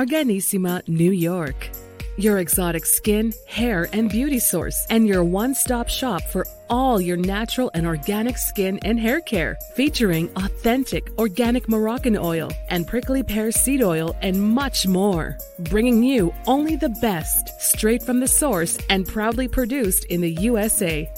Arganissima, 0.00 0.80
New 0.88 1.10
York. 1.10 1.68
Your 2.16 2.38
exotic 2.38 2.86
skin, 2.86 3.34
hair, 3.46 3.86
and 3.92 4.08
beauty 4.08 4.38
source, 4.38 4.86
and 4.88 5.06
your 5.06 5.22
one 5.22 5.54
stop 5.54 5.90
shop 5.90 6.22
for 6.22 6.46
all 6.70 6.98
your 7.02 7.18
natural 7.18 7.70
and 7.74 7.86
organic 7.86 8.38
skin 8.38 8.78
and 8.78 8.98
hair 8.98 9.20
care. 9.20 9.58
Featuring 9.74 10.30
authentic 10.36 11.10
organic 11.18 11.68
Moroccan 11.68 12.16
oil 12.16 12.50
and 12.70 12.86
prickly 12.86 13.22
pear 13.22 13.52
seed 13.52 13.82
oil, 13.82 14.16
and 14.22 14.40
much 14.40 14.86
more. 14.86 15.36
Bringing 15.68 16.02
you 16.02 16.32
only 16.46 16.76
the 16.76 16.96
best, 17.02 17.60
straight 17.60 18.02
from 18.02 18.20
the 18.20 18.28
source, 18.28 18.78
and 18.88 19.06
proudly 19.06 19.48
produced 19.48 20.06
in 20.06 20.22
the 20.22 20.32
USA. 20.32 21.12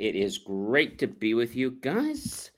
It 0.00 0.14
is 0.16 0.38
great 0.38 0.98
to 1.00 1.06
be 1.06 1.34
with 1.34 1.54
you 1.54 1.72
guys. 1.72 2.50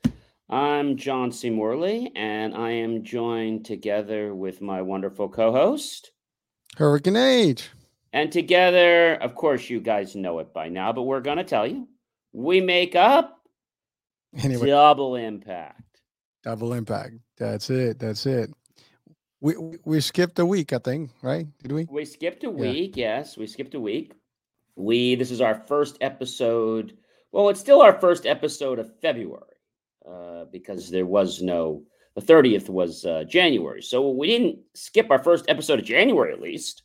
I'm 0.49 0.95
John 0.95 1.31
C. 1.31 1.49
Morley, 1.49 2.11
and 2.15 2.55
I 2.55 2.71
am 2.71 3.03
joined 3.03 3.65
together 3.65 4.33
with 4.35 4.61
my 4.61 4.81
wonderful 4.81 5.27
co 5.29 5.51
host. 5.51 6.11
Hurricane 6.77 7.15
H. 7.15 7.69
And 8.13 8.31
together, 8.31 9.15
of 9.15 9.35
course, 9.35 9.69
you 9.69 9.79
guys 9.79 10.15
know 10.15 10.39
it 10.39 10.53
by 10.53 10.69
now, 10.69 10.93
but 10.93 11.03
we're 11.03 11.19
going 11.21 11.37
to 11.37 11.43
tell 11.43 11.67
you 11.67 11.87
we 12.31 12.61
make 12.61 12.95
up 12.95 13.41
Anyway, 14.37 14.67
double 14.67 15.15
impact. 15.15 16.01
double 16.43 16.73
impact. 16.73 17.15
That's 17.37 17.69
it. 17.69 17.99
That's 17.99 18.25
it. 18.25 18.51
We 19.41 19.57
we- 19.57 19.77
we 19.85 19.99
skipped 20.01 20.39
a 20.39 20.45
week, 20.45 20.73
I 20.73 20.77
think, 20.77 21.11
right? 21.21 21.47
Did 21.61 21.71
we? 21.73 21.85
We 21.89 22.05
skipped 22.05 22.43
a 22.43 22.49
week. 22.49 22.95
Yes, 22.97 23.37
we 23.37 23.47
skipped 23.47 23.73
a 23.75 23.79
week. 23.79 24.13
We 24.75 25.15
this 25.15 25.31
is 25.31 25.41
our 25.41 25.55
first 25.67 25.97
episode. 26.01 26.97
Well, 27.31 27.49
it's 27.49 27.59
still 27.59 27.81
our 27.81 27.99
first 27.99 28.25
episode 28.25 28.79
of 28.79 28.97
February 29.01 29.57
uh, 30.07 30.45
because 30.51 30.89
there 30.89 31.05
was 31.05 31.41
no. 31.41 31.83
The 32.15 32.21
thirtieth 32.21 32.69
was 32.69 33.03
uh, 33.05 33.25
January, 33.27 33.81
so 33.81 34.09
we 34.09 34.27
didn't 34.27 34.59
skip 34.73 35.11
our 35.11 35.21
first 35.21 35.45
episode 35.49 35.79
of 35.79 35.85
January. 35.85 36.31
At 36.31 36.39
least, 36.39 36.83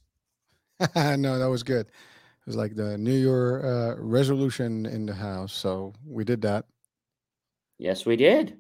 no, 0.97 1.39
that 1.39 1.49
was 1.49 1.63
good. 1.63 1.87
It 1.87 2.47
was 2.47 2.57
like 2.57 2.75
the 2.75 2.99
New 2.99 3.15
Year 3.15 3.65
uh, 3.65 3.95
resolution 3.99 4.87
in 4.87 5.07
the 5.07 5.15
house, 5.15 5.53
so 5.53 5.93
we 6.05 6.25
did 6.25 6.43
that. 6.43 6.65
yes, 7.79 8.05
we 8.05 8.17
did. 8.17 8.59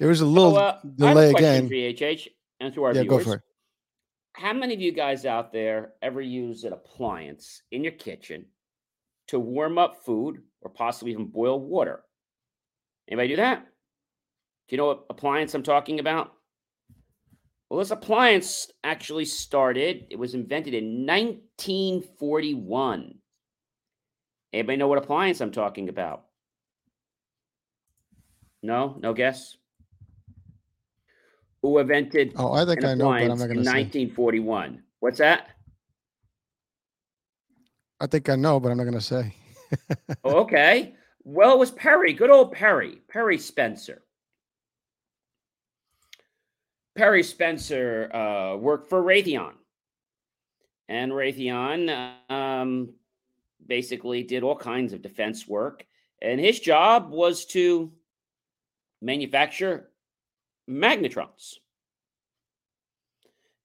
There 0.00 0.08
was 0.08 0.20
a 0.20 0.24
So, 0.24 0.30
little 0.30 0.56
uh, 0.56 0.60
I 0.60 0.64
have 0.64 0.82
a 0.82 0.96
delay 0.96 1.30
again. 1.30 1.68
for 1.68 1.74
you, 1.74 1.90
HH, 1.94 2.28
and 2.58 2.74
to 2.74 2.82
our 2.84 2.94
Yeah, 2.94 3.04
go 3.04 3.18
for 3.20 3.34
it. 3.34 3.42
How 4.32 4.52
many 4.52 4.74
of 4.74 4.80
you 4.80 4.90
guys 4.92 5.26
out 5.26 5.52
there 5.52 5.92
ever 6.02 6.20
use 6.20 6.64
an 6.64 6.72
appliance 6.72 7.62
in 7.70 7.84
your 7.84 7.92
kitchen 7.92 8.46
to 9.30 9.40
warm 9.40 9.78
up 9.78 10.04
food 10.04 10.42
or 10.60 10.70
possibly 10.70 11.12
even 11.12 11.26
boil 11.26 11.60
water? 11.60 12.02
Anybody 13.08 13.28
do 13.28 13.36
that? 13.36 13.64
Do 14.68 14.74
you 14.74 14.76
know 14.76 14.86
what 14.86 15.04
appliance 15.08 15.54
I'm 15.54 15.62
talking 15.62 16.00
about? 16.00 16.32
Well, 17.68 17.78
this 17.78 17.92
appliance 17.92 18.68
actually 18.82 19.26
started, 19.26 20.06
it 20.10 20.18
was 20.18 20.34
invented 20.34 20.74
in 20.74 21.06
1941. 21.06 23.14
Anybody 24.52 24.76
know 24.76 24.88
what 24.88 24.98
appliance 24.98 25.40
I'm 25.40 25.52
talking 25.52 25.88
about? 25.88 26.24
No? 28.64 28.96
No 29.00 29.14
guess? 29.14 29.56
Who 31.62 31.78
invented 31.78 32.32
Oh, 32.36 32.52
I 32.52 32.64
think 32.64 32.84
I 32.84 32.94
know, 32.94 33.10
but 33.10 33.22
I'm 33.22 33.28
not 33.28 33.38
going 33.38 33.58
to 33.58 33.64
say. 33.64 33.70
1941? 33.70 34.82
What's 34.98 35.18
that? 35.18 35.50
I 38.00 38.06
think 38.06 38.28
I 38.28 38.36
know, 38.36 38.58
but 38.58 38.70
I'm 38.70 38.78
not 38.78 38.84
going 38.84 38.94
to 38.94 39.00
say. 39.00 39.34
Okay. 40.24 40.94
Well, 41.22 41.52
it 41.52 41.58
was 41.58 41.70
Perry, 41.70 42.12
good 42.12 42.30
old 42.30 42.50
Perry, 42.50 43.00
Perry 43.08 43.38
Spencer. 43.38 44.02
Perry 46.96 47.22
Spencer 47.22 48.10
uh, 48.12 48.56
worked 48.56 48.88
for 48.88 49.00
Raytheon. 49.00 49.52
And 50.88 51.12
Raytheon 51.12 52.12
um, 52.28 52.94
basically 53.64 54.24
did 54.24 54.42
all 54.42 54.56
kinds 54.56 54.92
of 54.92 55.02
defense 55.02 55.46
work. 55.46 55.86
And 56.20 56.40
his 56.40 56.58
job 56.58 57.10
was 57.10 57.44
to 57.46 57.92
manufacture 59.00 59.90
magnetrons. 60.68 61.58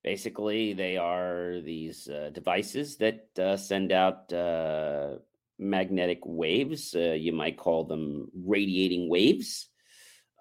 Basically, 0.06 0.74
they 0.74 0.98
are 0.98 1.62
these 1.62 2.08
uh, 2.08 2.30
devices 2.32 2.96
that 2.98 3.28
uh, 3.40 3.58
send 3.58 3.92
out 3.92 4.32
uh, 4.32 5.16
magnetic 5.58 6.20
waves. 6.24 6.94
Uh, 6.96 7.14
you 7.14 7.34
might 7.34 7.58
call 7.58 7.86
them 7.86 8.30
radiating 8.46 9.10
waves. 9.10 9.70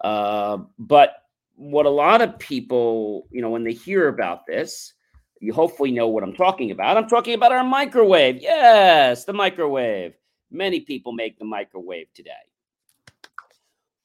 Uh, 0.03 0.59
but 0.77 1.15
what 1.55 1.87
a 1.87 1.89
lot 1.89 2.21
of 2.21 2.37
people, 2.37 3.27
you 3.31 3.41
know, 3.41 3.49
when 3.49 3.63
they 3.63 3.73
hear 3.73 4.07
about 4.07 4.45
this, 4.45 4.93
you 5.41 5.51
hopefully 5.51 5.89
know 5.89 6.09
what 6.09 6.21
I'm 6.21 6.35
talking 6.35 6.69
about. 6.69 6.95
I'm 6.95 7.09
talking 7.09 7.33
about 7.33 7.51
our 7.51 7.63
microwave. 7.63 8.37
Yes, 8.39 9.25
the 9.25 9.33
microwave. 9.33 10.13
Many 10.51 10.81
people 10.81 11.11
make 11.11 11.39
the 11.39 11.45
microwave 11.45 12.13
today. 12.13 12.31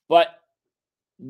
But 0.09 0.40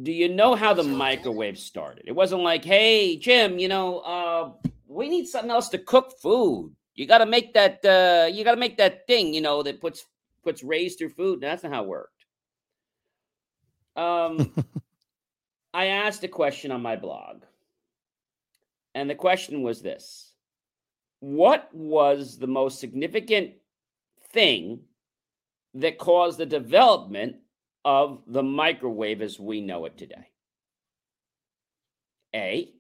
do 0.03 0.13
you 0.13 0.29
know 0.29 0.55
how 0.55 0.73
the 0.73 0.83
microwave 0.83 1.59
started? 1.59 2.05
It 2.07 2.13
wasn't 2.13 2.43
like, 2.43 2.65
hey, 2.65 3.17
Jim, 3.17 3.59
you 3.59 3.69
know, 3.69 3.99
uh, 4.01 4.53
we 4.87 5.09
need 5.09 5.27
something 5.27 5.51
else 5.51 5.69
to 5.71 5.79
cook 5.79 6.13
food. 6.21 6.75
You 6.95 7.07
got 7.07 7.19
to 7.19 7.27
make 7.27 7.55
that. 7.55 7.85
Uh, 7.85 8.27
you 8.33 8.45
got 8.45 8.53
to 8.53 8.61
make 8.61 8.77
that 8.79 9.07
thing, 9.07 9.35
you 9.35 9.41
know, 9.41 9.63
that 9.63 9.81
puts 9.81 10.07
puts 10.43 10.63
rays 10.63 10.97
through 10.97 11.11
food. 11.11 11.41
That's 11.41 11.63
not 11.63 11.73
how 11.73 11.83
it 11.83 11.89
worked. 11.89 12.25
Um, 13.97 14.55
I 15.75 15.87
asked 15.87 16.25
a 16.25 16.29
question 16.29 16.73
on 16.73 16.83
my 16.83 16.97
blog, 16.97 17.45
and 18.95 19.09
the 19.09 19.15
question 19.15 19.63
was 19.63 19.83
this: 19.83 20.33
What 21.21 21.69
was 21.73 22.39
the 22.39 22.47
most 22.47 22.81
significant 22.81 23.53
thing 24.33 24.81
that 25.75 25.99
caused 25.99 26.39
the 26.39 26.47
development 26.47 27.37
of 27.85 28.23
the 28.27 28.43
microwave 28.43 29.23
as 29.23 29.39
we 29.39 29.61
know 29.61 29.85
it 29.87 29.97
today? 29.97 30.29
A. 32.35 32.71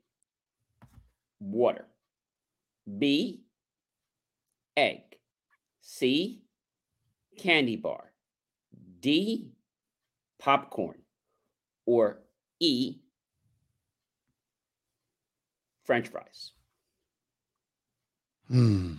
Water. 1.41 1.87
B. 2.99 3.43
Egg. 4.77 5.03
C. 5.81 6.43
Candy 7.39 7.77
bar. 7.77 8.13
D. 9.01 9.51
Popcorn. 10.39 10.99
Or 11.87 12.21
E. 12.61 12.99
French 15.85 16.09
fries. 16.09 16.53
Hmm. 18.49 18.95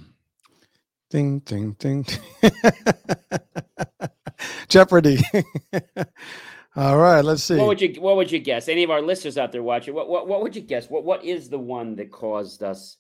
Ding, 1.10 1.40
ding, 1.40 1.74
ding. 1.74 2.06
Jeopardy. 4.72 5.20
All 6.76 6.98
right, 6.98 7.20
let's 7.24 7.44
see. 7.44 7.58
What 7.58 7.68
would 7.68 7.82
you 7.82 8.02
What 8.02 8.16
would 8.16 8.32
you 8.32 8.40
guess? 8.40 8.70
Any 8.70 8.84
of 8.84 8.90
our 8.90 9.02
listeners 9.02 9.38
out 9.38 9.52
there 9.52 9.62
watching, 9.62 9.94
what 9.94 10.08
what, 10.10 10.28
what 10.28 10.42
would 10.42 10.56
you 10.56 10.62
guess? 10.62 10.90
What 10.90 11.04
What 11.04 11.26
is 11.26 11.50
the 11.50 11.60
one 11.60 11.96
that 11.98 12.12
caused 12.12 12.64
us 12.64 12.98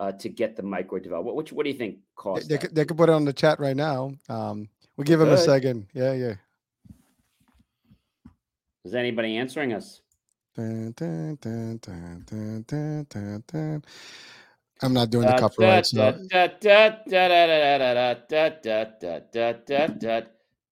uh, 0.00 0.10
to 0.12 0.28
get 0.28 0.56
the 0.56 0.64
microwave 0.64 1.04
developed? 1.04 1.26
What 1.26 1.36
What, 1.36 1.52
what 1.52 1.62
do 1.64 1.70
you 1.70 1.78
think 1.78 1.94
They, 1.94 2.00
caused 2.16 2.48
they, 2.48 2.56
that? 2.56 2.60
could, 2.60 2.74
they 2.74 2.84
could 2.84 2.96
put 2.96 3.08
it 3.08 3.12
on 3.12 3.24
the 3.24 3.32
chat 3.32 3.60
right 3.60 3.76
now. 3.76 4.14
Um, 4.28 4.68
we'll 4.96 5.04
give 5.04 5.20
him 5.20 5.28
a 5.28 5.38
second. 5.38 5.86
Yeah, 5.94 6.12
yeah. 6.14 6.34
Is 8.84 8.94
anybody 8.96 9.36
answering 9.36 9.72
us? 9.72 10.00
Dun, 10.56 10.92
dun, 10.96 11.38
dun. 13.46 13.82
I'm 14.82 14.92
not 14.92 15.10
doing 15.10 15.28
the 15.28 15.38
copyright 15.38 15.86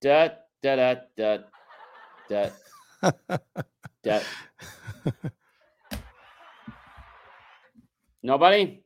da 0.01 0.29
da 0.63 0.77
da 0.77 0.95
da 1.17 1.39
da 2.29 2.51
da. 4.03 4.21
Nobody. 8.23 8.83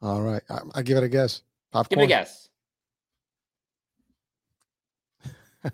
All 0.00 0.22
right, 0.22 0.42
I, 0.50 0.58
I 0.74 0.82
give 0.82 0.96
it 0.96 1.04
a 1.04 1.08
guess. 1.08 1.42
Popcorn. 1.72 1.98
Give 1.98 2.02
it 2.02 2.04
a 2.04 2.08
guess. 2.08 2.48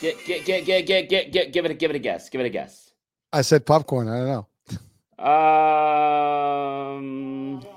get, 0.00 0.24
get, 0.26 0.44
get, 0.44 0.64
get, 0.64 0.86
get, 0.86 1.08
get, 1.08 1.32
get, 1.32 1.52
give 1.52 1.64
it, 1.64 1.70
a, 1.72 1.74
give 1.74 1.90
it 1.90 1.96
a 1.96 1.98
guess. 1.98 2.28
Give 2.28 2.40
it 2.40 2.46
a 2.46 2.50
guess. 2.50 2.92
I 3.32 3.42
said 3.42 3.66
popcorn. 3.66 4.08
I 4.08 4.18
don't 4.18 4.28
know. 4.28 5.24
um. 7.64 7.73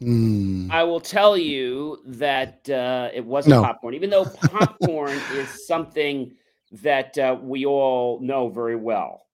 Hmm. 0.00 0.70
I 0.70 0.84
will 0.84 1.00
tell 1.00 1.36
you 1.36 1.98
that 2.06 2.68
uh, 2.70 3.10
it 3.12 3.24
wasn't 3.24 3.56
No. 3.56 3.62
popcorn, 3.62 3.94
even 3.94 4.10
though 4.10 4.24
popcorn 4.24 5.18
is 5.34 5.66
something 5.66 6.34
that 6.82 7.16
uh, 7.18 7.36
we 7.40 7.66
all 7.66 8.20
know 8.20 8.48
very 8.48 8.76
well. 8.76 9.26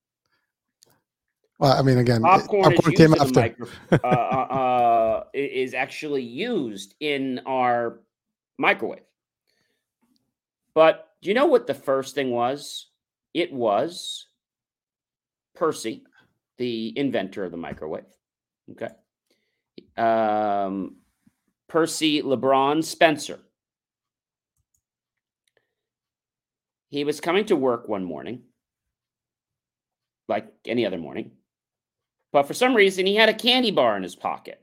Well, 1.58 1.72
I 1.72 1.82
mean, 1.82 1.98
again, 1.98 2.22
popcorn, 2.22 2.74
popcorn 2.74 2.92
is 2.92 2.98
came 2.98 3.10
used 3.10 3.22
in 3.26 3.32
the 3.32 3.40
after. 3.40 3.66
micro, 3.66 3.68
uh, 3.92 4.06
uh, 4.06 4.54
uh, 4.54 5.24
is 5.34 5.74
actually 5.74 6.22
used 6.22 6.94
in 7.00 7.40
our 7.46 8.00
microwave. 8.58 9.04
But 10.74 11.10
do 11.22 11.28
you 11.28 11.34
know 11.34 11.46
what 11.46 11.66
the 11.66 11.74
first 11.74 12.14
thing 12.14 12.30
was? 12.30 12.88
It 13.34 13.52
was 13.52 14.26
Percy, 15.54 16.04
the 16.56 16.92
inventor 16.98 17.44
of 17.44 17.50
the 17.50 17.56
microwave. 17.56 18.04
Okay. 18.72 18.88
Um, 19.96 20.96
Percy 21.68 22.22
Lebaron 22.22 22.82
Spencer. 22.84 23.40
He 26.88 27.04
was 27.04 27.20
coming 27.20 27.44
to 27.46 27.56
work 27.56 27.88
one 27.88 28.04
morning, 28.04 28.42
like 30.28 30.46
any 30.64 30.86
other 30.86 30.98
morning, 30.98 31.32
but 32.32 32.44
for 32.44 32.54
some 32.54 32.74
reason 32.74 33.06
he 33.06 33.16
had 33.16 33.28
a 33.28 33.34
candy 33.34 33.72
bar 33.72 33.96
in 33.96 34.04
his 34.04 34.14
pocket. 34.14 34.60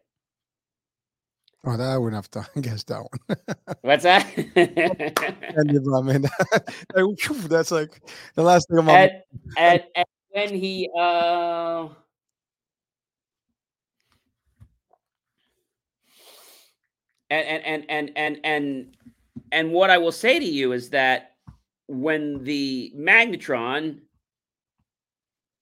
Oh, 1.66 1.78
that 1.78 1.90
I 1.90 1.98
wouldn't 1.98 2.16
have 2.16 2.32
to 2.32 2.62
guess 2.62 2.84
that 2.86 3.02
one. 3.02 3.38
What's 3.82 4.04
that? 4.04 4.26
candy 4.56 5.80
bar, 5.80 6.00
I 6.00 6.02
mean, 6.02 6.22
like, 6.96 7.20
phew, 7.20 7.36
that's 7.48 7.72
like 7.72 8.02
the 8.36 8.44
last 8.44 8.68
thing 8.70 8.80
on 8.80 8.86
my 8.86 8.94
and, 8.94 9.12
and, 9.58 9.84
and 9.96 10.06
when 10.30 10.50
he 10.56 10.90
uh 10.98 11.90
and 17.32 17.64
and 17.64 17.64
and 17.66 17.86
and 17.90 18.12
and 18.16 18.40
and 18.44 18.98
and 19.52 19.72
what 19.72 19.90
I 19.90 19.98
will 19.98 20.12
say 20.12 20.38
to 20.38 20.46
you 20.46 20.74
is 20.74 20.90
that 20.90 21.32
when 21.88 22.44
the 22.44 22.94
magnetron 22.96 24.00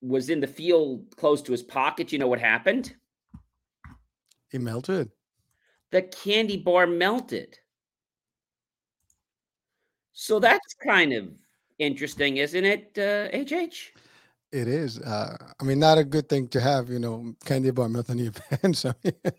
was 0.01 0.29
in 0.29 0.39
the 0.39 0.47
field 0.47 1.05
close 1.15 1.41
to 1.43 1.51
his 1.51 1.63
pocket, 1.63 2.11
you 2.11 2.19
know 2.19 2.27
what 2.27 2.39
happened? 2.39 2.95
He 4.49 4.57
melted. 4.57 5.11
The 5.91 6.03
candy 6.03 6.57
bar 6.57 6.87
melted. 6.87 7.57
So 10.13 10.39
that's 10.39 10.73
kind 10.83 11.13
of 11.13 11.29
interesting, 11.77 12.37
isn't 12.37 12.65
it, 12.65 12.97
uh, 12.97 13.29
HH? 13.31 13.93
It 14.51 14.67
is. 14.67 14.99
Uh, 14.99 15.37
I 15.59 15.63
mean, 15.63 15.79
not 15.79 15.99
a 15.99 16.03
good 16.03 16.27
thing 16.27 16.47
to 16.49 16.59
have, 16.59 16.89
you 16.89 16.97
know, 16.97 17.35
candy 17.45 17.69
bar 17.69 17.87
melt 17.87 18.09
on 18.09 18.17
your 18.17 18.31
pants 18.49 18.83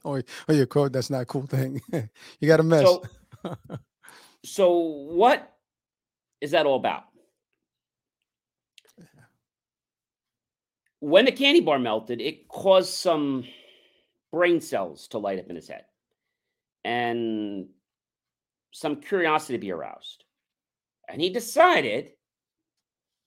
or, 0.04 0.22
or 0.48 0.54
your 0.54 0.66
coat. 0.66 0.92
That's 0.92 1.10
not 1.10 1.22
a 1.22 1.26
cool 1.26 1.46
thing. 1.46 1.80
you 2.40 2.46
got 2.46 2.60
a 2.60 2.62
mess. 2.62 2.82
So, 2.82 3.02
so 4.44 4.70
what 4.70 5.52
is 6.40 6.52
that 6.52 6.66
all 6.66 6.76
about? 6.76 7.04
When 11.00 11.24
the 11.24 11.32
candy 11.32 11.60
bar 11.60 11.78
melted, 11.78 12.20
it 12.20 12.46
caused 12.46 12.92
some 12.92 13.44
brain 14.30 14.60
cells 14.60 15.08
to 15.08 15.18
light 15.18 15.38
up 15.38 15.48
in 15.48 15.56
his 15.56 15.66
head 15.66 15.84
and 16.84 17.68
some 18.70 18.96
curiosity 19.00 19.54
to 19.54 19.58
be 19.58 19.72
aroused. 19.72 20.24
And 21.08 21.20
he 21.20 21.30
decided 21.30 22.12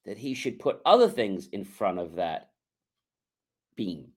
that 0.05 0.17
he 0.17 0.33
should 0.33 0.59
put 0.59 0.81
other 0.85 1.07
things 1.09 1.47
in 1.47 1.63
front 1.63 1.99
of 1.99 2.15
that 2.15 2.49
beam. 3.75 4.07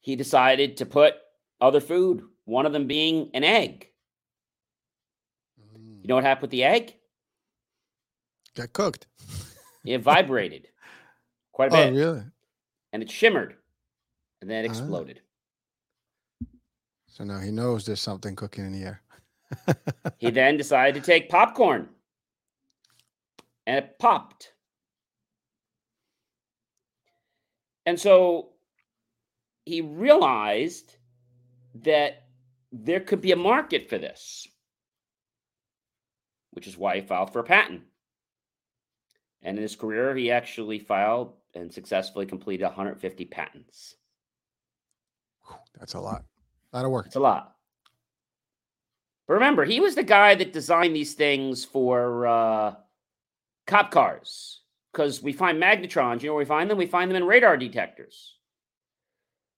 He 0.00 0.16
decided 0.16 0.76
to 0.78 0.86
put 0.86 1.14
other 1.60 1.80
food, 1.80 2.22
one 2.44 2.66
of 2.66 2.72
them 2.72 2.86
being 2.86 3.30
an 3.34 3.44
egg. 3.44 3.88
Mm, 5.60 6.02
You 6.02 6.08
know 6.08 6.14
what 6.14 6.24
happened 6.24 6.42
with 6.42 6.50
the 6.50 6.64
egg? 6.64 6.94
Got 8.54 8.72
cooked. 8.72 9.06
It 9.84 9.98
vibrated 9.98 10.68
quite 11.52 11.72
a 11.72 11.76
Oh, 11.76 11.84
bit 11.90 11.94
really? 11.94 12.22
and 12.92 13.02
it 13.02 13.10
shimmered 13.10 13.56
and 14.40 14.50
then 14.50 14.64
it 14.64 14.68
Ah. 14.68 14.70
exploded. 14.70 15.20
So 17.06 17.24
now 17.24 17.40
he 17.40 17.50
knows 17.50 17.84
there's 17.84 18.00
something 18.00 18.36
cooking 18.36 18.64
in 18.66 18.72
the 18.72 18.84
air. 18.86 19.02
He 20.18 20.30
then 20.30 20.56
decided 20.56 21.02
to 21.02 21.06
take 21.06 21.28
popcorn 21.28 21.88
and 23.68 23.76
it 23.76 23.98
popped. 23.98 24.54
And 27.84 28.00
so 28.00 28.48
he 29.66 29.82
realized 29.82 30.96
that 31.82 32.24
there 32.72 33.00
could 33.00 33.20
be 33.20 33.32
a 33.32 33.36
market 33.36 33.90
for 33.90 33.98
this, 33.98 34.48
which 36.52 36.66
is 36.66 36.78
why 36.78 36.96
he 36.96 37.02
filed 37.02 37.30
for 37.30 37.40
a 37.40 37.44
patent. 37.44 37.82
And 39.42 39.58
in 39.58 39.62
his 39.62 39.76
career, 39.76 40.16
he 40.16 40.30
actually 40.30 40.78
filed 40.78 41.34
and 41.54 41.72
successfully 41.72 42.24
completed 42.24 42.64
150 42.64 43.26
patents. 43.26 43.96
That's 45.78 45.92
a 45.92 46.00
lot. 46.00 46.24
A 46.72 46.76
lot 46.78 46.86
of 46.86 46.90
work. 46.90 47.06
It's 47.06 47.16
a 47.16 47.20
lot. 47.20 47.54
But 49.26 49.34
remember, 49.34 49.66
he 49.66 49.78
was 49.78 49.94
the 49.94 50.02
guy 50.02 50.34
that 50.36 50.54
designed 50.54 50.96
these 50.96 51.12
things 51.12 51.66
for 51.66 52.26
uh, 52.26 52.74
cop 53.68 53.92
cars 53.92 54.62
because 54.92 55.22
we 55.22 55.32
find 55.32 55.62
magnetrons. 55.62 56.22
You 56.22 56.30
know 56.30 56.34
where 56.34 56.42
we 56.42 56.48
find 56.48 56.68
them? 56.68 56.78
We 56.78 56.86
find 56.86 57.08
them 57.08 57.16
in 57.16 57.24
radar 57.24 57.56
detectors. 57.56 58.34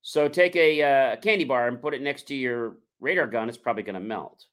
So 0.03 0.27
take 0.27 0.55
a 0.55 0.83
uh, 0.83 1.15
candy 1.15 1.45
bar 1.45 1.67
and 1.67 1.81
put 1.81 1.95
it 1.95 2.01
next 2.01 2.27
to 2.27 2.35
your 2.35 2.77
radar 2.99 3.25
gun. 3.25 3.49
It's 3.49 3.57
probably 3.57 3.83
going 3.83 3.95
to 3.95 3.99
melt. 3.99 4.45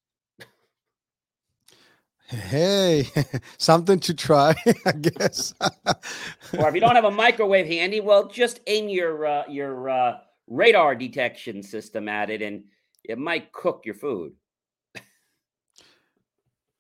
Hey, 2.29 3.09
something 3.59 3.99
to 4.01 4.15
try, 4.15 4.55
I 4.87 4.93
guess. 4.93 5.55
Or 6.59 6.69
if 6.69 6.75
you 6.75 6.81
don't 6.81 6.95
have 6.95 7.05
a 7.05 7.11
microwave 7.11 7.67
handy, 7.67 8.01
well, 8.01 8.29
just 8.29 8.61
aim 8.67 8.91
your 8.91 9.27
uh, 9.27 9.45
your 9.49 9.89
uh, 9.89 10.19
radar 10.47 10.95
detection 10.95 11.63
system 11.63 12.07
at 12.07 12.29
it, 12.29 12.43
and 12.43 12.65
it 13.03 13.19
might 13.19 13.53
cook 13.53 13.83
your 13.87 13.95
food. 13.95 14.35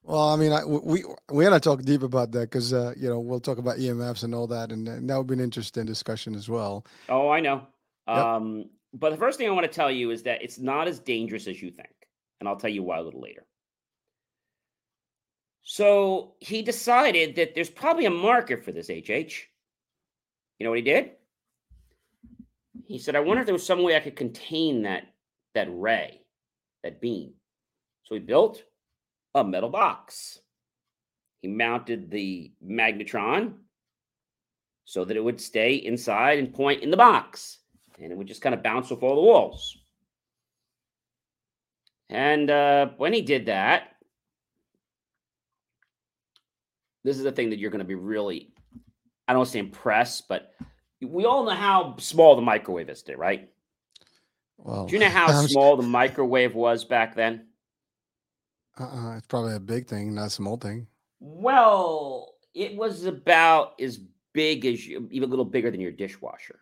Well, 0.08 0.30
I 0.30 0.36
mean, 0.36 0.52
I, 0.52 0.64
we 0.64 1.04
we're 1.28 1.44
gonna 1.44 1.60
talk 1.60 1.82
deep 1.82 2.02
about 2.02 2.32
that 2.32 2.50
because 2.50 2.72
uh, 2.72 2.94
you 2.96 3.10
know 3.10 3.20
we'll 3.20 3.40
talk 3.40 3.58
about 3.58 3.76
EMFs 3.76 4.24
and 4.24 4.34
all 4.34 4.46
that, 4.46 4.72
and, 4.72 4.88
and 4.88 5.10
that 5.10 5.18
would 5.18 5.26
be 5.26 5.34
an 5.34 5.40
interesting 5.40 5.84
discussion 5.84 6.34
as 6.34 6.48
well. 6.48 6.86
Oh, 7.10 7.28
I 7.28 7.40
know. 7.40 7.66
Yep. 8.08 8.16
Um, 8.16 8.70
but 8.94 9.10
the 9.10 9.18
first 9.18 9.36
thing 9.36 9.46
I 9.46 9.52
want 9.52 9.66
to 9.66 9.72
tell 9.72 9.90
you 9.90 10.10
is 10.10 10.22
that 10.22 10.42
it's 10.42 10.58
not 10.58 10.88
as 10.88 10.98
dangerous 10.98 11.46
as 11.46 11.60
you 11.60 11.70
think. 11.70 11.92
And 12.40 12.48
I'll 12.48 12.56
tell 12.56 12.70
you 12.70 12.82
why 12.82 12.96
a 12.96 13.02
little 13.02 13.20
later. 13.20 13.44
So 15.62 16.32
he 16.38 16.62
decided 16.62 17.36
that 17.36 17.54
there's 17.54 17.68
probably 17.68 18.06
a 18.06 18.10
market 18.10 18.64
for 18.64 18.72
this 18.72 18.88
HH. 18.88 19.10
You 19.10 20.64
know 20.64 20.70
what 20.70 20.78
he 20.78 20.84
did? 20.84 21.10
He 22.86 22.98
said, 22.98 23.14
I 23.14 23.20
wonder 23.20 23.40
if 23.40 23.46
there 23.46 23.54
was 23.54 23.66
some 23.66 23.82
way 23.82 23.94
I 23.94 24.00
could 24.00 24.16
contain 24.16 24.84
that 24.84 25.02
that 25.54 25.68
ray, 25.70 26.22
that 26.82 26.98
beam. 26.98 27.34
So 28.04 28.14
he 28.14 28.20
built 28.20 28.62
a 29.34 29.44
metal 29.44 29.70
box. 29.70 30.40
He 31.42 31.48
mounted 31.48 32.10
the 32.10 32.52
magnetron 32.64 33.54
so 34.84 35.04
that 35.04 35.16
it 35.16 35.22
would 35.22 35.40
stay 35.40 35.74
inside 35.74 36.38
and 36.38 36.52
point 36.52 36.82
in 36.82 36.90
the 36.90 36.96
box 36.96 37.58
and 38.00 38.12
it 38.12 38.16
would 38.16 38.26
just 38.26 38.42
kind 38.42 38.54
of 38.54 38.62
bounce 38.62 38.90
off 38.90 39.02
all 39.02 39.16
the 39.16 39.22
walls. 39.22 39.76
And 42.10 42.50
uh, 42.50 42.88
when 42.96 43.12
he 43.12 43.22
did 43.22 43.46
that, 43.46 43.96
this 47.04 47.16
is 47.16 47.24
the 47.24 47.32
thing 47.32 47.50
that 47.50 47.58
you're 47.58 47.70
going 47.70 47.80
to 47.80 47.84
be 47.84 47.94
really, 47.94 48.52
I 49.26 49.32
don't 49.32 49.40
want 49.40 49.48
to 49.48 49.52
say 49.52 49.58
impressed, 49.58 50.28
but 50.28 50.52
we 51.00 51.24
all 51.26 51.44
know 51.44 51.50
how 51.50 51.96
small 51.98 52.34
the 52.36 52.42
microwave 52.42 52.88
is 52.88 53.02
today, 53.02 53.16
right? 53.16 53.50
Well, 54.56 54.86
Do 54.86 54.94
you 54.94 55.00
know 55.00 55.08
how 55.08 55.30
small 55.46 55.76
the 55.76 55.86
microwave 55.86 56.54
was 56.54 56.84
back 56.84 57.14
then? 57.14 57.46
Uh-uh, 58.78 59.16
it's 59.16 59.26
probably 59.26 59.54
a 59.54 59.60
big 59.60 59.86
thing, 59.86 60.14
not 60.14 60.26
a 60.26 60.30
small 60.30 60.56
thing. 60.56 60.86
Well, 61.20 62.34
it 62.54 62.76
was 62.76 63.04
about 63.04 63.80
as 63.80 63.98
big 64.32 64.64
as 64.66 64.86
you, 64.86 65.08
even 65.10 65.28
a 65.28 65.30
little 65.30 65.44
bigger 65.44 65.70
than 65.70 65.80
your 65.80 65.92
dishwasher. 65.92 66.60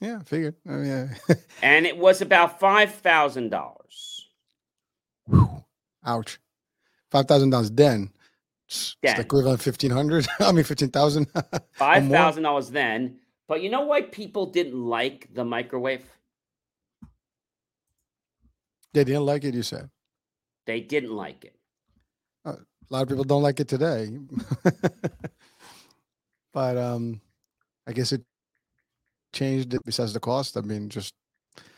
Yeah, 0.00 0.18
I 0.20 0.24
figured. 0.24 0.54
Mean, 0.64 0.84
yeah. 0.86 1.34
And 1.62 1.86
it 1.86 1.96
was 1.96 2.20
about 2.20 2.60
$5,000. 2.60 3.74
Ouch. 6.06 6.38
Five 7.10 7.28
thousand 7.28 7.50
dollars 7.50 7.70
then. 7.70 8.10
It's 8.68 8.96
the 9.00 9.20
equivalent 9.20 9.62
fifteen 9.62 9.92
hundred. 9.92 10.26
I 10.40 10.50
mean 10.50 10.64
fifteen 10.64 10.90
thousand. 10.90 11.28
Five 11.74 12.08
thousand 12.08 12.42
dollars 12.42 12.70
then. 12.70 13.20
But 13.46 13.62
you 13.62 13.70
know 13.70 13.82
why 13.82 14.02
people 14.02 14.46
didn't 14.46 14.84
like 14.84 15.28
the 15.32 15.44
microwave? 15.44 16.04
they 18.92 19.04
didn't 19.04 19.26
like 19.26 19.44
it. 19.44 19.54
You 19.54 19.62
said 19.62 19.90
They 20.66 20.80
didn't 20.80 21.14
like 21.14 21.44
it. 21.44 21.54
a 22.44 22.56
lot 22.90 23.02
of 23.02 23.08
people 23.08 23.24
don't 23.24 23.42
like 23.42 23.60
it 23.60 23.68
today. 23.68 24.08
but 26.52 26.76
um, 26.76 27.20
I 27.86 27.92
guess 27.92 28.12
it 28.12 28.22
changed 29.32 29.74
it 29.74 29.84
besides 29.84 30.12
the 30.12 30.20
cost. 30.20 30.56
I 30.56 30.60
mean, 30.62 30.88
just 30.88 31.14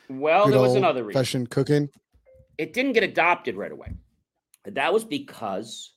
Well, 0.08 0.48
there 0.48 0.60
was 0.60 0.74
another 0.74 1.04
reason. 1.04 1.20
fashioned 1.20 1.50
cooking. 1.50 1.88
It 2.58 2.72
didn't 2.72 2.92
get 2.92 3.02
adopted 3.02 3.56
right 3.56 3.72
away. 3.72 3.92
That 4.64 4.92
was 4.92 5.04
because 5.04 5.92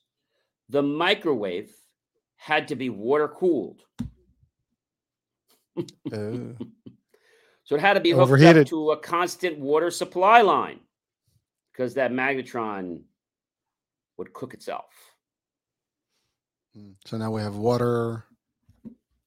the 0.69 0.83
microwave 0.83 1.71
had 2.37 2.67
to 2.69 2.75
be 2.75 2.89
water 2.89 3.27
cooled. 3.27 3.81
Uh, 5.77 6.53
So 7.63 7.75
it 7.75 7.81
had 7.81 7.93
to 7.93 7.99
be 7.99 8.09
hooked 8.09 8.23
Overheated. 8.23 8.63
up 8.63 8.67
to 8.69 8.89
a 8.91 8.97
constant 8.97 9.59
water 9.59 9.91
supply 9.91 10.41
line 10.41 10.79
because 11.79 11.93
that 11.93 12.11
magnetron 12.11 13.03
would 14.17 14.33
cook 14.33 14.53
itself. 14.53 14.91
mm. 16.77 16.95
so 17.05 17.17
now 17.17 17.31
we 17.31 17.41
have 17.41 17.55
water 17.55 18.25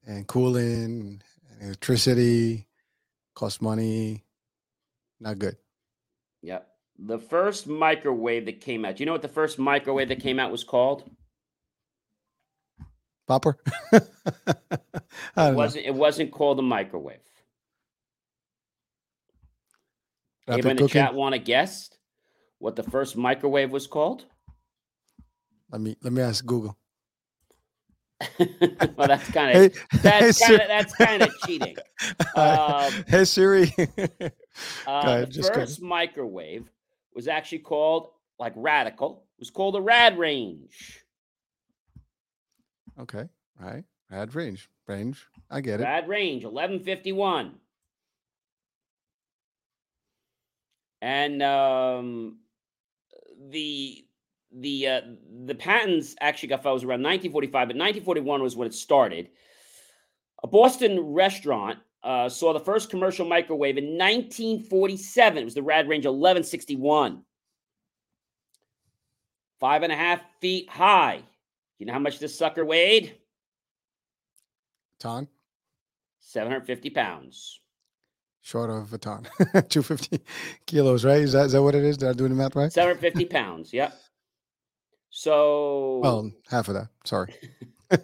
and 0.07 0.27
cooling, 0.27 1.23
and 1.51 1.63
electricity, 1.63 2.67
cost 3.35 3.63
money. 3.63 4.25
Not 5.21 5.39
good. 5.39 5.57
Yep. 6.43 6.69
The 6.99 7.19
first 7.19 7.67
microwave 7.67 8.47
that 8.47 8.61
came 8.61 8.85
out. 8.85 8.97
Do 8.97 9.03
you 9.03 9.07
know 9.07 9.13
what 9.13 9.23
the 9.23 9.29
first 9.29 9.59
microwave 9.59 10.09
that 10.09 10.21
came 10.21 10.39
out 10.41 10.53
was 10.53 10.65
called? 10.65 11.11
Popper. 13.29 13.59
I 15.37 15.47
It 15.47 15.51
don't 15.51 15.59
know. 15.59 15.73
wasn't. 15.73 15.87
It 15.87 15.95
wasn't 15.95 16.33
called 16.33 16.59
a 16.59 16.63
microwave. 16.63 17.19
Rapid 20.49 20.67
Anyone 20.67 20.73
in 20.73 20.77
the 20.79 20.85
cooking. 20.85 20.85
chat 20.85 21.15
want 21.15 21.35
to 21.35 21.39
guess 21.41 21.91
what 22.63 22.77
the 22.77 22.83
first 22.85 23.17
microwave 23.17 23.73
was 23.73 23.89
called? 23.89 24.25
Let 25.73 25.81
me 25.81 25.97
let 26.03 26.13
me 26.13 26.23
ask 26.23 26.47
Google. 26.47 26.79
well, 28.39 29.09
that's 29.09 29.29
kind 29.33 29.51
of 29.51 29.75
Hey, 29.75 29.81
hey, 29.91 29.99
that's 29.99 30.39
kind 30.39 30.61
Siri. 30.61 30.61
of 30.63 30.69
that's 30.69 30.95
kind 30.95 31.23
of 31.23 31.31
cheating. 31.45 31.77
Um, 32.37 32.93
hey 33.09 33.25
Siri. 33.25 33.73
Uh, 34.87 35.01
ahead, 35.05 35.33
the 35.33 35.43
first 35.43 35.81
microwave 35.81 36.71
was 37.15 37.27
actually 37.27 37.61
called 37.61 38.11
like 38.39 38.53
radical. 38.55 39.25
It 39.39 39.41
was 39.41 39.51
called 39.51 39.77
a 39.77 39.81
rad 39.81 40.19
range. 40.19 41.01
okay, 43.01 43.29
right. 43.59 43.85
Rad 44.11 44.35
range, 44.35 44.69
range. 44.87 45.27
I 45.51 45.63
get 45.63 45.81
it. 45.81 45.85
Rad 45.85 46.07
range, 46.07 46.45
eleven 46.45 46.81
fifty 46.81 47.13
one. 47.13 47.55
And 51.01 51.43
um, 51.43 52.37
the 53.51 54.05
the 54.53 54.87
uh, 54.87 55.01
the 55.47 55.55
patents 55.55 56.15
actually 56.21 56.51
got 56.51 56.63
filed 56.63 56.75
was 56.75 56.85
around 56.85 57.03
1945, 57.03 57.53
but 57.53 57.77
1941 57.77 58.43
was 58.43 58.57
when 58.57 58.67
it 58.67 58.75
started. 58.75 59.29
A 60.43 60.47
Boston 60.47 61.01
restaurant 61.01 61.79
uh, 62.03 62.29
saw 62.29 62.53
the 62.53 62.61
first 62.61 62.91
commercial 62.91 63.27
microwave 63.27 63.79
in 63.79 63.97
1947. 63.97 65.39
It 65.39 65.45
was 65.45 65.55
the 65.55 65.63
Rad 65.63 65.89
Range 65.89 66.05
1161. 66.05 67.23
Five 69.61 69.83
and 69.85 69.93
a 69.93 69.97
half 69.97 70.21
feet 70.41 70.69
high. 70.69 71.23
You 71.79 71.87
know 71.87 71.93
how 71.93 72.01
much 72.01 72.19
this 72.19 72.37
sucker 72.37 72.65
weighed? 72.65 73.17
Ton, 74.99 75.29
750 76.21 76.91
pounds. 76.91 77.61
Short 78.43 78.71
of 78.71 78.93
a 78.93 78.99
ton. 78.99 79.27
Two 79.69 79.83
fifty 79.83 80.21
kilos, 80.67 81.05
right? 81.05 81.21
Is 81.23 81.33
that 81.33 81.47
is 81.47 81.53
that 81.53 81.63
what 81.63 81.75
it 81.75 81.85
is? 81.85 81.97
Did 81.97 82.11
I 82.11 82.13
do 82.13 82.29
the 82.29 82.35
math 82.35 82.55
right? 82.55 82.73
750 82.73 83.25
pounds. 83.27 83.73
Yep. 83.73 83.99
So, 85.11 85.99
Well, 86.03 86.33
half 86.51 86.69
of 86.69 86.75
that. 86.75 86.89
Sorry. 87.05 87.35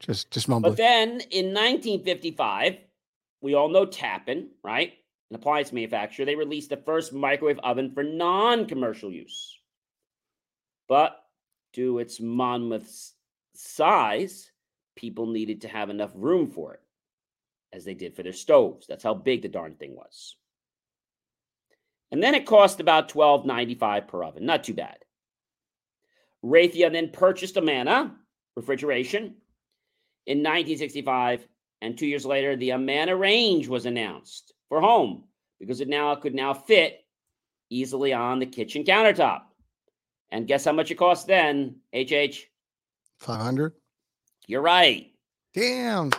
just 0.00 0.30
just 0.30 0.46
but 0.48 0.76
then 0.76 1.08
in 1.30 1.54
1955, 1.54 2.76
we 3.40 3.54
all 3.54 3.68
know 3.68 3.86
Tappan, 3.86 4.50
right? 4.62 4.92
An 5.30 5.36
appliance 5.36 5.72
manufacturer. 5.72 6.26
They 6.26 6.36
released 6.36 6.70
the 6.70 6.76
first 6.76 7.12
microwave 7.12 7.58
oven 7.60 7.90
for 7.92 8.02
non 8.04 8.66
commercial 8.66 9.10
use. 9.10 9.58
But 10.88 11.16
due 11.72 11.94
to 11.94 11.98
its 11.98 12.20
monmouth 12.20 12.84
s- 12.84 13.14
size, 13.54 14.50
people 14.94 15.26
needed 15.26 15.62
to 15.62 15.68
have 15.68 15.90
enough 15.90 16.12
room 16.14 16.48
for 16.50 16.74
it, 16.74 16.80
as 17.76 17.84
they 17.84 17.94
did 17.94 18.16
for 18.16 18.22
their 18.22 18.32
stoves. 18.32 18.86
That's 18.86 19.04
how 19.04 19.14
big 19.14 19.42
the 19.42 19.48
darn 19.48 19.74
thing 19.74 19.94
was. 19.94 20.34
And 22.10 22.22
then 22.22 22.34
it 22.34 22.46
cost 22.46 22.80
about 22.80 23.10
$12.95 23.10 24.08
per 24.08 24.24
oven. 24.24 24.46
Not 24.46 24.64
too 24.64 24.74
bad. 24.74 24.96
Raytheon 26.44 26.92
then 26.92 27.10
purchased 27.10 27.56
Amana 27.56 28.14
refrigeration 28.56 29.34
in 30.26 30.38
1965, 30.38 31.46
and 31.82 31.96
two 31.98 32.06
years 32.06 32.24
later, 32.24 32.56
the 32.56 32.70
Amana 32.70 33.14
range 33.14 33.68
was 33.68 33.84
announced 33.86 34.54
for 34.68 34.80
home 34.80 35.24
because 35.60 35.80
it 35.80 35.88
now 35.88 36.14
could 36.14 36.34
now 36.34 36.54
fit 36.54 37.00
easily 37.70 38.12
on 38.12 38.38
the 38.38 38.46
kitchen 38.46 38.84
countertop. 38.84 39.42
And 40.30 40.46
guess 40.48 40.64
how 40.64 40.72
much 40.72 40.90
it 40.90 40.96
cost 40.96 41.26
then? 41.26 41.76
HH, 41.94 42.46
Five 43.18 43.40
hundred. 43.40 43.72
you're 44.46 44.62
right. 44.62 45.12
Damn. 45.54 46.10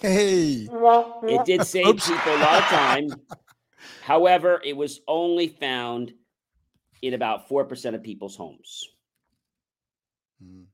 Hey. 0.00 0.68
It 0.70 1.44
did 1.44 1.64
save 1.66 1.86
Oops. 1.86 2.08
people 2.08 2.34
a 2.34 2.38
lot 2.38 2.58
of 2.58 2.64
time. 2.64 3.08
However, 4.02 4.60
it 4.64 4.76
was 4.76 5.00
only 5.06 5.48
found 5.48 6.12
in 7.02 7.14
about 7.14 7.48
4% 7.48 7.94
of 7.94 8.02
people's 8.02 8.36
homes. 8.36 8.88
Mm. 10.42 10.64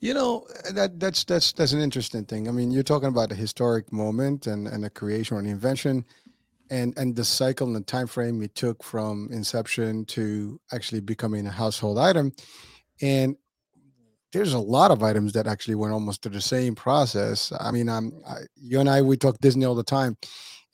You 0.00 0.14
know 0.14 0.46
that 0.72 0.98
that's 0.98 1.24
that's 1.24 1.52
that's 1.52 1.72
an 1.72 1.80
interesting 1.80 2.24
thing. 2.24 2.48
I 2.48 2.52
mean, 2.52 2.70
you're 2.70 2.82
talking 2.82 3.08
about 3.08 3.30
a 3.30 3.34
historic 3.34 3.92
moment 3.92 4.46
and 4.46 4.66
and 4.66 4.82
the 4.82 4.90
creation 4.90 5.36
or 5.36 5.42
the 5.42 5.50
invention, 5.50 6.04
and 6.70 6.94
and 6.96 7.14
the 7.14 7.24
cycle 7.24 7.66
and 7.66 7.76
the 7.76 7.82
time 7.82 8.06
frame 8.06 8.42
it 8.42 8.54
took 8.54 8.82
from 8.82 9.28
inception 9.30 10.06
to 10.06 10.58
actually 10.72 11.00
becoming 11.00 11.46
a 11.46 11.50
household 11.50 11.98
item, 11.98 12.32
and 13.02 13.36
there's 14.32 14.54
a 14.54 14.58
lot 14.58 14.90
of 14.90 15.02
items 15.02 15.32
that 15.34 15.46
actually 15.46 15.74
went 15.74 15.92
almost 15.92 16.22
through 16.22 16.32
the 16.32 16.40
same 16.40 16.74
process. 16.74 17.52
I 17.60 17.70
mean, 17.70 17.88
I'm 17.88 18.12
I, 18.26 18.38
you 18.60 18.80
and 18.80 18.88
I 18.88 19.02
we 19.02 19.16
talk 19.16 19.38
Disney 19.40 19.64
all 19.66 19.74
the 19.74 19.82
time, 19.84 20.16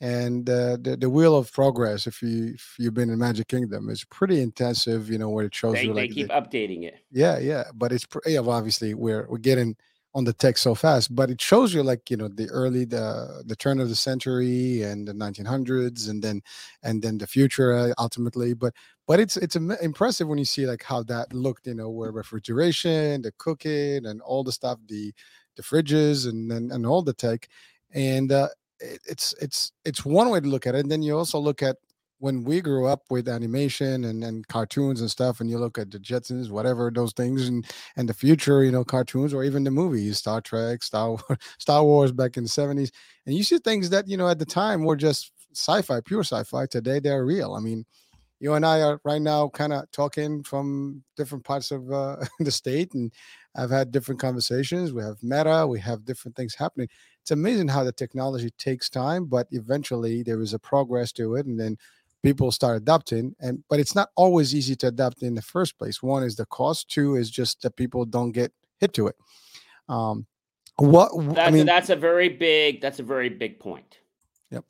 and 0.01 0.49
uh, 0.49 0.77
the 0.81 0.97
the 0.99 1.11
wheel 1.11 1.37
of 1.37 1.53
progress. 1.53 2.07
If 2.07 2.23
you 2.23 2.53
if 2.55 2.75
you've 2.79 2.95
been 2.95 3.11
in 3.11 3.19
Magic 3.19 3.49
Kingdom, 3.49 3.89
is 3.91 4.05
pretty 4.05 4.41
intensive. 4.41 5.11
You 5.11 5.19
know 5.19 5.31
where 5.31 5.45
it 5.47 5.55
shows 5.55 5.75
They, 5.75 5.85
you 5.85 5.95
they 5.95 6.03
like 6.03 6.13
keep 6.13 6.29
the- 6.29 6.35
updating 6.35 6.85
it. 6.85 6.97
yeah, 7.11 7.39
yeah, 7.39 7.65
but 7.75 7.93
it's 7.93 8.07
pr- 8.07 8.19
yeah. 8.27 8.41
Well, 8.41 8.57
obviously, 8.57 8.95
we're 8.95 9.27
we're 9.29 9.39
getting 9.39 9.77
on 10.15 10.25
the 10.25 10.33
tech 10.33 10.57
so 10.57 10.75
fast, 10.75 11.15
but 11.15 11.29
it 11.31 11.41
shows 11.41 11.75
you 11.75 11.83
like 11.83 12.09
you 12.11 12.17
know 12.17 12.29
the 12.29 12.49
early 12.51 12.85
the 12.85 13.43
the 13.47 13.57
turn 13.57 13.79
of 13.81 13.89
the 13.89 13.95
century 13.95 14.83
and 14.83 15.07
the 15.07 15.13
1900s, 15.13 16.09
and 16.09 16.23
then 16.23 16.41
and 16.83 17.03
then 17.03 17.19
the 17.19 17.27
future 17.27 17.73
uh, 17.77 17.93
ultimately. 17.99 18.55
But 18.55 18.73
but 19.09 19.19
it's 19.19 19.39
it's 19.39 19.57
impressive 19.57 20.29
when 20.29 20.39
you 20.39 20.45
see 20.45 20.67
like 20.67 20.85
how 20.85 21.03
that 21.05 21.33
looked. 21.33 21.67
You 21.67 21.75
know, 21.75 21.91
where 21.91 22.13
refrigeration, 22.13 23.23
the 23.23 23.33
cooking, 23.39 24.07
and 24.07 24.21
all 24.23 24.45
the 24.45 24.53
stuff, 24.53 24.79
the 24.87 25.13
the 25.57 25.63
fridges, 25.63 26.29
and 26.29 26.53
and, 26.53 26.71
and 26.71 26.87
all 26.87 27.03
the 27.03 27.15
tech, 27.15 27.49
and 27.93 28.31
uh, 28.31 28.49
it, 28.81 29.01
it's 29.09 29.35
it's 29.41 29.73
it's 29.87 30.05
one 30.05 30.31
way 30.31 30.41
to 30.41 30.47
look 30.49 30.67
at 30.67 30.75
it. 30.77 30.81
And 30.81 30.93
then 30.93 31.03
you 31.03 31.17
also 31.19 31.39
look 31.39 31.63
at 31.63 31.77
when 32.21 32.45
we 32.45 32.61
grew 32.61 32.87
up 32.87 33.03
with 33.11 33.29
animation 33.29 34.05
and, 34.05 34.25
and 34.25 34.47
cartoons 34.49 35.01
and 35.01 35.11
stuff, 35.11 35.41
and 35.41 35.49
you 35.49 35.59
look 35.59 35.79
at 35.79 35.91
the 35.91 35.99
Jetsons, 36.01 36.51
whatever 36.51 36.91
those 36.95 37.15
things, 37.15 37.49
and 37.49 37.65
and 37.97 38.09
the 38.11 38.15
future, 38.15 38.63
you 38.63 38.71
know, 38.73 38.85
cartoons 38.85 39.33
or 39.33 39.43
even 39.43 39.65
the 39.65 39.71
movies, 39.71 40.19
Star 40.19 40.43
Trek, 40.43 40.83
Star 40.83 41.11
Wars, 41.11 41.23
Star 41.59 41.83
Wars 41.83 42.13
back 42.13 42.37
in 42.37 42.43
the 42.43 42.49
seventies, 42.51 42.93
and 43.25 43.35
you 43.35 43.43
see 43.43 43.59
things 43.59 43.89
that 43.91 44.07
you 44.07 44.19
know 44.19 44.29
at 44.29 44.39
the 44.39 44.47
time 44.47 44.85
were 44.85 44.97
just 44.97 45.33
sci-fi, 45.55 46.01
pure 46.03 46.25
sci-fi. 46.25 46.67
Today 46.67 46.99
they're 46.99 47.25
real. 47.25 47.55
I 47.55 47.61
mean, 47.61 47.87
you 48.41 48.55
and 48.55 48.65
I 48.65 48.83
are 48.83 49.01
right 49.05 49.21
now 49.21 49.49
kind 49.49 49.73
of 49.73 49.91
talking 49.91 50.43
from 50.43 51.03
different 51.17 51.45
parts 51.45 51.71
of 51.71 51.91
uh, 51.93 52.17
the 52.41 52.51
state, 52.51 52.95
and 52.95 53.13
I've 53.57 53.71
had 53.71 53.91
different 53.91 54.21
conversations. 54.21 54.93
We 54.93 55.03
have 55.03 55.23
meta, 55.23 55.67
we 55.67 55.81
have 55.81 56.05
different 56.05 56.37
things 56.37 56.55
happening. 56.55 56.89
It's 57.23 57.31
amazing 57.31 57.69
how 57.69 57.85
the 57.85 57.93
technology 57.93 58.51
takes 58.59 58.89
time, 58.89 59.27
but 59.27 59.47
eventually 59.51 60.23
there 60.23 60.41
is 60.41 60.55
a 60.55 60.59
progress 60.59 61.13
to 61.13 61.35
it, 61.35 61.47
and 61.47 61.59
then 61.59 61.77
people 62.25 62.51
start 62.51 62.77
adapting 62.77 63.33
and 63.39 63.63
but 63.71 63.79
it's 63.79 63.95
not 63.95 64.09
always 64.17 64.53
easy 64.53 64.75
to 64.75 64.89
adapt 64.89 65.23
in 65.23 65.37
the 65.37 65.41
first 65.41 65.79
place 65.79 66.03
one 66.03 66.25
is 66.25 66.35
the 66.35 66.45
cost 66.47 66.91
two 66.91 67.15
is 67.15 67.31
just 67.31 67.63
that 67.63 67.77
people 67.77 68.05
don't 68.05 68.33
get 68.33 68.53
hit 68.81 68.93
to 68.93 69.07
it 69.07 69.15
um 69.89 70.27
what 70.79 71.11
That's, 71.35 71.49
i 71.49 71.51
mean 71.51 71.63
a, 71.63 71.65
that's 71.65 71.91
a 71.91 71.97
very 71.97 72.29
big. 72.29 72.81
That's 72.81 73.01
a 73.01 73.03
very 73.03 73.29
big 73.29 73.59
point. 73.59 73.99
Yep. 74.51 74.65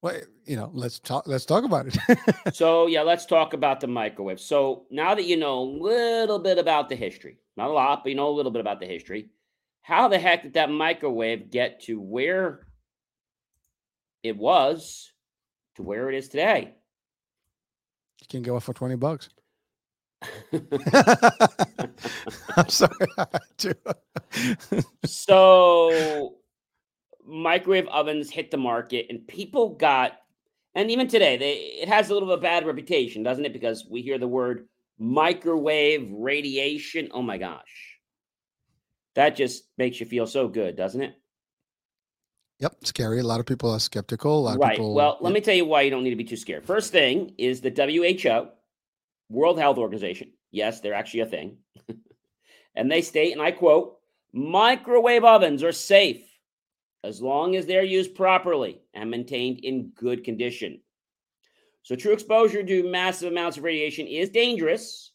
Well, 0.00 0.20
you 0.44 0.56
know 0.56 0.70
let's 0.74 0.98
talk 0.98 1.26
let's 1.26 1.44
talk 1.44 1.64
about 1.64 1.86
it 1.86 2.54
so 2.54 2.86
yeah, 2.86 3.02
let's 3.02 3.26
talk 3.26 3.54
about 3.54 3.80
the 3.80 3.86
microwave. 3.86 4.40
So 4.40 4.86
now 4.90 5.14
that 5.14 5.24
you 5.24 5.36
know 5.36 5.60
a 5.60 5.70
little 5.82 6.38
bit 6.38 6.58
about 6.58 6.88
the 6.88 6.96
history, 6.96 7.38
not 7.56 7.70
a 7.70 7.72
lot, 7.72 8.02
but 8.04 8.10
you 8.10 8.16
know 8.16 8.28
a 8.28 8.34
little 8.36 8.52
bit 8.52 8.60
about 8.60 8.80
the 8.80 8.86
history. 8.86 9.30
How 9.82 10.08
the 10.08 10.18
heck 10.18 10.42
did 10.42 10.54
that 10.54 10.70
microwave 10.70 11.50
get 11.50 11.82
to 11.82 12.00
where 12.00 12.66
it 14.22 14.36
was 14.36 15.12
to 15.76 15.82
where 15.82 16.08
it 16.08 16.14
is 16.14 16.28
today? 16.28 16.74
you 18.22 18.26
can 18.28 18.42
go 18.42 18.58
for 18.60 18.72
20 18.72 18.94
bucks 18.96 19.28
i'm 22.56 22.68
sorry 22.68 23.06
I 23.18 23.26
had 23.32 23.58
to. 23.58 23.76
so 25.04 26.36
microwave 27.26 27.88
ovens 27.88 28.30
hit 28.30 28.52
the 28.52 28.56
market 28.56 29.06
and 29.10 29.26
people 29.26 29.70
got 29.70 30.21
and 30.74 30.90
even 30.90 31.08
today 31.08 31.36
they 31.36 31.52
it 31.82 31.88
has 31.88 32.10
a 32.10 32.12
little 32.12 32.28
bit 32.28 32.34
of 32.34 32.40
a 32.40 32.42
bad 32.42 32.66
reputation 32.66 33.22
doesn't 33.22 33.44
it 33.44 33.52
because 33.52 33.86
we 33.90 34.02
hear 34.02 34.18
the 34.18 34.28
word 34.28 34.68
microwave 34.98 36.08
radiation 36.12 37.08
oh 37.12 37.22
my 37.22 37.38
gosh 37.38 37.92
That 39.14 39.36
just 39.36 39.64
makes 39.76 40.00
you 40.00 40.06
feel 40.06 40.26
so 40.26 40.48
good, 40.48 40.76
doesn't 40.76 41.00
it? 41.00 41.14
Yep, 42.60 42.76
scary. 42.84 43.20
A 43.20 43.24
lot 43.24 43.40
of 43.40 43.46
people 43.46 43.70
are 43.70 43.80
skeptical. 43.80 44.38
A 44.38 44.40
lot 44.40 44.58
right. 44.58 44.72
of 44.72 44.76
people. 44.76 44.94
Well, 44.94 45.18
let 45.20 45.32
me 45.32 45.40
tell 45.40 45.54
you 45.54 45.64
why 45.64 45.82
you 45.82 45.90
don't 45.90 46.04
need 46.04 46.10
to 46.10 46.16
be 46.16 46.24
too 46.24 46.36
scared. 46.36 46.64
First 46.64 46.92
thing 46.92 47.34
is 47.36 47.60
the 47.60 47.70
WHO, 47.70 48.48
World 49.28 49.58
Health 49.58 49.78
Organization. 49.78 50.32
Yes, 50.50 50.80
they're 50.80 50.94
actually 50.94 51.20
a 51.20 51.26
thing. 51.26 51.58
and 52.76 52.90
they 52.90 53.02
state, 53.02 53.32
and 53.32 53.42
I 53.42 53.50
quote, 53.50 53.98
microwave 54.32 55.24
ovens 55.24 55.62
are 55.62 55.72
safe 55.72 56.22
as 57.04 57.20
long 57.20 57.56
as 57.56 57.66
they're 57.66 57.82
used 57.82 58.14
properly 58.14 58.80
and 58.94 59.10
maintained 59.10 59.60
in 59.60 59.90
good 59.94 60.24
condition. 60.24 60.80
So, 61.82 61.96
true 61.96 62.12
exposure 62.12 62.62
to 62.62 62.88
massive 62.88 63.32
amounts 63.32 63.56
of 63.56 63.64
radiation 63.64 64.06
is 64.06 64.30
dangerous. 64.30 65.12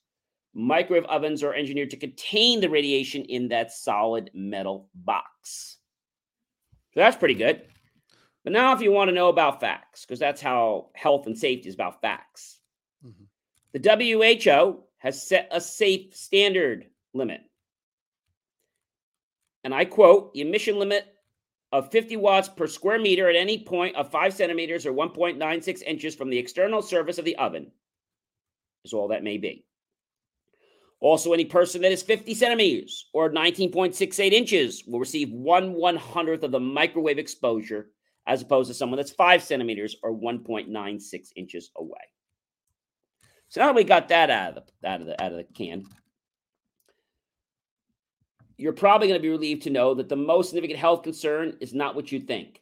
Microwave 0.53 1.05
ovens 1.05 1.43
are 1.43 1.53
engineered 1.53 1.91
to 1.91 1.97
contain 1.97 2.59
the 2.59 2.69
radiation 2.69 3.23
in 3.25 3.47
that 3.49 3.71
solid 3.71 4.31
metal 4.33 4.89
box. 4.93 5.77
So, 6.93 6.99
that's 6.99 7.15
pretty 7.15 7.35
good. 7.35 7.61
But 8.43 8.53
now, 8.53 8.73
if 8.73 8.81
you 8.81 8.91
want 8.91 9.09
to 9.09 9.15
know 9.15 9.29
about 9.29 9.61
facts, 9.61 10.05
because 10.05 10.19
that's 10.19 10.41
how 10.41 10.89
health 10.95 11.25
and 11.25 11.37
safety 11.37 11.69
is 11.69 11.75
about 11.75 12.01
facts, 12.01 12.59
mm-hmm. 13.05 13.23
the 13.73 14.23
WHO 14.45 14.83
has 14.97 15.27
set 15.27 15.47
a 15.51 15.61
safe 15.61 16.15
standard 16.15 16.87
limit. 17.13 17.41
And 19.63 19.73
I 19.73 19.85
quote 19.85 20.33
the 20.33 20.41
emission 20.41 20.79
limit 20.79 21.05
of 21.71 21.91
50 21.91 22.17
watts 22.17 22.49
per 22.49 22.67
square 22.67 22.99
meter 22.99 23.29
at 23.29 23.35
any 23.35 23.63
point 23.63 23.95
of 23.95 24.11
5 24.11 24.33
centimeters 24.33 24.85
or 24.85 24.93
1.96 24.93 25.81
inches 25.83 26.15
from 26.15 26.29
the 26.29 26.37
external 26.37 26.81
surface 26.81 27.17
of 27.17 27.25
the 27.25 27.35
oven 27.35 27.71
is 28.85 28.93
all 28.93 29.09
that 29.09 29.23
may 29.23 29.37
be. 29.37 29.65
Also, 30.99 31.33
any 31.33 31.45
person 31.45 31.81
that 31.81 31.91
is 31.91 32.01
50 32.01 32.33
centimeters 32.33 33.09
or 33.13 33.29
19.68 33.29 34.31
inches 34.31 34.83
will 34.87 34.99
receive 34.99 35.31
one 35.31 35.73
one 35.73 35.95
hundredth 35.95 36.43
of 36.43 36.51
the 36.51 36.59
microwave 36.59 37.19
exposure, 37.19 37.91
as 38.25 38.41
opposed 38.41 38.67
to 38.67 38.73
someone 38.73 38.97
that's 38.97 39.11
five 39.11 39.43
centimeters 39.43 39.95
or 40.01 40.11
1.96 40.11 41.29
inches 41.35 41.69
away. 41.75 41.99
So 43.49 43.61
now 43.61 43.67
that 43.67 43.75
we 43.75 43.83
got 43.83 44.07
that 44.09 44.31
out 44.31 44.57
of 44.57 44.63
the 44.81 44.89
out 44.89 45.01
of 45.01 45.07
the 45.07 45.23
out 45.23 45.31
of 45.31 45.37
the 45.37 45.43
can, 45.53 45.85
you're 48.57 48.73
probably 48.73 49.07
going 49.07 49.19
to 49.19 49.23
be 49.23 49.29
relieved 49.29 49.63
to 49.63 49.69
know 49.69 49.93
that 49.93 50.09
the 50.09 50.15
most 50.15 50.49
significant 50.49 50.79
health 50.79 51.03
concern 51.03 51.55
is 51.59 51.73
not 51.73 51.95
what 51.95 52.11
you 52.11 52.19
think. 52.19 52.61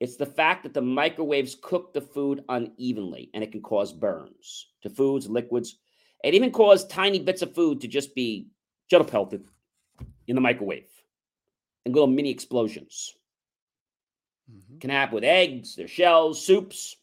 It's 0.00 0.16
the 0.16 0.26
fact 0.26 0.64
that 0.64 0.74
the 0.74 0.82
microwaves 0.82 1.56
cook 1.60 1.92
the 1.92 2.00
food 2.00 2.44
unevenly 2.48 3.30
and 3.32 3.44
it 3.44 3.52
can 3.52 3.62
cause 3.62 3.92
burns 3.92 4.66
to 4.82 4.90
foods, 4.90 5.28
liquids, 5.28 5.78
and 6.24 6.34
even 6.34 6.50
cause 6.50 6.86
tiny 6.86 7.20
bits 7.20 7.42
of 7.42 7.54
food 7.54 7.80
to 7.80 7.88
just 7.88 8.14
be 8.14 8.48
pelted 8.90 9.44
in 10.26 10.34
the 10.34 10.40
microwave 10.40 10.88
and 11.84 11.94
little 11.94 12.08
mini 12.08 12.30
explosions. 12.30 13.14
Mm-hmm. 14.52 14.78
Can 14.78 14.90
happen 14.90 15.14
with 15.14 15.24
eggs, 15.24 15.76
their 15.76 15.88
shells, 15.88 16.44
soups, 16.44 16.96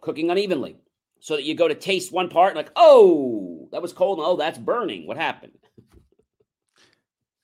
cooking 0.00 0.30
unevenly. 0.30 0.76
So 1.20 1.36
that 1.36 1.44
you 1.44 1.54
go 1.54 1.68
to 1.68 1.74
taste 1.74 2.12
one 2.12 2.28
part 2.28 2.50
and 2.50 2.56
like, 2.56 2.72
oh, 2.74 3.68
that 3.72 3.82
was 3.82 3.92
cold. 3.92 4.18
And, 4.18 4.26
oh, 4.26 4.36
that's 4.36 4.58
burning. 4.58 5.06
What 5.06 5.16
happened? 5.16 5.52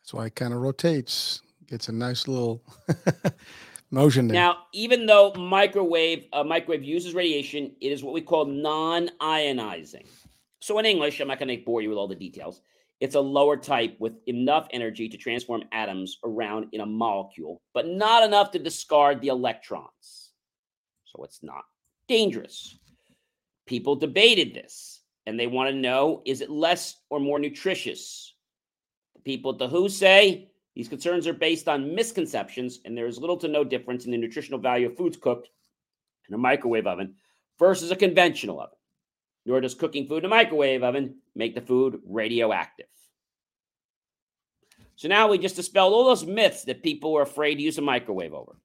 That's 0.04 0.12
why 0.12 0.26
it 0.26 0.34
kind 0.34 0.52
of 0.52 0.60
rotates, 0.60 1.40
gets 1.66 1.88
a 1.88 1.92
nice 1.92 2.28
little 2.28 2.62
motion 3.90 4.28
there. 4.28 4.34
Now, 4.34 4.58
even 4.74 5.06
though 5.06 5.32
microwave 5.32 6.26
uh, 6.30 6.44
microwave 6.44 6.84
uses 6.84 7.14
radiation, 7.14 7.74
it 7.80 7.90
is 7.90 8.04
what 8.04 8.12
we 8.12 8.20
call 8.20 8.44
non-ionizing. 8.44 10.04
So 10.60 10.78
in 10.78 10.84
English, 10.84 11.20
I'm 11.20 11.28
not 11.28 11.38
going 11.38 11.56
to 11.56 11.64
bore 11.64 11.80
you 11.80 11.88
with 11.88 11.96
all 11.96 12.06
the 12.06 12.14
details. 12.14 12.60
It's 13.00 13.14
a 13.14 13.20
lower 13.20 13.56
type 13.56 13.96
with 13.98 14.12
enough 14.26 14.68
energy 14.72 15.08
to 15.08 15.16
transform 15.16 15.64
atoms 15.72 16.18
around 16.22 16.66
in 16.72 16.82
a 16.82 16.86
molecule, 16.86 17.62
but 17.72 17.88
not 17.88 18.24
enough 18.24 18.50
to 18.50 18.58
discard 18.58 19.22
the 19.22 19.28
electrons. 19.28 20.32
So 21.06 21.24
it's 21.24 21.42
not 21.42 21.64
dangerous. 22.08 22.78
People 23.66 23.96
debated 23.96 24.52
this 24.52 25.00
and 25.24 25.40
they 25.40 25.46
want 25.46 25.70
to 25.70 25.74
know 25.74 26.20
is 26.26 26.42
it 26.42 26.50
less 26.50 26.96
or 27.08 27.20
more 27.20 27.38
nutritious? 27.38 28.33
People 29.24 29.52
at 29.52 29.58
the 29.58 29.68
WHO 29.68 29.88
say 29.88 30.48
these 30.74 30.88
concerns 30.88 31.26
are 31.26 31.34
based 31.34 31.68
on 31.68 31.94
misconceptions, 31.94 32.80
and 32.84 32.96
there 32.96 33.06
is 33.06 33.18
little 33.18 33.36
to 33.38 33.48
no 33.48 33.64
difference 33.64 34.04
in 34.04 34.10
the 34.10 34.18
nutritional 34.18 34.58
value 34.58 34.88
of 34.88 34.96
foods 34.96 35.16
cooked 35.16 35.48
in 36.28 36.34
a 36.34 36.38
microwave 36.38 36.86
oven 36.86 37.14
versus 37.58 37.90
a 37.90 37.96
conventional 37.96 38.60
oven. 38.60 38.76
Nor 39.46 39.60
does 39.60 39.74
cooking 39.74 40.06
food 40.06 40.18
in 40.18 40.24
a 40.24 40.28
microwave 40.28 40.82
oven 40.82 41.16
make 41.34 41.54
the 41.54 41.60
food 41.60 42.00
radioactive. 42.06 42.86
So 44.96 45.08
now 45.08 45.28
we 45.28 45.38
just 45.38 45.56
dispelled 45.56 45.92
all 45.92 46.06
those 46.06 46.24
myths 46.24 46.64
that 46.64 46.82
people 46.82 47.12
were 47.12 47.22
afraid 47.22 47.56
to 47.56 47.62
use 47.62 47.78
a 47.78 47.82
microwave 47.82 48.32
over. 48.32 48.56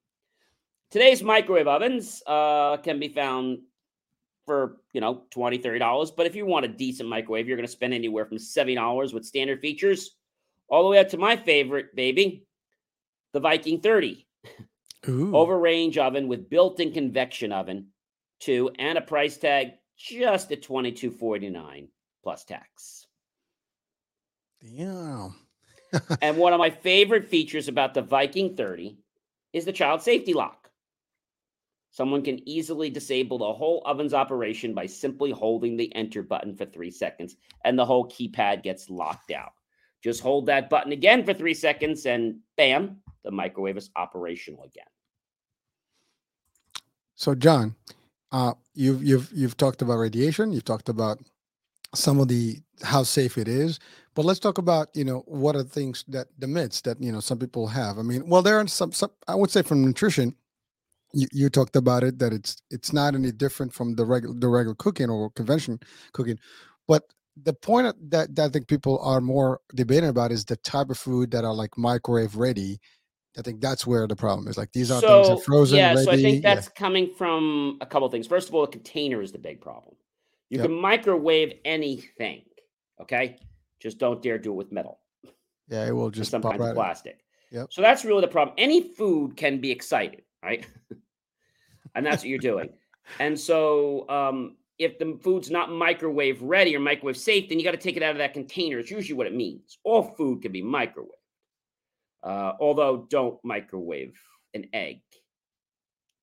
Today's 0.90 1.22
microwave 1.22 1.68
ovens 1.68 2.22
uh, 2.26 2.78
can 2.78 2.98
be 2.98 3.08
found 3.08 3.58
for 4.46 4.78
you 4.92 5.00
know 5.00 5.22
20 5.30 5.58
30 5.58 5.78
dollars 5.78 6.10
but 6.10 6.26
if 6.26 6.34
you 6.34 6.46
want 6.46 6.64
a 6.64 6.68
decent 6.68 7.08
microwave 7.08 7.46
you're 7.46 7.58
going 7.58 7.66
to 7.66 7.70
spend 7.70 7.92
anywhere 7.92 8.24
from 8.24 8.38
70 8.38 8.74
dollars 8.74 9.12
with 9.12 9.24
standard 9.24 9.60
features 9.60 10.16
all 10.70 10.84
the 10.84 10.88
way 10.88 10.98
up 10.98 11.10
to 11.10 11.18
my 11.18 11.36
favorite 11.36 11.94
baby, 11.94 12.46
the 13.32 13.40
Viking 13.40 13.80
30. 13.80 14.26
Ooh. 15.08 15.34
Over 15.34 15.58
range 15.58 15.98
oven 15.98 16.28
with 16.28 16.50
built-in 16.50 16.92
convection 16.92 17.52
oven, 17.52 17.88
two, 18.38 18.70
and 18.78 18.98
a 18.98 19.00
price 19.00 19.36
tag 19.38 19.72
just 19.96 20.52
at 20.52 20.62
twenty 20.62 20.92
two 20.92 21.10
forty 21.10 21.48
nine 21.48 21.88
plus 22.22 22.44
tax. 22.44 23.06
Damn. 24.62 25.34
and 26.22 26.36
one 26.36 26.52
of 26.52 26.58
my 26.58 26.70
favorite 26.70 27.28
features 27.28 27.68
about 27.68 27.94
the 27.94 28.02
Viking 28.02 28.54
30 28.56 28.98
is 29.52 29.64
the 29.64 29.72
child 29.72 30.02
safety 30.02 30.34
lock. 30.34 30.70
Someone 31.90 32.22
can 32.22 32.46
easily 32.48 32.88
disable 32.88 33.38
the 33.38 33.52
whole 33.52 33.82
oven's 33.84 34.14
operation 34.14 34.74
by 34.74 34.86
simply 34.86 35.32
holding 35.32 35.76
the 35.76 35.92
enter 35.96 36.22
button 36.22 36.54
for 36.54 36.64
three 36.64 36.90
seconds, 36.90 37.36
and 37.64 37.76
the 37.76 37.84
whole 37.84 38.08
keypad 38.08 38.62
gets 38.62 38.88
locked 38.88 39.32
out. 39.32 39.52
Just 40.02 40.22
hold 40.22 40.46
that 40.46 40.70
button 40.70 40.92
again 40.92 41.24
for 41.24 41.34
three 41.34 41.54
seconds, 41.54 42.06
and 42.06 42.36
bam, 42.56 42.98
the 43.22 43.30
microwave 43.30 43.76
is 43.76 43.90
operational 43.96 44.64
again. 44.64 44.86
So, 47.16 47.34
John, 47.34 47.74
uh, 48.32 48.54
you've 48.74 49.04
you've 49.04 49.30
you've 49.32 49.56
talked 49.56 49.82
about 49.82 49.96
radiation. 49.96 50.52
You've 50.52 50.64
talked 50.64 50.88
about 50.88 51.20
some 51.94 52.18
of 52.18 52.28
the 52.28 52.60
how 52.82 53.02
safe 53.02 53.36
it 53.36 53.46
is, 53.46 53.78
but 54.14 54.24
let's 54.24 54.40
talk 54.40 54.56
about 54.56 54.88
you 54.94 55.04
know 55.04 55.22
what 55.26 55.54
are 55.54 55.62
things 55.62 56.04
that 56.08 56.28
the 56.38 56.46
myths 56.46 56.80
that 56.82 57.00
you 57.00 57.12
know 57.12 57.20
some 57.20 57.38
people 57.38 57.66
have. 57.66 57.98
I 57.98 58.02
mean, 58.02 58.26
well, 58.26 58.42
there 58.42 58.58
are 58.58 58.66
some. 58.66 58.92
some 58.92 59.10
I 59.28 59.34
would 59.34 59.50
say 59.50 59.60
from 59.62 59.84
nutrition, 59.84 60.34
you, 61.12 61.26
you 61.32 61.50
talked 61.50 61.76
about 61.76 62.04
it 62.04 62.18
that 62.20 62.32
it's 62.32 62.62
it's 62.70 62.92
not 62.92 63.14
any 63.14 63.32
different 63.32 63.74
from 63.74 63.96
the 63.96 64.04
regular 64.04 64.34
the 64.34 64.48
regular 64.48 64.74
cooking 64.76 65.10
or 65.10 65.30
convention 65.30 65.78
cooking, 66.12 66.38
but 66.88 67.04
the 67.42 67.52
point 67.52 67.94
that, 68.10 68.34
that 68.34 68.44
I 68.44 68.48
think 68.48 68.68
people 68.68 68.98
are 69.00 69.20
more 69.20 69.60
debating 69.74 70.08
about 70.08 70.32
is 70.32 70.44
the 70.44 70.56
type 70.56 70.90
of 70.90 70.98
food 70.98 71.30
that 71.32 71.44
are 71.44 71.54
like 71.54 71.76
microwave 71.76 72.36
ready. 72.36 72.80
I 73.38 73.42
think 73.42 73.60
that's 73.60 73.86
where 73.86 74.06
the 74.06 74.16
problem 74.16 74.48
is. 74.48 74.58
Like 74.58 74.72
these 74.72 74.90
are 74.90 75.00
so, 75.00 75.24
things 75.24 75.38
that 75.38 75.44
frozen. 75.44 75.78
Yeah, 75.78 75.94
ready. 75.94 76.04
so 76.04 76.10
I 76.10 76.16
think 76.16 76.42
that's 76.42 76.66
yeah. 76.66 76.72
coming 76.76 77.10
from 77.16 77.78
a 77.80 77.86
couple 77.86 78.08
things. 78.08 78.26
First 78.26 78.48
of 78.48 78.54
all, 78.54 78.66
the 78.66 78.72
container 78.72 79.22
is 79.22 79.32
the 79.32 79.38
big 79.38 79.60
problem. 79.60 79.94
You 80.48 80.58
yep. 80.58 80.66
can 80.66 80.74
microwave 80.74 81.54
anything. 81.64 82.42
Okay, 83.00 83.38
just 83.78 83.98
don't 83.98 84.20
dare 84.20 84.38
do 84.38 84.50
it 84.50 84.56
with 84.56 84.72
metal. 84.72 84.98
Yeah, 85.68 85.86
it 85.86 85.92
will 85.92 86.10
just 86.10 86.32
some 86.32 86.42
kinds 86.42 86.58
right 86.58 86.70
of 86.70 86.74
plastic. 86.74 87.20
Yep. 87.52 87.68
So 87.70 87.82
that's 87.82 88.04
really 88.04 88.20
the 88.20 88.28
problem. 88.28 88.54
Any 88.58 88.92
food 88.94 89.36
can 89.36 89.60
be 89.60 89.70
excited, 89.70 90.22
right? 90.42 90.66
and 91.94 92.04
that's 92.04 92.22
what 92.22 92.28
you're 92.28 92.38
doing. 92.38 92.70
And 93.18 93.38
so 93.38 94.08
um, 94.08 94.56
if 94.80 94.98
the 94.98 95.18
food's 95.22 95.50
not 95.50 95.70
microwave 95.70 96.40
ready 96.40 96.74
or 96.74 96.80
microwave 96.80 97.18
safe, 97.18 97.48
then 97.48 97.58
you 97.58 97.64
got 97.64 97.72
to 97.72 97.76
take 97.76 97.98
it 97.98 98.02
out 98.02 98.12
of 98.12 98.18
that 98.18 98.32
container. 98.32 98.78
It's 98.78 98.90
usually 98.90 99.14
what 99.14 99.26
it 99.26 99.34
means. 99.34 99.76
All 99.84 100.02
food 100.02 100.40
can 100.40 100.52
be 100.52 100.62
microwaved. 100.62 101.10
Uh, 102.22 102.52
although, 102.58 103.06
don't 103.10 103.38
microwave 103.44 104.18
an 104.54 104.68
egg 104.72 105.02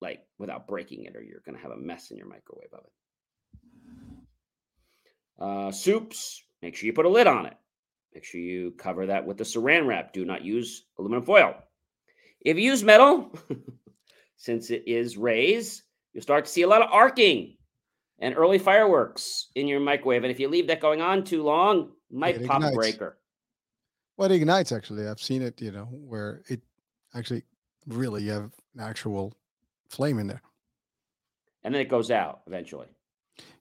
like 0.02 0.22
without 0.40 0.68
breaking 0.68 1.04
it, 1.04 1.16
or 1.16 1.22
you're 1.22 1.44
going 1.46 1.56
to 1.56 1.62
have 1.62 1.72
a 1.72 1.78
mess 1.78 2.10
in 2.10 2.18
your 2.18 2.28
microwave 2.28 2.74
oven. 2.74 2.90
Uh, 5.40 5.72
soups, 5.72 6.44
make 6.64 6.76
sure 6.76 6.88
you 6.88 6.94
put 6.94 7.06
a 7.06 7.10
lid 7.10 7.28
on 7.28 7.46
it. 7.46 7.56
Make 8.16 8.24
sure 8.24 8.42
you 8.42 8.72
cover 8.72 9.06
that 9.06 9.28
with 9.28 9.38
the 9.38 9.44
saran 9.44 9.86
wrap. 9.86 10.14
Do 10.14 10.26
not 10.26 10.44
use 10.44 10.86
aluminum 10.98 11.24
foil. 11.24 11.56
If 12.42 12.58
you 12.58 12.64
use 12.64 12.84
metal, 12.84 13.32
since 14.38 14.72
it 14.72 14.84
is 14.88 15.16
raised, 15.16 15.84
you'll 16.14 16.24
start 16.24 16.46
to 16.46 16.52
see 16.52 16.64
a 16.64 16.68
lot 16.68 16.82
of 16.82 16.90
arcing 16.92 17.57
and 18.20 18.36
early 18.36 18.58
fireworks 18.58 19.48
in 19.56 19.68
your 19.68 19.80
microwave. 19.80 20.24
And 20.24 20.32
if 20.32 20.40
you 20.40 20.48
leave 20.48 20.68
that 20.68 20.82
going 20.82 21.02
on 21.02 21.24
too 21.24 21.44
long, 21.44 21.92
might 22.12 22.44
pop 22.46 22.58
ignites. 22.58 22.74
a 22.74 22.76
breaker. 22.76 23.18
Well, 24.18 24.32
it 24.32 24.36
ignites 24.36 24.72
actually. 24.72 25.08
I've 25.08 25.22
seen 25.22 25.42
it, 25.42 25.62
you 25.62 25.72
know, 25.72 25.86
where 25.86 26.42
it 26.48 26.62
actually 27.16 27.44
really 27.88 28.24
you 28.24 28.32
have 28.32 28.52
an 28.76 28.82
actual 28.82 29.34
flame 29.90 30.20
in 30.20 30.28
there. 30.28 30.42
And 31.64 31.74
then 31.74 31.82
it 31.82 31.90
goes 31.90 32.12
out 32.12 32.42
eventually. 32.48 32.88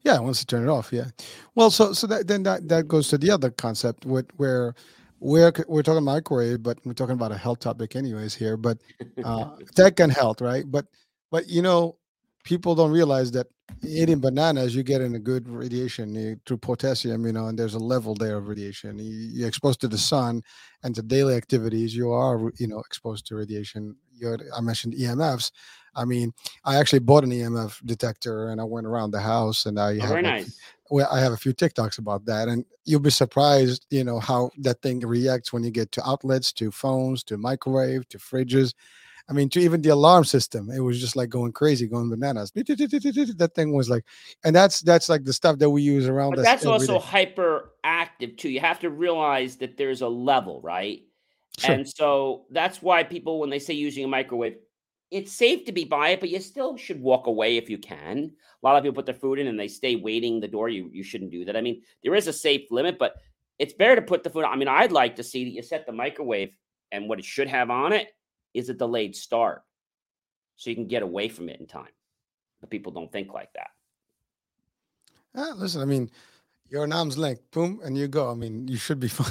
Yeah, 0.03 0.19
once 0.21 0.41
you 0.41 0.47
turn 0.47 0.63
it 0.63 0.71
off, 0.71 0.93
yeah. 0.93 1.07
Well, 1.55 1.71
so 1.71 1.93
so 1.93 2.07
that 2.07 2.29
then 2.29 2.45
that 2.45 2.69
that 2.69 2.89
goes 2.89 3.09
to 3.09 3.19
the 3.19 3.31
other 3.31 3.51
concept 3.51 4.07
with 4.07 4.27
where 4.37 4.75
we're 5.21 5.53
we're 5.67 5.83
talking 5.83 6.05
microwave, 6.05 6.63
but 6.63 6.79
we're 6.85 6.93
talking 6.93 7.15
about 7.15 7.33
a 7.33 7.37
health 7.37 7.61
topic 7.61 7.97
anyways 7.97 8.35
here. 8.35 8.57
But 8.57 8.79
uh, 9.25 9.57
tech 9.75 10.01
and 10.01 10.13
health, 10.13 10.41
right? 10.41 10.65
But 10.71 10.87
but 11.31 11.49
you 11.49 11.61
know, 11.61 11.97
people 12.47 12.77
don't 12.77 12.93
realize 12.93 13.33
that 13.33 13.49
eating 13.83 14.21
bananas, 14.21 14.73
you're 14.75 14.85
getting 14.85 15.17
a 15.17 15.19
good 15.19 15.49
radiation 15.49 16.15
you, 16.15 16.41
through 16.47 16.59
potassium, 16.59 17.27
you 17.27 17.33
know, 17.33 17.49
and 17.49 17.59
there's 17.59 17.75
a 17.75 17.79
level 17.79 18.15
there 18.15 18.37
of 18.37 18.47
radiation. 18.47 18.99
You, 18.99 19.13
you're 19.13 19.49
exposed 19.49 19.81
to 19.81 19.89
the 19.89 19.99
sun 19.99 20.43
and 20.85 20.95
to 20.95 21.03
daily 21.03 21.35
activities, 21.35 21.95
you 21.95 22.13
are, 22.13 22.53
you 22.59 22.69
know, 22.69 22.79
exposed 22.79 23.27
to 23.27 23.35
radiation. 23.35 23.97
You're, 24.15 24.39
I 24.57 24.61
mentioned 24.61 24.95
EMFs. 24.95 25.51
I 25.97 26.05
mean, 26.05 26.33
I 26.65 26.77
actually 26.77 27.01
bought 27.01 27.25
an 27.25 27.31
EMF 27.33 27.85
detector 27.85 28.51
and 28.51 28.61
I 28.61 28.65
went 28.65 28.87
around 28.87 29.11
the 29.11 29.21
house 29.21 29.67
and 29.67 29.79
I 29.81 29.95
Oh, 29.97 30.01
have 30.01 30.09
very 30.11 30.23
nice. 30.23 30.59
well, 30.89 31.09
I 31.11 31.19
have 31.21 31.33
a 31.33 31.37
few 31.37 31.53
TikToks 31.53 31.99
about 31.99 32.25
that, 32.27 32.47
and 32.49 32.65
you'll 32.85 33.01
be 33.01 33.11
surprised, 33.11 33.87
you 33.91 34.05
know, 34.05 34.21
how 34.21 34.51
that 34.59 34.81
thing 34.83 35.01
reacts 35.01 35.53
when 35.53 35.65
you 35.65 35.73
get 35.73 35.91
to 35.93 36.09
outlets, 36.09 36.53
to 36.53 36.71
phones, 36.71 37.25
to 37.25 37.37
microwave, 37.37 38.09
to 38.11 38.19
fridges. 38.19 38.75
I 39.29 39.33
mean, 39.33 39.49
to 39.51 39.61
even 39.61 39.83
the 39.83 39.89
alarm 39.89 40.25
system, 40.25 40.71
it 40.71 40.79
was 40.81 41.01
just 41.01 41.17
like 41.17 41.31
going 41.31 41.53
crazy, 41.53 41.89
going 41.89 42.09
bananas. 42.09 42.53
That 42.53 43.51
thing 43.55 43.75
was 43.75 43.91
like, 43.91 44.05
and 44.45 44.55
that's 44.55 44.81
that's 44.81 45.09
like 45.09 45.25
the 45.25 45.33
stuff 45.33 45.59
that 45.59 45.71
we 45.71 45.83
use 45.83 46.07
around 46.07 46.31
But 46.31 46.41
us. 46.41 46.45
that's 46.45 46.67
also 46.67 47.01
hyperactive 47.01 48.37
too. 48.37 48.49
You 48.49 48.61
have 48.61 48.79
to 48.81 48.91
realize 48.91 49.57
that 49.57 49.77
there's 49.77 50.03
a 50.03 50.09
level, 50.09 50.61
right? 50.63 51.03
Sure. 51.59 51.75
And 51.75 51.89
so 51.89 52.45
that's 52.51 52.81
why 52.81 53.03
people, 53.03 53.41
when 53.41 53.51
they 53.51 53.59
say 53.59 53.75
using 53.75 54.05
a 54.05 54.09
microwave, 54.09 54.57
it's 55.11 55.33
safe 55.33 55.65
to 55.65 55.73
be 55.73 55.85
by 55.85 56.11
it, 56.11 56.21
but 56.21 56.29
you 56.29 56.39
still 56.39 56.77
should 56.77 57.01
walk 57.01 57.27
away 57.27 57.57
if 57.57 57.71
you 57.71 57.79
can. 57.79 58.31
A 58.63 58.67
lot 58.67 58.77
of 58.77 58.83
people 58.83 58.95
put 58.95 59.07
their 59.07 59.15
food 59.15 59.39
in 59.39 59.47
and 59.47 59.59
they 59.59 59.69
stay 59.69 59.97
waiting 59.97 60.39
the 60.39 60.49
door. 60.49 60.69
You 60.69 60.89
you 60.93 61.03
shouldn't 61.03 61.33
do 61.33 61.45
that. 61.47 61.57
I 61.57 61.61
mean, 61.63 61.83
there 62.05 62.15
is 62.15 62.29
a 62.29 62.33
safe 62.33 62.71
limit, 62.71 62.97
but 62.99 63.15
it's 63.59 63.73
better 63.73 63.97
to 63.97 64.03
put 64.03 64.23
the 64.23 64.31
food. 64.31 64.45
I 64.45 64.55
mean, 64.55 64.69
I'd 64.69 64.93
like 64.93 65.17
to 65.17 65.25
see 65.25 65.45
that 65.45 65.51
you 65.51 65.63
set 65.63 65.87
the 65.87 65.93
microwave, 65.93 66.57
and 66.93 67.09
what 67.09 67.19
it 67.19 67.25
should 67.25 67.49
have 67.49 67.71
on 67.71 67.93
it 67.93 68.09
is 68.57 68.69
a 68.69 68.75
delayed 68.75 69.15
start, 69.15 69.63
so 70.57 70.71
you 70.71 70.77
can 70.77 70.87
get 70.87 71.03
away 71.03 71.29
from 71.29 71.49
it 71.49 71.61
in 71.61 71.67
time. 71.67 71.93
But 72.61 72.71
people 72.71 72.93
don't 72.93 73.13
think 73.13 73.33
like 73.33 73.53
that. 73.55 73.71
Ah, 75.35 75.53
listen, 75.57 75.83
I 75.83 75.85
mean, 75.85 76.11
you're 76.69 76.85
an 76.85 76.93
arm's 76.93 77.19
length, 77.19 77.43
boom, 77.51 77.81
and 77.85 77.97
you 77.97 78.09
go. 78.09 78.31
I 78.31 78.35
mean, 78.35 78.67
you 78.67 78.77
should 78.77 78.99
be 78.99 79.09
fine. 79.09 79.31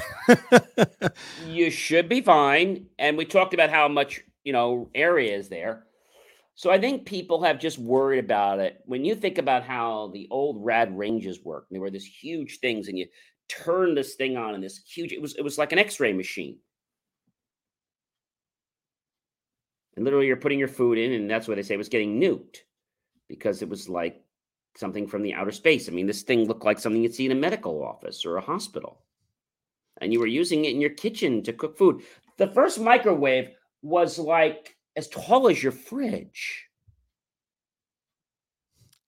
You 1.48 1.70
should 1.72 2.08
be 2.08 2.22
fine. 2.22 2.86
And 3.00 3.18
we 3.18 3.26
talked 3.26 3.54
about 3.54 3.70
how 3.70 3.88
much, 3.88 4.22
you 4.44 4.54
know, 4.54 4.90
area 4.94 5.36
is 5.36 5.50
there. 5.50 5.88
So 6.54 6.72
I 6.72 6.80
think 6.80 7.06
people 7.06 7.44
have 7.44 7.60
just 7.60 7.78
worried 7.78 8.24
about 8.24 8.60
it. 8.60 8.82
When 8.86 9.04
you 9.04 9.14
think 9.16 9.38
about 9.38 9.64
how 9.64 10.12
the 10.14 10.28
old 10.32 10.64
rad 10.64 10.98
ranges 10.98 11.44
worked, 11.44 11.72
they 11.72 11.80
were 11.80 11.90
these 11.90 12.06
huge 12.06 12.60
things, 12.60 12.88
and 12.88 12.98
you 12.98 13.08
turn 13.50 13.94
this 13.94 14.16
thing 14.16 14.38
on 14.38 14.56
and 14.56 14.64
this 14.64 14.82
huge 14.88 15.12
it 15.12 15.22
was 15.22 15.36
it 15.36 15.44
was 15.44 15.58
like 15.58 15.72
an 15.72 15.80
x-ray 15.80 16.14
machine. 16.14 16.58
And 19.96 20.04
literally 20.04 20.28
you're 20.28 20.36
putting 20.36 20.60
your 20.60 20.68
food 20.68 20.98
in, 20.98 21.14
and 21.14 21.30
that's 21.30 21.48
what 21.48 21.56
they 21.56 21.64
say 21.64 21.76
it 21.76 21.78
was 21.78 21.90
getting 21.90 22.20
nuked 22.20 22.58
because 23.28 23.62
it 23.62 23.70
was 23.70 23.88
like 23.88 24.22
something 24.76 25.08
from 25.08 25.24
the 25.24 25.34
outer 25.34 25.52
space. 25.52 25.88
I 25.88 25.92
mean, 25.92 26.06
this 26.06 26.24
thing 26.24 26.46
looked 26.46 26.66
like 26.66 26.80
something 26.80 27.02
you'd 27.02 27.16
see 27.16 27.26
in 27.26 27.32
a 27.32 27.36
medical 27.36 27.84
office 27.84 28.26
or 28.26 28.38
a 28.38 28.42
hospital 28.42 29.06
and 30.02 30.12
you 30.12 30.20
were 30.20 30.28
using 30.28 30.66
it 30.66 30.72
in 30.72 30.82
your 30.82 30.90
kitchen 30.90 31.42
to 31.44 31.54
cook 31.54 31.78
food. 31.78 32.02
The 32.38 32.48
first 32.48 32.80
microwave 32.80 33.50
was 33.82 34.20
like 34.20 34.76
as 34.96 35.08
tall 35.08 35.48
as 35.50 35.62
your 35.62 35.72
fridge. 35.72 36.66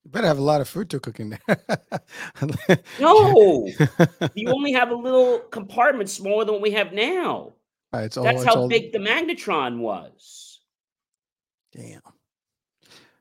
you 0.03 0.11
better 0.11 0.27
have 0.27 0.37
a 0.37 0.43
lot 0.43 0.61
of 0.61 0.69
food 0.69 0.89
to 0.91 0.99
cook 0.99 1.19
in 1.19 1.29
there. 1.29 1.57
No, 2.99 3.67
you 4.35 4.49
only 4.49 4.71
have 4.71 4.91
a 4.91 4.95
little 4.95 5.39
compartment 5.39 6.09
smaller 6.09 6.45
than 6.45 6.53
what 6.53 6.61
we 6.61 6.71
have 6.71 6.93
now. 6.93 7.53
Right, 7.91 8.15
all, 8.17 8.23
That's 8.23 8.43
how 8.43 8.55
all, 8.55 8.67
big 8.67 8.91
the 8.91 8.99
magnetron 8.99 9.79
was. 9.79 10.46
Damn. 11.77 12.01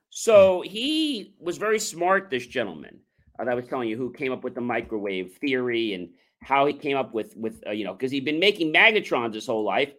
So 0.08 0.62
he 0.62 1.34
was 1.38 1.58
very 1.58 1.78
smart, 1.78 2.30
this 2.30 2.46
gentleman 2.46 3.00
uh, 3.38 3.44
that 3.44 3.50
I 3.50 3.54
was 3.54 3.66
telling 3.66 3.90
you, 3.90 3.98
who 3.98 4.10
came 4.10 4.32
up 4.32 4.42
with 4.42 4.54
the 4.54 4.62
microwave 4.62 5.36
theory 5.36 5.92
and 5.92 6.08
how 6.40 6.64
he 6.64 6.72
came 6.72 6.96
up 6.96 7.12
with 7.12 7.36
with 7.36 7.62
uh, 7.66 7.72
you 7.72 7.84
know 7.84 7.92
because 7.92 8.10
he'd 8.10 8.24
been 8.24 8.40
making 8.40 8.72
magnetrons 8.72 9.34
his 9.34 9.46
whole 9.46 9.62
life. 9.62 9.92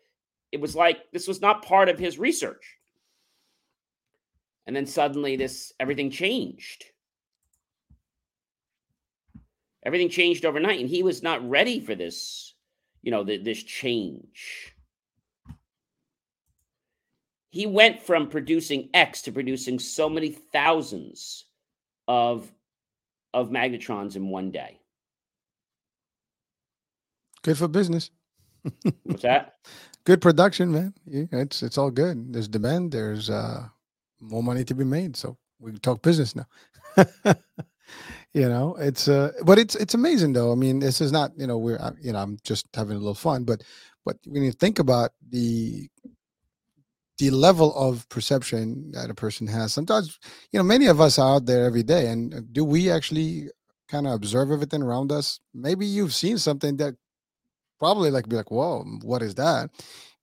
It 0.52 0.60
was 0.60 0.76
like 0.76 1.12
this 1.13 1.28
was 1.28 1.39
not 1.39 1.65
part 1.65 1.88
of 1.88 2.00
his 2.00 2.17
research, 2.17 2.78
and 4.65 4.76
then 4.76 4.88
suddenly 4.88 5.36
this 5.36 5.72
everything 5.80 6.10
changed. 6.10 6.86
Everything 9.86 10.10
changed 10.10 10.46
overnight, 10.46 10.80
and 10.80 10.89
he 10.89 11.04
was 11.04 11.22
not 11.22 11.48
ready 11.48 11.80
for 11.80 11.93
this. 11.93 12.56
You 13.04 13.12
know, 13.12 13.24
th- 13.24 13.43
this 13.43 13.62
change. 13.62 14.76
He 17.49 17.65
went 17.65 18.01
from 18.01 18.29
producing 18.29 18.89
X 18.93 19.21
to 19.23 19.31
producing 19.31 19.79
so 19.79 20.10
many 20.10 20.29
thousands 20.31 21.45
of 22.07 22.51
of 23.33 23.49
magnetrons 23.49 24.15
in 24.15 24.29
one 24.29 24.51
day. 24.51 24.79
Good 27.43 27.57
for 27.57 27.67
business. 27.67 28.10
What's 29.03 29.21
that? 29.21 29.55
Good 30.05 30.21
production, 30.21 30.71
man. 30.71 30.93
It's 31.05 31.62
it's 31.62 31.77
all 31.77 31.91
good. 31.91 32.33
There's 32.33 32.47
demand. 32.47 32.93
There's 32.93 33.29
uh 33.29 33.67
more 34.21 34.41
money 34.41 34.63
to 34.63 34.73
be 34.73 34.86
made. 34.86 35.17
So 35.17 35.38
we 35.60 35.71
can 35.71 35.81
talk 35.81 36.01
business 36.01 36.33
now. 36.33 36.47
you 38.33 38.47
know, 38.47 38.75
it's 38.79 39.07
uh, 39.07 39.31
but 39.43 39.60
it's 39.60 39.75
it's 39.75 39.93
amazing 39.93 40.33
though. 40.33 40.51
I 40.51 40.55
mean, 40.55 40.79
this 40.79 41.01
is 41.01 41.12
not 41.12 41.31
you 41.38 41.47
know 41.47 41.57
we're 41.57 41.79
uh, 41.79 41.91
you 42.01 42.13
know 42.13 42.19
I'm 42.19 42.38
just 42.43 42.67
having 42.73 42.95
a 42.95 42.99
little 42.99 43.15
fun, 43.15 43.43
but 43.43 43.63
but 44.05 44.17
when 44.25 44.43
you 44.43 44.51
think 44.51 44.79
about 44.79 45.12
the 45.29 45.89
the 47.17 47.32
level 47.32 47.75
of 47.75 48.08
perception 48.10 48.91
that 48.91 49.10
a 49.10 49.15
person 49.15 49.47
has, 49.47 49.73
sometimes 49.73 50.19
you 50.51 50.60
know 50.60 50.63
many 50.63 50.88
of 50.88 51.01
us 51.01 51.19
are 51.19 51.36
out 51.36 51.45
there 51.45 51.65
every 51.65 51.84
day, 51.84 52.08
and 52.08 52.34
uh, 52.34 52.41
do 52.51 52.63
we 52.63 52.91
actually 52.91 53.49
kind 53.89 54.08
of 54.08 54.13
observe 54.13 54.51
everything 54.51 54.84
around 54.84 55.12
us? 55.12 55.39
Maybe 55.53 55.86
you've 55.86 56.13
seen 56.13 56.38
something 56.38 56.77
that 56.77 56.95
probably 57.80 58.12
like 58.12 58.27
be 58.30 58.36
like, 58.36 58.51
whoa, 58.51 58.84
what 59.03 59.21
is 59.21 59.36
that? 59.36 59.69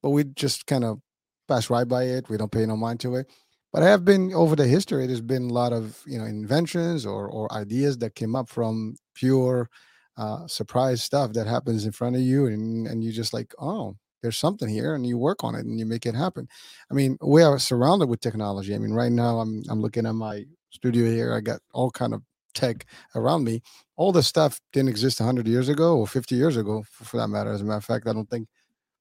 But 0.02 0.10
we 0.10 0.24
just 0.24 0.66
kind 0.66 0.84
of 0.84 1.00
pass 1.48 1.70
right 1.70 1.88
by 1.88 2.04
it. 2.04 2.28
We 2.28 2.36
don't 2.36 2.52
pay 2.52 2.66
no 2.66 2.76
mind 2.76 3.00
to 3.00 3.16
it. 3.16 3.26
But 3.72 3.82
I 3.82 3.88
have 3.88 4.04
been 4.04 4.32
over 4.32 4.54
the 4.54 4.66
history. 4.66 5.06
There's 5.06 5.20
been 5.20 5.50
a 5.50 5.52
lot 5.52 5.72
of 5.72 6.00
you 6.06 6.18
know 6.18 6.24
inventions 6.24 7.04
or 7.06 7.28
or 7.28 7.52
ideas 7.52 7.98
that 7.98 8.14
came 8.14 8.36
up 8.36 8.48
from 8.48 8.96
pure 9.14 9.68
uh, 10.16 10.46
surprise 10.46 11.02
stuff 11.02 11.32
that 11.32 11.46
happens 11.46 11.84
in 11.84 11.92
front 11.92 12.16
of 12.16 12.22
you, 12.22 12.46
and 12.46 12.86
and 12.86 13.02
you 13.02 13.12
just 13.12 13.32
like, 13.32 13.52
oh, 13.58 13.96
there's 14.24 14.38
something 14.38 14.68
here, 14.70 14.94
and 14.94 15.06
you 15.06 15.18
work 15.18 15.44
on 15.44 15.54
it 15.54 15.66
and 15.66 15.78
you 15.78 15.84
make 15.84 16.06
it 16.06 16.14
happen. 16.14 16.48
I 16.90 16.94
mean, 16.94 17.18
we 17.20 17.42
are 17.42 17.58
surrounded 17.58 18.08
with 18.08 18.20
technology. 18.20 18.74
I 18.74 18.78
mean, 18.78 18.92
right 18.92 19.12
now 19.12 19.38
I'm 19.38 19.62
I'm 19.68 19.82
looking 19.82 20.06
at 20.06 20.14
my 20.14 20.44
studio 20.70 21.10
here. 21.10 21.34
I 21.34 21.40
got 21.40 21.60
all 21.74 21.90
kind 21.90 22.14
of 22.14 22.22
tech 22.54 22.86
around 23.14 23.44
me. 23.44 23.60
All 23.96 24.12
the 24.12 24.22
stuff 24.22 24.60
didn't 24.72 24.88
exist 24.88 25.20
100 25.20 25.46
years 25.46 25.68
ago 25.68 25.98
or 25.98 26.06
50 26.06 26.34
years 26.34 26.56
ago, 26.56 26.84
for, 26.90 27.18
that 27.18 27.28
matter. 27.28 27.52
As 27.52 27.60
a 27.60 27.64
matter 27.64 27.76
of 27.76 27.84
fact, 27.84 28.08
I 28.08 28.14
don't 28.14 28.30
think 28.30 28.48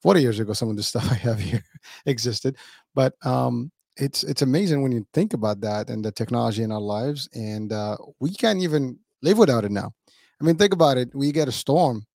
40 0.01 0.21
years 0.21 0.39
ago 0.39 0.51
some 0.51 0.69
of 0.69 0.75
the 0.75 0.83
stuff 0.91 1.09
I 1.09 1.15
have 1.15 1.39
here 1.39 1.63
existed. 2.05 2.57
But 2.93 3.13
um, 3.25 3.71
it's 3.95 4.25
it's 4.25 4.41
amazing 4.41 4.83
when 4.83 4.91
you 4.91 5.07
think 5.13 5.33
about 5.33 5.61
that 5.61 5.89
and 5.89 6.03
the 6.03 6.11
technology 6.11 6.63
in 6.63 6.71
our 6.73 6.81
lives, 6.81 7.29
and 7.33 7.71
uh, 7.71 7.95
we 8.19 8.33
can't 8.33 8.59
even 8.59 8.99
live 9.21 9.37
without 9.37 9.63
it 9.63 9.71
now. 9.71 9.93
I 10.41 10.43
mean, 10.43 10.57
think 10.57 10.73
about 10.73 10.97
it. 10.97 11.15
We 11.15 11.31
get 11.31 11.47
a 11.47 11.53
storm. 11.53 12.05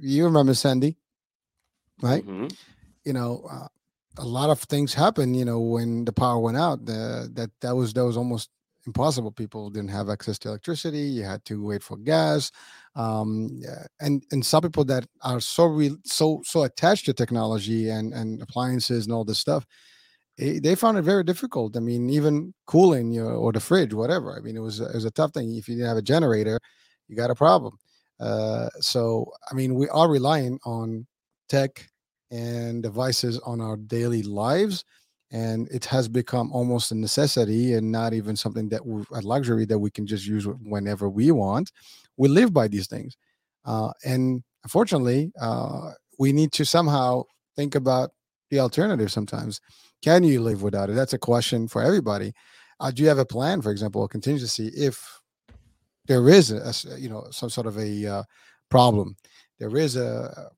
You 0.00 0.24
remember 0.24 0.54
Sandy, 0.54 0.96
right? 2.02 2.24
Mhm. 2.24 2.56
you 3.04 3.12
know 3.12 3.42
uh, 3.50 3.68
a 4.18 4.24
lot 4.26 4.50
of 4.50 4.60
things 4.62 4.94
happen 4.94 5.34
you 5.34 5.44
know 5.44 5.60
when 5.60 6.04
the 6.04 6.12
power 6.12 6.38
went 6.38 6.56
out 6.56 6.84
the, 6.86 7.30
that 7.34 7.50
that 7.60 7.72
was 7.76 7.92
that 7.94 8.04
was 8.04 8.16
almost 8.16 8.50
impossible. 8.86 9.30
People 9.30 9.68
didn't 9.70 9.90
have 9.90 10.08
access 10.08 10.38
to 10.40 10.48
electricity 10.48 11.00
you 11.00 11.22
had 11.24 11.44
to 11.44 11.62
wait 11.64 11.82
for 11.82 11.96
gas 11.98 12.50
um 12.96 13.48
yeah, 13.52 13.86
and 14.00 14.24
and 14.32 14.44
some 14.46 14.62
people 14.62 14.84
that 14.86 15.06
are 15.22 15.40
so 15.40 15.66
re, 15.66 15.96
so 16.04 16.42
so 16.44 16.62
attached 16.64 17.04
to 17.06 17.12
technology 17.14 17.90
and 17.90 18.14
and 18.14 18.42
appliances 18.42 19.06
and 19.06 19.12
all 19.14 19.24
this 19.24 19.38
stuff 19.38 19.66
eh, 20.38 20.60
they 20.62 20.74
found 20.74 20.98
it 20.98 21.02
very 21.02 21.24
difficult. 21.24 21.76
I 21.76 21.80
mean 21.80 22.10
even 22.10 22.54
cooling 22.66 23.12
you 23.12 23.22
know, 23.22 23.30
or 23.30 23.52
the 23.52 23.60
fridge 23.60 23.94
whatever. 23.94 24.36
I 24.36 24.40
mean 24.40 24.56
it 24.56 24.60
was 24.60 24.80
a- 24.80 24.86
it 24.88 24.94
was 24.94 25.04
a 25.04 25.10
tough 25.10 25.32
thing. 25.32 25.54
If 25.56 25.68
you 25.68 25.76
didn't 25.76 25.88
have 25.88 25.96
a 25.98 26.02
generator 26.02 26.60
you 27.08 27.16
got 27.16 27.30
a 27.30 27.34
problem. 27.34 27.78
Uh 28.20 28.68
so 28.80 29.30
i 29.50 29.54
mean 29.54 29.74
we 29.74 29.88
are 29.90 30.10
relying 30.10 30.58
on 30.64 31.06
tech 31.48 31.88
and 32.30 32.82
devices 32.82 33.38
on 33.40 33.60
our 33.60 33.76
daily 33.76 34.22
lives 34.22 34.84
and 35.30 35.68
it 35.68 35.84
has 35.84 36.08
become 36.08 36.50
almost 36.52 36.90
a 36.90 36.94
necessity 36.94 37.74
and 37.74 37.90
not 37.90 38.14
even 38.14 38.34
something 38.34 38.68
that 38.68 38.84
we 38.84 39.04
a 39.12 39.20
luxury 39.20 39.64
that 39.64 39.78
we 39.78 39.90
can 39.90 40.06
just 40.06 40.26
use 40.26 40.46
whenever 40.62 41.08
we 41.08 41.30
want. 41.30 41.70
We 42.16 42.28
live 42.28 42.52
by 42.52 42.68
these 42.68 42.86
things 42.86 43.16
uh, 43.64 43.92
and 44.04 44.42
unfortunately 44.64 45.32
uh, 45.40 45.92
we 46.18 46.32
need 46.32 46.52
to 46.52 46.64
somehow 46.64 47.24
think 47.56 47.74
about 47.74 48.10
the 48.50 48.60
alternative 48.60 49.12
sometimes. 49.12 49.60
Can 50.02 50.24
you 50.24 50.40
live 50.40 50.62
without 50.62 50.90
it? 50.90 50.94
That's 50.94 51.12
a 51.12 51.18
question 51.18 51.68
for 51.68 51.82
everybody. 51.82 52.32
Uh, 52.80 52.90
do 52.90 53.02
you 53.02 53.08
have 53.08 53.18
a 53.18 53.26
plan 53.26 53.62
for 53.62 53.70
example 53.70 54.04
a 54.04 54.08
contingency 54.08 54.68
if 54.68 55.02
there 56.06 56.28
is 56.28 56.50
a, 56.50 56.98
you 56.98 57.08
know 57.08 57.26
some 57.30 57.50
sort 57.50 57.66
of 57.66 57.78
a 57.78 58.06
uh, 58.06 58.22
problem? 58.70 59.16
There 59.58 59.76
is 59.76 59.96
a 59.96 60.50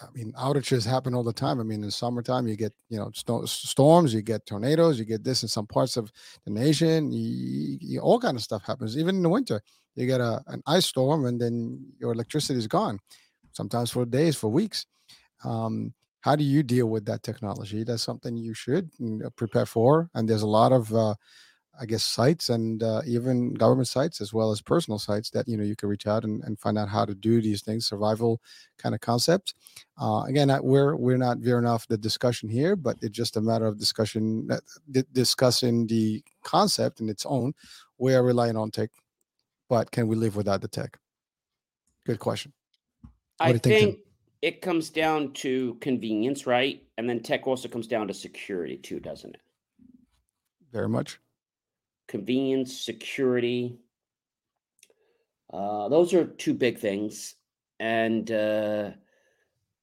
I 0.00 0.06
mean, 0.14 0.32
outages 0.32 0.86
happen 0.86 1.14
all 1.14 1.22
the 1.22 1.32
time. 1.32 1.58
I 1.58 1.62
mean, 1.62 1.82
in 1.82 1.90
summertime, 1.90 2.46
you 2.46 2.56
get 2.56 2.72
you 2.88 2.98
know 2.98 3.10
st- 3.14 3.48
storms, 3.48 4.12
you 4.12 4.22
get 4.22 4.44
tornadoes, 4.46 4.98
you 4.98 5.04
get 5.04 5.24
this 5.24 5.42
in 5.42 5.48
some 5.48 5.66
parts 5.66 5.96
of 5.96 6.12
the 6.44 6.50
nation. 6.50 7.12
You, 7.12 7.78
you, 7.80 8.00
all 8.00 8.20
kind 8.20 8.36
of 8.36 8.42
stuff 8.42 8.62
happens. 8.64 8.98
Even 8.98 9.16
in 9.16 9.22
the 9.22 9.28
winter, 9.28 9.62
you 9.94 10.06
get 10.06 10.20
a 10.20 10.42
an 10.48 10.62
ice 10.66 10.86
storm, 10.86 11.24
and 11.24 11.40
then 11.40 11.84
your 11.98 12.12
electricity 12.12 12.58
is 12.58 12.66
gone. 12.66 12.98
Sometimes 13.52 13.90
for 13.90 14.04
days, 14.04 14.36
for 14.36 14.48
weeks. 14.48 14.86
Um, 15.44 15.94
how 16.20 16.34
do 16.34 16.44
you 16.44 16.62
deal 16.62 16.86
with 16.86 17.04
that 17.06 17.22
technology? 17.22 17.84
That's 17.84 18.02
something 18.02 18.36
you 18.36 18.52
should 18.52 18.90
mm, 19.00 19.20
prepare 19.36 19.64
for. 19.64 20.10
And 20.14 20.28
there's 20.28 20.42
a 20.42 20.46
lot 20.46 20.72
of 20.72 20.92
uh, 20.92 21.14
I 21.80 21.86
guess 21.86 22.02
sites 22.02 22.48
and 22.48 22.82
uh, 22.82 23.02
even 23.06 23.54
government 23.54 23.88
sites 23.88 24.20
as 24.20 24.32
well 24.32 24.50
as 24.50 24.60
personal 24.60 24.98
sites 24.98 25.30
that 25.30 25.46
you 25.48 25.56
know 25.56 25.64
you 25.64 25.76
can 25.76 25.88
reach 25.88 26.06
out 26.06 26.24
and, 26.24 26.42
and 26.44 26.58
find 26.58 26.78
out 26.78 26.88
how 26.88 27.04
to 27.04 27.14
do 27.14 27.42
these 27.42 27.62
things 27.62 27.86
survival 27.86 28.40
kind 28.78 28.94
of 28.94 29.00
concepts. 29.00 29.54
Uh, 30.00 30.22
again 30.22 30.50
we're 30.62 30.96
we're 30.96 31.18
not 31.18 31.38
veering 31.38 31.66
off 31.66 31.86
the 31.88 31.98
discussion 31.98 32.48
here 32.48 32.76
but 32.76 32.96
it's 33.02 33.16
just 33.16 33.36
a 33.36 33.40
matter 33.40 33.66
of 33.66 33.78
discussion 33.78 34.48
uh, 34.50 35.02
discussing 35.12 35.86
the 35.86 36.22
concept 36.42 37.00
in 37.00 37.08
its 37.08 37.26
own. 37.26 37.52
We 37.98 38.14
are 38.14 38.22
relying 38.22 38.56
on 38.56 38.70
tech 38.70 38.90
but 39.68 39.90
can 39.90 40.06
we 40.06 40.16
live 40.16 40.36
without 40.36 40.60
the 40.60 40.68
tech? 40.68 40.98
Good 42.06 42.18
question. 42.18 42.52
What 43.38 43.48
i 43.48 43.52
think, 43.52 43.62
think 43.62 43.98
it 44.40 44.62
comes 44.62 44.90
down 44.90 45.32
to 45.32 45.76
convenience 45.80 46.46
right? 46.46 46.82
And 46.96 47.08
then 47.08 47.20
tech 47.22 47.46
also 47.46 47.68
comes 47.68 47.86
down 47.86 48.08
to 48.08 48.14
security 48.14 48.76
too 48.76 49.00
doesn't 49.00 49.34
it? 49.34 49.40
Very 50.72 50.88
much 50.88 51.18
convenience, 52.08 52.78
security. 52.78 53.78
Uh, 55.52 55.88
those 55.88 56.14
are 56.14 56.24
two 56.24 56.54
big 56.54 56.78
things. 56.78 57.34
And 57.78 58.30
uh, 58.30 58.90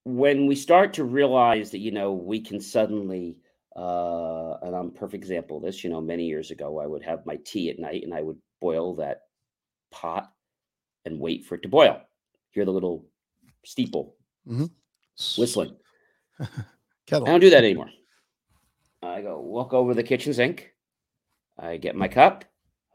when 0.03 0.47
we 0.47 0.55
start 0.55 0.93
to 0.93 1.03
realize 1.03 1.71
that, 1.71 1.79
you 1.79 1.91
know, 1.91 2.13
we 2.13 2.39
can 2.39 2.59
suddenly, 2.59 3.38
uh, 3.75 4.53
and 4.62 4.75
I'm 4.75 4.88
a 4.88 4.91
perfect 4.91 5.23
example 5.23 5.57
of 5.57 5.63
this, 5.63 5.83
you 5.83 5.89
know, 5.89 6.01
many 6.01 6.25
years 6.25 6.51
ago, 6.51 6.79
I 6.79 6.88
would 6.88 7.03
have 7.03 7.25
my 7.25 7.38
tea 7.45 7.69
at 7.69 7.79
night 7.79 8.03
and 8.03 8.13
I 8.13 8.21
would 8.21 8.38
boil 8.59 8.95
that 8.95 9.21
pot 9.91 10.31
and 11.05 11.19
wait 11.19 11.45
for 11.45 11.55
it 11.55 11.62
to 11.63 11.69
boil. 11.69 12.01
Hear 12.51 12.65
the 12.65 12.71
little 12.71 13.05
steeple 13.65 14.15
mm-hmm. 14.47 14.65
whistling. 15.39 15.75
Kettle. 17.05 17.27
I 17.27 17.31
don't 17.31 17.39
do 17.39 17.49
that 17.49 17.63
anymore. 17.63 17.89
I 19.01 19.21
go 19.21 19.39
walk 19.39 19.73
over 19.73 19.93
the 19.93 20.03
kitchen 20.03 20.33
sink 20.33 20.72
I 21.58 21.78
get 21.78 21.96
my 21.96 22.08
cup, 22.08 22.46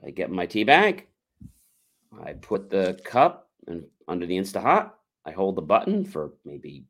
I 0.05 0.11
get 0.11 0.31
my 0.31 0.47
tea 0.47 0.65
bag, 0.65 1.07
I 2.25 2.33
put 2.35 2.71
the 2.71 2.99
cup 3.05 3.51
and 3.67 3.85
under 4.07 4.27
the 4.27 4.39
Instahot. 4.39 4.93
I 5.25 5.31
hold 5.31 5.57
the 5.57 5.63
button 5.63 6.05
for 6.05 6.33
maybe 6.45 6.87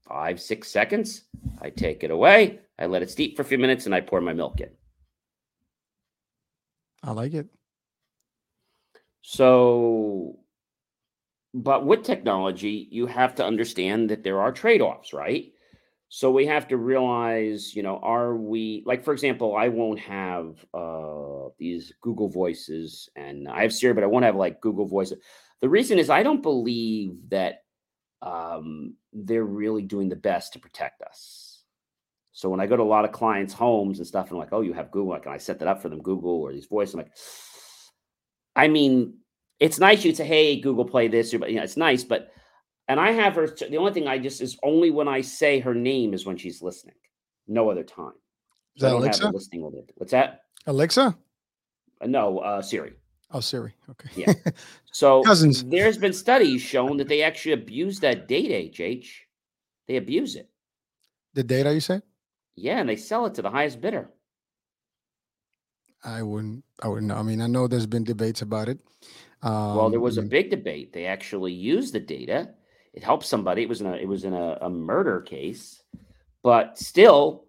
five, 0.00 0.40
six 0.40 0.68
seconds. 0.68 1.24
I 1.60 1.70
take 1.70 2.02
it 2.02 2.10
away. 2.10 2.60
I 2.78 2.86
let 2.86 3.02
it 3.02 3.10
steep 3.10 3.36
for 3.36 3.42
a 3.42 3.44
few 3.44 3.58
minutes 3.58 3.86
and 3.86 3.94
I 3.94 4.00
pour 4.00 4.20
my 4.20 4.32
milk 4.32 4.60
in. 4.60 4.70
I 7.02 7.12
like 7.12 7.34
it. 7.34 7.46
So, 9.22 10.38
but 11.54 11.86
with 11.86 12.02
technology, 12.02 12.88
you 12.90 13.06
have 13.06 13.34
to 13.36 13.44
understand 13.44 14.10
that 14.10 14.24
there 14.24 14.40
are 14.40 14.52
trade 14.52 14.80
offs, 14.80 15.12
right? 15.12 15.52
So 16.12 16.32
we 16.32 16.44
have 16.46 16.66
to 16.68 16.76
realize, 16.76 17.74
you 17.74 17.84
know, 17.84 17.98
are 18.02 18.34
we 18.34 18.82
like, 18.84 19.04
for 19.04 19.12
example, 19.12 19.54
I 19.54 19.68
won't 19.68 20.00
have 20.00 20.56
uh, 20.74 21.50
these 21.56 21.92
Google 22.00 22.28
Voices, 22.28 23.08
and 23.14 23.48
I 23.48 23.62
have 23.62 23.72
Siri, 23.72 23.94
but 23.94 24.02
I 24.02 24.08
won't 24.08 24.24
have 24.24 24.34
like 24.34 24.60
Google 24.60 24.86
Voice. 24.86 25.12
The 25.60 25.68
reason 25.68 26.00
is 26.00 26.10
I 26.10 26.24
don't 26.24 26.42
believe 26.42 27.16
that 27.28 27.62
um, 28.22 28.96
they're 29.12 29.44
really 29.44 29.82
doing 29.82 30.08
the 30.08 30.16
best 30.16 30.52
to 30.54 30.58
protect 30.58 31.00
us. 31.02 31.62
So 32.32 32.48
when 32.48 32.58
I 32.58 32.66
go 32.66 32.76
to 32.76 32.82
a 32.82 32.84
lot 32.84 33.04
of 33.04 33.12
clients' 33.12 33.54
homes 33.54 33.98
and 33.98 34.06
stuff, 34.06 34.26
and 34.26 34.32
I'm 34.32 34.40
like, 34.40 34.52
oh, 34.52 34.62
you 34.62 34.72
have 34.72 34.90
Google, 34.90 35.10
like, 35.10 35.22
can 35.22 35.32
I 35.32 35.38
set 35.38 35.60
that 35.60 35.68
up 35.68 35.80
for 35.80 35.90
them? 35.90 36.02
Google 36.02 36.42
or 36.42 36.52
these 36.52 36.66
voices? 36.66 36.94
I'm 36.94 37.02
like, 37.02 37.12
I 38.56 38.66
mean, 38.66 39.18
it's 39.60 39.78
nice 39.78 40.04
you'd 40.04 40.16
say, 40.16 40.26
hey, 40.26 40.60
Google, 40.60 40.84
play 40.84 41.06
this, 41.06 41.32
but 41.34 41.50
you 41.50 41.56
know, 41.56 41.62
it's 41.62 41.76
nice, 41.76 42.02
but 42.02 42.32
and 42.90 42.98
I 42.98 43.12
have 43.12 43.36
her. 43.36 43.46
The 43.46 43.76
only 43.76 43.92
thing 43.92 44.08
I 44.08 44.18
just 44.18 44.40
is 44.40 44.58
only 44.64 44.90
when 44.90 45.06
I 45.06 45.20
say 45.20 45.60
her 45.60 45.74
name 45.74 46.12
is 46.12 46.26
when 46.26 46.36
she's 46.36 46.60
listening. 46.60 46.96
No 47.46 47.70
other 47.70 47.84
time. 47.84 48.14
Is 48.74 48.82
that 48.82 48.92
Alexa? 48.92 49.30
listening 49.30 49.62
all 49.62 49.70
day. 49.70 49.84
What's 49.94 50.10
that? 50.10 50.42
Alexa? 50.66 51.16
Uh, 52.00 52.06
no, 52.06 52.38
uh, 52.38 52.60
Siri. 52.60 52.94
Oh, 53.30 53.38
Siri. 53.38 53.74
Okay. 53.88 54.10
Yeah. 54.16 54.32
So 54.92 55.22
cousins. 55.22 55.62
There's 55.62 55.98
been 55.98 56.12
studies 56.12 56.60
shown 56.62 56.96
that 56.96 57.06
they 57.06 57.22
actually 57.22 57.52
abuse 57.52 58.00
that 58.00 58.26
data. 58.26 58.58
HH. 58.72 59.06
They 59.86 59.98
abuse 59.98 60.34
it. 60.34 60.48
The 61.34 61.44
data, 61.44 61.72
you 61.72 61.78
say? 61.78 62.02
Yeah, 62.56 62.80
and 62.80 62.88
they 62.88 62.96
sell 62.96 63.24
it 63.26 63.34
to 63.34 63.42
the 63.42 63.50
highest 63.50 63.80
bidder. 63.80 64.10
I 66.02 66.24
wouldn't. 66.24 66.64
I 66.82 66.88
wouldn't 66.88 67.06
know. 67.06 67.14
I 67.14 67.22
mean, 67.22 67.40
I 67.40 67.46
know 67.46 67.68
there's 67.68 67.86
been 67.86 68.02
debates 68.02 68.42
about 68.42 68.68
it. 68.68 68.80
Um, 69.42 69.76
well, 69.76 69.90
there 69.90 70.00
was 70.00 70.18
a 70.18 70.22
big 70.22 70.50
debate. 70.50 70.92
They 70.92 71.06
actually 71.06 71.52
used 71.52 71.94
the 71.94 72.00
data 72.00 72.50
it 72.92 73.02
helped 73.02 73.24
somebody. 73.24 73.62
It 73.62 73.68
was 73.68 73.80
in 73.80 73.86
a 73.86 73.94
it 73.94 74.08
was 74.08 74.24
in 74.24 74.32
a, 74.32 74.58
a 74.62 74.70
murder 74.70 75.20
case, 75.20 75.82
but 76.42 76.78
still, 76.78 77.46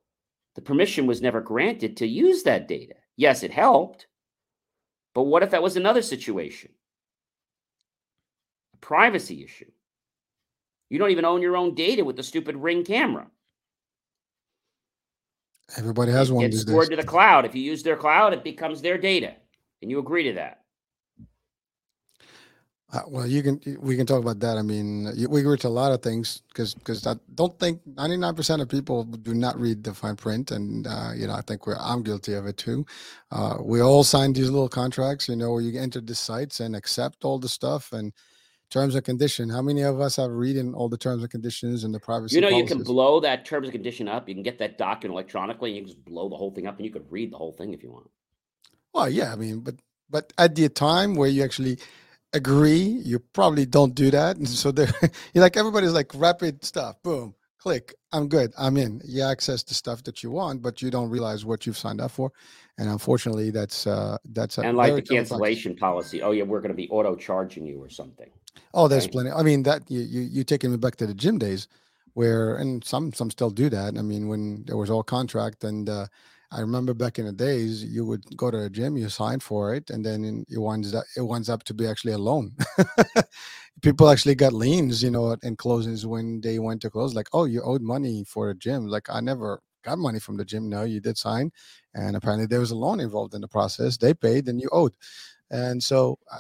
the 0.56 0.62
permission 0.62 1.08
was 1.08 1.21
never 1.21 1.41
granted 1.41 1.97
to 1.97 2.08
use 2.08 2.43
that 2.43 2.67
data. 2.67 2.95
Yes, 3.17 3.43
it 3.43 3.51
helped, 3.51 4.08
but 5.13 5.23
what 5.23 5.43
if 5.43 5.51
that 5.51 5.63
was 5.63 5.77
another 5.77 6.01
situation? 6.01 6.71
A 8.73 8.77
privacy 8.77 9.43
issue. 9.43 9.71
You 10.89 10.99
don't 10.99 11.12
even 11.12 11.25
own 11.25 11.41
your 11.41 11.58
own 11.58 11.73
data 11.73 12.04
with 12.04 12.17
the 12.17 12.23
stupid 12.23 12.56
ring 12.58 12.84
camera. 12.84 13.27
Everybody 15.77 16.12
has 16.12 16.32
one. 16.32 16.45
It's 16.45 16.62
stored 16.62 16.89
to 16.89 16.97
the 16.97 17.04
cloud. 17.04 17.45
If 17.45 17.56
you 17.56 17.62
use 17.62 17.82
their 17.82 17.95
cloud, 17.95 18.34
it 18.34 18.43
becomes 18.43 18.82
their 18.82 18.97
data, 18.97 19.36
and 19.82 19.89
you 19.89 19.99
agree 19.99 20.23
to 20.23 20.34
that. 20.34 20.61
Uh, 22.93 23.04
well, 23.08 23.25
you 23.25 23.41
can 23.41 23.60
we 23.80 23.95
can 23.95 24.06
talk 24.06 24.21
about 24.21 24.39
that. 24.41 24.58
I 24.58 24.62
mean, 24.62 25.08
we 25.30 25.39
agree 25.39 25.58
to 25.60 25.67
a 25.67 25.69
lot 25.69 25.93
of 25.93 26.01
things 26.01 26.41
because 26.49 26.73
because 26.73 27.08
I 27.08 27.15
don't 27.36 27.58
think 27.58 27.80
ninety 27.86 28.17
nine 28.17 28.36
percent 28.36 28.62
of 28.62 28.67
people 28.67 29.06
do 29.06 29.34
not 29.34 29.58
read 29.58 29.82
the 29.84 29.93
fine 29.93 30.17
print, 30.17 30.51
and 30.51 30.86
uh, 30.86 31.12
you 31.15 31.25
know 31.25 31.34
I 31.34 31.41
think 31.41 31.65
we're 31.65 31.77
I'm 31.80 32.04
guilty 32.04 32.34
of 32.34 32.47
it 32.47 32.58
too. 32.58 32.86
Uh, 33.32 33.58
we 33.62 33.82
all 33.82 34.04
signed 34.04 34.36
these 34.36 34.49
little 34.49 34.67
contracts, 34.67 35.30
you 35.30 35.38
know, 35.38 35.54
where 35.54 35.62
you 35.62 35.80
enter 35.80 36.01
the 36.01 36.15
sites 36.15 36.60
and 36.60 36.75
accept 36.75 37.23
all 37.23 37.39
the 37.39 37.47
stuff 37.47 37.93
and 37.93 38.12
terms 38.69 38.95
and 38.95 39.06
condition. 39.06 39.49
How 39.49 39.62
many 39.62 39.84
of 39.84 40.01
us 40.01 40.17
have 40.17 40.32
read 40.32 40.58
in 40.58 40.73
all 40.73 40.89
the 40.89 40.97
terms 40.97 41.23
and 41.23 41.32
conditions 41.32 41.86
and 41.86 41.95
the 41.95 41.99
privacy? 41.99 42.36
You 42.36 42.41
know, 42.41 42.49
policies? 42.49 42.71
you 42.71 42.75
can 42.75 42.84
blow 42.84 43.21
that 43.21 43.45
terms 43.45 43.67
and 43.67 43.71
condition 43.71 44.10
up. 44.10 44.27
You 44.27 44.36
can 44.36 44.43
get 44.43 44.60
that 44.60 44.77
document 44.77 45.13
electronically, 45.13 45.69
and 45.69 45.77
you 45.77 45.84
can 45.84 45.93
just 45.93 46.04
blow 46.04 46.27
the 46.27 46.36
whole 46.36 46.51
thing 46.51 46.67
up, 46.67 46.75
and 46.75 46.86
you 46.86 46.91
could 46.91 47.10
read 47.10 47.32
the 47.32 47.38
whole 47.38 47.54
thing 47.54 47.73
if 47.73 47.84
you 47.84 47.91
want. 47.91 48.10
Well, 48.93 49.10
yeah, 49.10 49.32
I 49.32 49.38
mean, 49.38 49.62
but 49.62 49.75
but 50.10 50.34
at 50.38 50.56
the 50.56 50.67
time 50.67 51.15
where 51.15 51.30
you 51.30 51.41
actually 51.41 51.77
agree. 52.34 52.80
You 52.80 53.20
probably 53.20 53.65
don't 53.65 53.96
do 53.96 54.12
that. 54.12 54.38
And 54.38 54.48
so 54.48 54.72
they're 54.72 54.91
you're 55.34 55.44
like 55.44 55.58
everybody's 55.58 55.94
like 55.94 56.12
rapid 56.15 56.63
stuff. 56.63 57.02
Boom, 57.04 57.36
click. 57.60 57.94
I'm 58.12 58.28
good. 58.28 58.54
I'm 58.58 58.78
in. 58.78 59.02
You 59.06 59.24
access 59.24 59.63
the 59.63 59.74
stuff 59.74 60.04
that 60.04 60.24
you 60.24 60.32
want, 60.32 60.62
but 60.62 60.82
you 60.82 60.91
don't 60.91 61.10
realize 61.10 61.46
what 61.46 61.65
you've 61.65 61.78
signed 61.78 62.02
up 62.02 62.12
for. 62.12 62.32
And 62.78 62.89
unfortunately, 62.89 63.52
that's 63.52 63.88
uh 63.88 64.17
that's 64.34 64.58
and 64.58 64.78
like 64.78 64.96
the 64.96 65.02
cancellation 65.02 65.76
policy. 65.76 66.22
Oh 66.22 66.32
yeah, 66.32 66.44
we're 66.44 66.62
going 66.62 66.72
to 66.72 66.76
be 66.76 66.89
auto 66.89 67.15
charging 67.15 67.65
you 67.65 67.82
or 67.82 67.89
something. 67.89 68.30
Oh, 68.74 68.88
there's 68.88 69.06
right? 69.06 69.12
plenty. 69.12 69.32
I 69.32 69.44
mean, 69.44 69.63
that 69.63 69.89
you 69.89 70.02
you 70.02 70.22
you 70.22 70.44
taking 70.44 70.72
me 70.72 70.78
back 70.78 70.96
to 70.98 71.08
the 71.08 71.13
gym 71.13 71.38
days, 71.38 71.67
where 72.13 72.56
and 72.56 72.84
some 72.84 73.13
some 73.13 73.30
still 73.32 73.50
do 73.50 73.70
that. 73.70 73.98
I 73.98 74.02
mean, 74.02 74.28
when 74.28 74.63
there 74.65 74.78
was 74.78 74.89
all 74.89 75.04
contract 75.04 75.63
and. 75.63 75.89
uh 75.89 76.08
I 76.52 76.60
remember 76.60 76.94
back 76.94 77.18
in 77.18 77.26
the 77.26 77.32
days, 77.32 77.84
you 77.84 78.06
would 78.06 78.26
go 78.36 78.52
to 78.52 78.64
a 78.66 78.70
gym, 78.70 78.98
you 78.98 79.08
sign 79.10 79.40
for 79.40 79.74
it, 79.74 79.90
and 79.90 80.06
then 80.06 80.46
it 80.50 80.58
winds 80.60 80.94
up 80.94 81.06
it 81.16 81.22
winds 81.22 81.50
up 81.50 81.64
to 81.66 81.74
be 81.74 81.88
actually 81.88 82.14
a 82.14 82.18
loan. 82.18 82.54
People 83.82 84.10
actually 84.10 84.36
got 84.36 84.54
liens, 84.54 85.02
you 85.02 85.12
know, 85.12 85.36
in 85.44 85.56
closings 85.56 86.06
when 86.06 86.42
they 86.42 86.60
went 86.60 86.82
to 86.82 86.90
close. 86.90 87.14
Like, 87.16 87.30
oh, 87.34 87.46
you 87.46 87.62
owed 87.64 87.82
money 87.82 88.24
for 88.26 88.50
a 88.50 88.56
gym. 88.56 88.88
Like, 88.88 89.10
I 89.10 89.22
never 89.22 89.62
got 89.84 89.98
money 89.98 90.20
from 90.20 90.38
the 90.38 90.46
gym. 90.46 90.70
No, 90.70 90.84
you 90.84 91.00
did 91.00 91.18
sign, 91.18 91.52
and 91.94 92.16
apparently 92.16 92.48
there 92.48 92.60
was 92.60 92.72
a 92.72 92.76
loan 92.76 93.00
involved 93.00 93.34
in 93.34 93.42
the 93.42 93.48
process. 93.48 93.98
They 93.98 94.14
paid, 94.14 94.48
and 94.50 94.60
you 94.62 94.70
owed. 94.74 94.94
And 95.50 95.84
so 95.84 96.18
uh, 96.32 96.40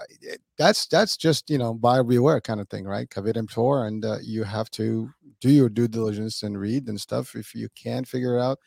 that's 0.57 0.87
that's 0.87 1.17
just 1.17 1.49
you 1.49 1.57
know 1.57 1.73
buyer 1.73 2.03
beware 2.03 2.39
kind 2.41 2.61
of 2.61 2.69
thing, 2.69 2.85
right? 2.85 3.09
Caveat 3.09 3.37
emptor, 3.37 3.85
and 3.85 4.05
uh, 4.05 4.17
you 4.23 4.43
have 4.43 4.69
to 4.71 5.09
do 5.41 5.49
your 5.51 5.69
due 5.69 5.87
diligence 5.87 6.43
and 6.43 6.59
read 6.59 6.87
and 6.87 6.99
stuff. 6.99 7.35
If 7.35 7.53
you 7.55 7.67
can't 7.75 8.07
figure 8.07 8.37
it 8.37 8.41
out, 8.41 8.59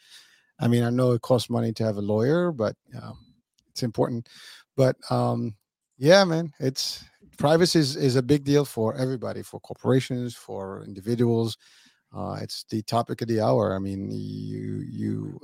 I 0.61 0.69
mean, 0.69 0.83
I 0.85 0.91
know 0.91 1.13
it 1.13 1.23
costs 1.23 1.51
money 1.51 1.73
to 1.73 1.85
have 1.85 1.97
a 1.97 2.03
lawyer, 2.03 2.53
but 2.53 2.77
um, 3.01 3.19
it's 3.71 3.83
important. 3.83 4.29
But 4.77 4.97
um, 5.11 5.55
yeah, 5.99 6.25
man, 6.25 6.53
it's 6.61 7.05
privacy 7.39 7.81
is, 7.81 7.97
is 7.97 8.17
a 8.17 8.23
big 8.23 8.45
deal 8.45 8.65
for 8.65 8.95
everybody, 8.95 9.43
for 9.43 9.61
corporations, 9.61 10.35
for 10.35 10.85
individuals. 10.85 11.57
Uh, 12.15 12.39
it's 12.41 12.65
the 12.71 12.83
topic 12.83 13.23
of 13.23 13.29
the 13.29 13.41
hour. 13.41 13.75
I 13.75 13.79
mean, 13.79 14.11
you 14.11 14.85
you 14.89 15.41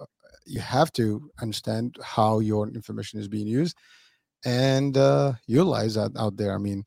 you 0.47 0.61
have 0.61 0.93
to 0.93 1.31
understand 1.41 1.97
how 2.03 2.39
your 2.41 2.69
information 2.69 3.21
is 3.21 3.29
being 3.29 3.47
used 3.47 3.77
and 4.45 4.97
uh, 4.97 5.33
utilize 5.47 5.95
that 5.95 6.13
out 6.17 6.37
there. 6.37 6.55
I 6.55 6.59
mean, 6.59 6.85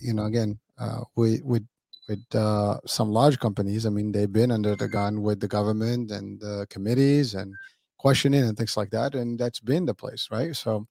you 0.00 0.14
know, 0.14 0.24
again, 0.24 0.58
uh, 0.78 1.02
we 1.16 1.40
with 1.42 1.66
with 2.08 2.22
uh, 2.34 2.78
some 2.86 3.10
large 3.10 3.38
companies. 3.38 3.86
I 3.86 3.90
mean, 3.90 4.12
they've 4.12 4.32
been 4.32 4.50
under 4.50 4.76
the 4.76 4.88
gun 4.88 5.22
with 5.22 5.40
the 5.40 5.48
government 5.48 6.10
and 6.10 6.40
the 6.40 6.66
committees 6.68 7.34
and 7.34 7.54
questioning 7.98 8.42
and 8.44 8.56
things 8.56 8.76
like 8.76 8.90
that, 8.90 9.14
and 9.14 9.38
that's 9.38 9.60
been 9.60 9.86
the 9.86 9.94
place, 9.94 10.28
right? 10.30 10.54
So, 10.56 10.86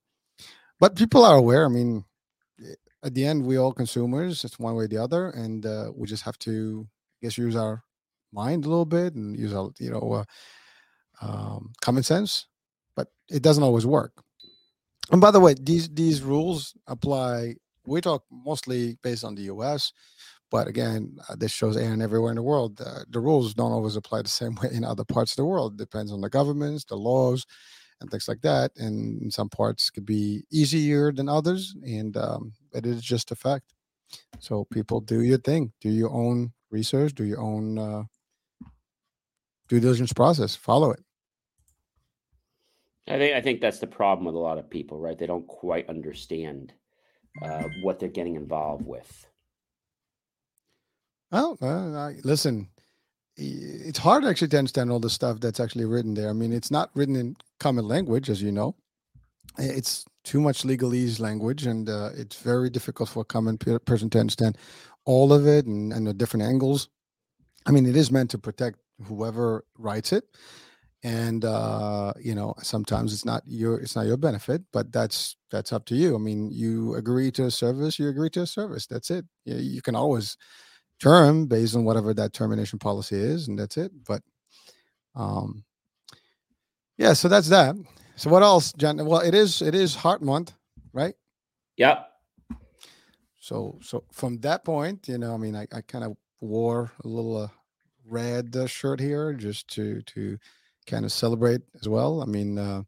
but 0.80 0.96
people 0.96 1.24
are 1.24 1.36
aware. 1.36 1.66
I 1.66 1.68
mean, 1.68 2.04
eh, 2.64 2.74
at 3.04 3.14
the 3.14 3.26
end, 3.26 3.44
we 3.44 3.58
all 3.58 3.72
consumers. 3.72 4.44
It's 4.44 4.58
one 4.58 4.74
way 4.74 4.84
or 4.84 4.88
the 4.88 4.98
other, 4.98 5.30
and 5.30 5.66
uh, 5.66 5.92
we 5.94 6.06
just 6.06 6.22
have 6.22 6.38
to, 6.40 6.86
I 6.88 7.26
guess, 7.26 7.36
use 7.36 7.56
our 7.56 7.82
mind 8.32 8.64
a 8.64 8.68
little 8.68 8.86
bit 8.86 9.14
and 9.14 9.36
use 9.36 9.52
our, 9.52 9.70
you 9.78 9.90
know, 9.90 10.12
uh, 10.12 10.24
um, 11.20 11.72
common 11.82 12.02
sense. 12.02 12.46
But 12.96 13.08
it 13.30 13.42
doesn't 13.42 13.62
always 13.62 13.86
work. 13.86 14.12
And 15.10 15.20
by 15.20 15.30
the 15.30 15.40
way, 15.40 15.54
these 15.60 15.88
these 15.90 16.22
rules 16.22 16.74
apply. 16.86 17.56
We 17.84 18.00
talk 18.00 18.24
mostly 18.30 18.96
based 19.02 19.24
on 19.24 19.34
the 19.34 19.42
U.S., 19.42 19.92
but 20.52 20.68
again, 20.68 21.16
uh, 21.30 21.34
this 21.34 21.50
shows 21.50 21.76
and 21.76 22.02
everywhere 22.02 22.30
in 22.30 22.36
the 22.36 22.42
world. 22.42 22.78
Uh, 22.78 23.04
the 23.08 23.18
rules 23.18 23.54
don't 23.54 23.72
always 23.72 23.96
apply 23.96 24.20
the 24.20 24.28
same 24.28 24.54
way 24.62 24.68
in 24.70 24.84
other 24.84 25.02
parts 25.02 25.32
of 25.32 25.36
the 25.36 25.46
world. 25.46 25.72
It 25.72 25.78
depends 25.78 26.12
on 26.12 26.20
the 26.20 26.28
governments, 26.28 26.84
the 26.84 26.94
laws, 26.94 27.46
and 28.00 28.10
things 28.10 28.28
like 28.28 28.42
that. 28.42 28.70
And 28.76 29.22
in 29.22 29.30
some 29.30 29.48
parts 29.48 29.88
could 29.88 30.04
be 30.04 30.44
easier 30.52 31.10
than 31.10 31.28
others, 31.28 31.74
and 31.82 32.14
um, 32.18 32.52
it 32.74 32.84
is 32.84 33.00
just 33.00 33.30
a 33.30 33.34
fact. 33.34 33.72
So 34.40 34.66
people 34.70 35.00
do 35.00 35.22
your 35.22 35.38
thing, 35.38 35.72
do 35.80 35.88
your 35.88 36.10
own 36.10 36.52
research, 36.70 37.14
do 37.14 37.24
your 37.24 37.40
own 37.40 37.78
uh, 37.78 38.02
due 39.68 39.80
diligence 39.80 40.12
process, 40.12 40.54
follow 40.54 40.90
it. 40.90 41.00
I 43.08 43.16
think 43.16 43.34
I 43.34 43.40
think 43.40 43.60
that's 43.62 43.78
the 43.78 43.86
problem 43.86 44.26
with 44.26 44.34
a 44.34 44.38
lot 44.38 44.58
of 44.58 44.68
people, 44.68 44.98
right? 44.98 45.18
They 45.18 45.26
don't 45.26 45.46
quite 45.46 45.88
understand 45.88 46.74
uh, 47.42 47.64
what 47.80 47.98
they're 47.98 48.10
getting 48.10 48.36
involved 48.36 48.86
with. 48.86 49.26
Well, 51.32 51.58
uh, 51.62 52.12
listen, 52.24 52.68
it's 53.36 53.98
hard 53.98 54.24
actually 54.24 54.48
to 54.48 54.58
understand 54.58 54.90
all 54.90 55.00
the 55.00 55.10
stuff 55.10 55.40
that's 55.40 55.60
actually 55.60 55.86
written 55.86 56.14
there. 56.14 56.30
I 56.30 56.34
mean, 56.34 56.52
it's 56.52 56.70
not 56.70 56.90
written 56.94 57.16
in 57.16 57.36
common 57.60 57.88
language, 57.88 58.30
as 58.30 58.42
you 58.42 58.52
know. 58.52 58.76
It's 59.58 60.04
too 60.24 60.40
much 60.40 60.64
legalese 60.64 61.20
language, 61.20 61.66
and 61.66 61.88
uh, 61.88 62.10
it's 62.14 62.36
very 62.36 62.70
difficult 62.70 63.08
for 63.08 63.22
a 63.22 63.24
common 63.24 63.58
person 63.58 64.10
to 64.10 64.20
understand 64.20 64.58
all 65.06 65.32
of 65.32 65.46
it 65.46 65.66
and, 65.66 65.92
and 65.92 66.06
the 66.06 66.14
different 66.14 66.44
angles. 66.44 66.88
I 67.66 67.72
mean, 67.72 67.86
it 67.86 67.96
is 67.96 68.10
meant 68.10 68.30
to 68.30 68.38
protect 68.38 68.78
whoever 69.06 69.64
writes 69.78 70.12
it, 70.12 70.24
and 71.02 71.44
uh, 71.44 72.12
you 72.20 72.34
know 72.34 72.54
sometimes 72.62 73.12
it's 73.12 73.24
not 73.24 73.42
your 73.46 73.80
it's 73.80 73.96
not 73.96 74.06
your 74.06 74.16
benefit 74.16 74.62
but 74.72 74.92
that's 74.92 75.36
that's 75.50 75.72
up 75.72 75.84
to 75.86 75.96
you 75.96 76.14
i 76.14 76.18
mean 76.18 76.50
you 76.50 76.94
agree 76.94 77.30
to 77.30 77.44
a 77.46 77.50
service 77.50 77.98
you 77.98 78.08
agree 78.08 78.30
to 78.30 78.42
a 78.42 78.46
service 78.46 78.86
that's 78.86 79.10
it 79.10 79.24
you, 79.44 79.56
you 79.56 79.82
can 79.82 79.96
always 79.96 80.36
term 81.02 81.46
based 81.46 81.74
on 81.74 81.84
whatever 81.84 82.14
that 82.14 82.32
termination 82.32 82.78
policy 82.78 83.16
is 83.16 83.48
and 83.48 83.58
that's 83.58 83.76
it 83.76 83.90
but 84.06 84.22
um 85.14 85.64
yeah 86.96 87.12
so 87.12 87.28
that's 87.28 87.48
that 87.48 87.74
so 88.16 88.30
what 88.30 88.42
else 88.42 88.72
john 88.74 89.04
well 89.04 89.20
it 89.20 89.34
is 89.34 89.62
it 89.62 89.74
is 89.74 89.94
heart 89.94 90.22
month 90.22 90.52
right 90.92 91.14
yep 91.76 92.08
so 93.40 93.78
so 93.82 94.04
from 94.12 94.38
that 94.38 94.64
point 94.64 95.08
you 95.08 95.18
know 95.18 95.34
i 95.34 95.36
mean 95.36 95.56
i, 95.56 95.66
I 95.72 95.80
kind 95.80 96.04
of 96.04 96.16
wore 96.40 96.92
a 97.04 97.08
little 97.08 97.36
uh, 97.36 97.48
red 98.04 98.54
uh, 98.56 98.66
shirt 98.66 99.00
here 99.00 99.32
just 99.32 99.68
to 99.68 100.02
to 100.02 100.38
kind 100.86 101.04
of 101.04 101.12
celebrate 101.12 101.62
as 101.80 101.88
well. 101.88 102.22
I 102.22 102.26
mean, 102.26 102.58
uh, 102.58 102.82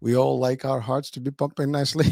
we 0.00 0.16
all 0.16 0.38
like 0.38 0.64
our 0.64 0.80
hearts 0.80 1.10
to 1.12 1.20
be 1.20 1.30
pumping 1.30 1.70
nicely 1.78 2.10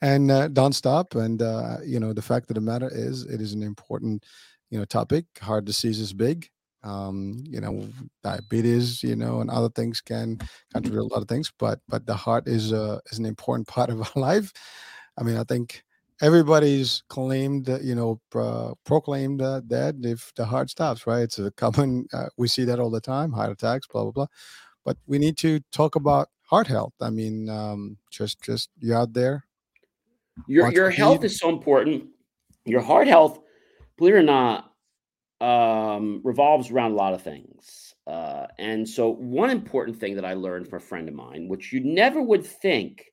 and 0.00 0.30
uh, 0.30 0.48
don't 0.48 0.72
stop. 0.72 1.14
And 1.14 1.42
uh, 1.42 1.78
you 1.84 2.00
know, 2.00 2.12
the 2.12 2.22
fact 2.22 2.50
of 2.50 2.54
the 2.54 2.60
matter 2.60 2.90
is, 2.92 3.24
it 3.24 3.40
is 3.40 3.52
an 3.52 3.62
important, 3.62 4.24
you 4.70 4.78
know, 4.78 4.84
topic. 4.84 5.26
Heart 5.40 5.64
disease 5.66 6.00
is 6.00 6.12
big. 6.12 6.48
Um, 6.82 7.44
you 7.46 7.60
know, 7.60 7.88
diabetes, 8.22 9.02
you 9.02 9.14
know, 9.14 9.40
and 9.40 9.50
other 9.50 9.68
things 9.68 10.00
can 10.00 10.38
contribute 10.72 11.02
a 11.02 11.12
lot 11.12 11.20
of 11.20 11.28
things. 11.28 11.52
But 11.58 11.80
but 11.88 12.06
the 12.06 12.14
heart 12.14 12.48
is 12.48 12.72
uh, 12.72 13.00
is 13.10 13.18
an 13.18 13.26
important 13.26 13.68
part 13.76 13.90
of 13.90 14.00
our 14.00 14.20
life. 14.20 14.52
I 15.18 15.22
mean, 15.22 15.36
I 15.36 15.44
think 15.44 15.82
everybody's 16.22 17.02
claimed, 17.08 17.68
you 17.82 17.94
know, 17.94 18.20
uh, 18.34 18.74
proclaimed 18.84 19.42
uh, 19.42 19.60
that 19.66 19.96
if 20.02 20.32
the 20.36 20.46
heart 20.46 20.70
stops, 20.70 21.06
right? 21.06 21.22
It's 21.22 21.38
a 21.38 21.50
common. 21.50 22.06
Uh, 22.12 22.28
we 22.38 22.48
see 22.48 22.64
that 22.64 22.80
all 22.80 22.90
the 22.90 23.00
time: 23.00 23.32
heart 23.32 23.50
attacks, 23.50 23.86
blah 23.86 24.04
blah 24.04 24.12
blah 24.12 24.26
but 24.84 24.96
we 25.06 25.18
need 25.18 25.36
to 25.38 25.60
talk 25.72 25.96
about 25.96 26.28
heart 26.42 26.66
health. 26.66 26.94
I 27.00 27.10
mean, 27.10 27.48
um, 27.48 27.98
just 28.10 28.42
just 28.42 28.70
you 28.78 28.94
out 28.94 29.12
there. 29.12 29.44
Your 30.46 30.72
your 30.72 30.90
health 30.90 31.24
is 31.24 31.38
so 31.38 31.48
important. 31.48 32.04
Your 32.64 32.80
heart 32.80 33.06
health, 33.06 33.40
believe 34.00 34.14
it 34.14 34.18
or 34.18 34.22
not, 34.22 34.72
um, 35.42 36.22
revolves 36.24 36.70
around 36.70 36.92
a 36.92 36.96
lot 36.96 37.12
of 37.12 37.22
things. 37.22 37.94
Uh, 38.06 38.46
and 38.58 38.88
so, 38.88 39.10
one 39.10 39.50
important 39.50 40.00
thing 40.00 40.16
that 40.16 40.24
I 40.24 40.32
learned 40.32 40.68
from 40.68 40.78
a 40.78 40.82
friend 40.82 41.06
of 41.06 41.14
mine, 41.14 41.48
which 41.48 41.70
you 41.70 41.80
never 41.80 42.22
would 42.22 42.44
think, 42.44 43.04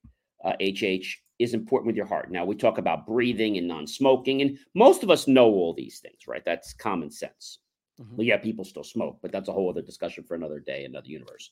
uh, 0.45 0.54
HH, 0.62 1.06
is 1.39 1.54
important 1.54 1.88
with 1.88 1.97
your 1.97 2.06
heart. 2.06 2.32
Now, 2.32 2.45
we 2.45 2.56
talk 2.56 2.78
about 2.78 3.06
breathing 3.06 3.58
and 3.58 3.67
non 3.67 3.86
smoking, 3.86 4.41
and 4.41 4.58
most 4.76 5.04
of 5.04 5.12
us 5.12 5.28
know 5.28 5.47
all 5.47 5.73
these 5.73 6.00
things, 6.00 6.26
right? 6.26 6.43
That's 6.45 6.73
common 6.73 7.12
sense. 7.12 7.60
Mm-hmm. 8.02 8.15
Well, 8.15 8.26
yeah, 8.26 8.38
people 8.38 8.63
still 8.63 8.84
smoke, 8.84 9.19
but 9.21 9.34
that's 9.34 9.50
a 9.50 9.54
whole 9.54 9.69
other 9.69 9.82
discussion 9.82 10.23
for 10.23 10.36
another 10.36 10.60
day, 10.60 10.86
another 10.86 11.08
universe. 11.08 11.52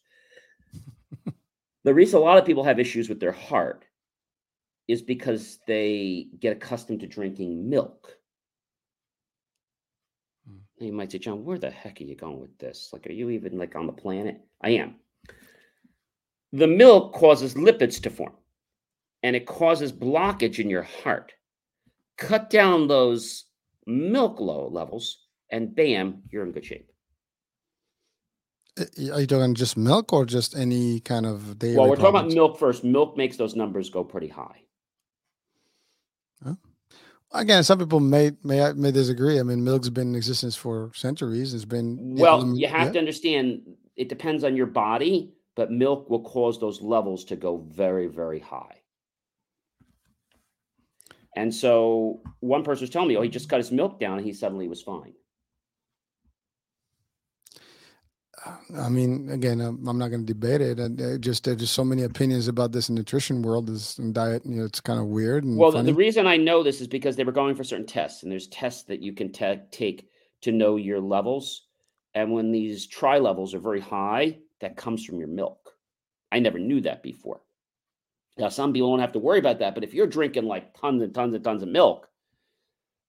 the 1.84 1.94
reason 1.94 2.20
a 2.20 2.24
lot 2.24 2.38
of 2.38 2.46
people 2.46 2.64
have 2.64 2.80
issues 2.80 3.10
with 3.10 3.20
their 3.20 3.34
heart 3.34 3.84
is 4.88 5.02
because 5.02 5.60
they 5.68 6.28
get 6.40 6.56
accustomed 6.56 7.02
to 7.02 7.08
drinking 7.08 7.70
milk. 7.70 8.18
You 10.78 10.92
might 10.92 11.12
say, 11.12 11.20
John, 11.20 11.46
where 11.46 11.58
the 11.58 11.70
heck 11.70 12.02
are 12.02 12.04
you 12.04 12.16
going 12.16 12.40
with 12.40 12.58
this? 12.58 12.90
Like, 12.92 13.08
are 13.08 13.14
you 13.14 13.30
even 13.30 13.58
like 13.58 13.76
on 13.76 13.88
the 13.88 13.94
planet? 13.94 14.42
I 14.62 14.72
am. 14.72 14.96
The 16.52 16.68
milk 16.68 17.14
causes 17.14 17.54
lipids 17.54 18.02
to 18.04 18.10
form 18.10 18.34
and 19.24 19.36
it 19.36 19.46
causes 19.46 19.92
blockage 19.92 20.60
in 20.60 20.70
your 20.70 20.84
heart. 20.84 21.34
Cut 22.18 22.50
down 22.50 22.88
those 22.88 23.46
milk 23.86 24.40
low 24.40 24.70
levels 24.70 25.26
and 25.50 25.76
bam, 25.76 26.24
you're 26.30 26.46
in 26.46 26.52
good 26.52 26.66
shape. 26.66 26.92
Uh, 28.80 29.14
are 29.14 29.22
you 29.22 29.28
talking 29.28 29.56
just 29.56 29.78
milk 29.78 30.12
or 30.12 30.26
just 30.26 30.56
any 30.56 31.00
kind 31.00 31.26
of 31.26 31.58
daily? 31.58 31.78
Well, 31.78 31.90
we're 31.90 31.96
talking 31.96 32.20
about 32.20 32.32
milk 32.32 32.60
first. 32.60 32.84
Milk 32.84 33.18
makes 33.18 33.38
those 33.38 33.56
numbers 33.56 33.90
go 33.90 34.04
pretty 34.04 34.28
high. 34.28 34.62
Again, 37.32 37.64
some 37.64 37.80
people 37.80 38.00
may 38.00 38.32
may 38.44 38.72
may 38.74 38.92
disagree. 38.92 39.40
I 39.40 39.44
mean, 39.44 39.64
milk's 39.64 39.90
been 39.90 40.10
in 40.10 40.16
existence 40.16 40.56
for 40.56 40.92
centuries. 40.94 41.54
It's 41.54 41.66
been 41.66 42.16
well. 42.16 42.56
You 42.56 42.68
have 42.68 42.88
yeah. 42.88 42.94
to 42.94 43.00
understand. 43.00 43.62
It 43.96 44.10
depends 44.10 44.44
on 44.44 44.56
your 44.56 44.68
body, 44.68 45.34
but 45.56 45.72
milk 45.72 46.10
will 46.10 46.24
cause 46.24 46.60
those 46.60 46.82
levels 46.82 47.26
to 47.26 47.36
go 47.36 47.66
very, 47.70 48.08
very 48.08 48.40
high. 48.40 48.82
And 51.36 51.54
so, 51.54 52.22
one 52.40 52.64
person 52.64 52.84
was 52.84 52.90
telling 52.90 53.10
me, 53.10 53.18
"Oh, 53.18 53.22
he 53.22 53.30
just 53.30 53.50
cut 53.50 53.58
his 53.58 53.72
milk 53.72 54.00
down, 54.00 54.18
and 54.18 54.26
he 54.26 54.32
suddenly 54.32 54.68
was 54.68 54.82
fine." 54.82 55.14
I 58.78 58.90
mean, 58.90 59.30
again, 59.30 59.60
I'm, 59.62 59.88
I'm 59.88 59.98
not 59.98 60.10
going 60.10 60.26
to 60.26 60.34
debate 60.34 60.62
it. 60.62 60.80
And 60.80 61.02
uh, 61.02 61.18
just 61.18 61.44
there's 61.44 61.58
just 61.58 61.74
so 61.74 61.84
many 61.84 62.04
opinions 62.04 62.48
about 62.48 62.72
this 62.72 62.90
in 62.90 62.96
nutrition 62.96 63.42
world, 63.42 63.70
is 63.70 63.98
in 64.00 64.14
diet. 64.14 64.46
You 64.46 64.58
know, 64.58 64.66
it's 64.66 64.82
kind 64.82 65.00
of 65.00 65.08
weird. 65.08 65.44
well, 65.46 65.72
funny. 65.72 65.92
the 65.92 65.98
reason 65.98 66.28
I 66.28 66.38
know 66.38 66.62
this 66.62 66.82
is 66.82 66.88
because 66.88 67.16
they 67.16 67.24
were 67.24 67.32
going 67.32 67.56
for 67.56 67.64
certain 67.64 67.86
tests, 67.86 68.24
and 68.24 68.32
there's 68.32 68.48
tests 68.48 68.84
that 68.84 69.02
you 69.02 69.14
can 69.14 69.32
te- 69.32 69.62
take 69.72 70.10
to 70.42 70.52
know 70.52 70.76
your 70.76 71.00
levels. 71.00 71.64
And 72.14 72.32
when 72.32 72.52
these 72.52 72.88
tri 72.88 73.18
levels 73.20 73.54
are 73.54 73.60
very 73.60 73.82
high, 73.82 74.38
that 74.62 74.78
comes 74.78 75.04
from 75.04 75.20
your 75.20 75.28
milk. 75.28 75.72
I 76.32 76.40
never 76.40 76.60
knew 76.60 76.82
that 76.82 77.04
before. 77.04 77.42
Now, 78.38 78.50
some 78.50 78.74
people 78.74 78.92
don't 78.92 79.00
have 79.00 79.14
to 79.14 79.20
worry 79.20 79.40
about 79.40 79.60
that, 79.60 79.76
but 79.76 79.84
if 79.84 79.94
you're 79.94 80.08
drinking 80.08 80.46
like 80.46 80.78
tons 80.80 81.02
and 81.02 81.14
tons 81.14 81.34
and 81.34 81.44
tons 81.44 81.64
of 81.64 81.70
milk, 81.70 82.10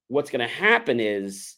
what's 0.09 0.30
going 0.30 0.47
to 0.47 0.55
happen 0.55 1.01
is 1.01 1.57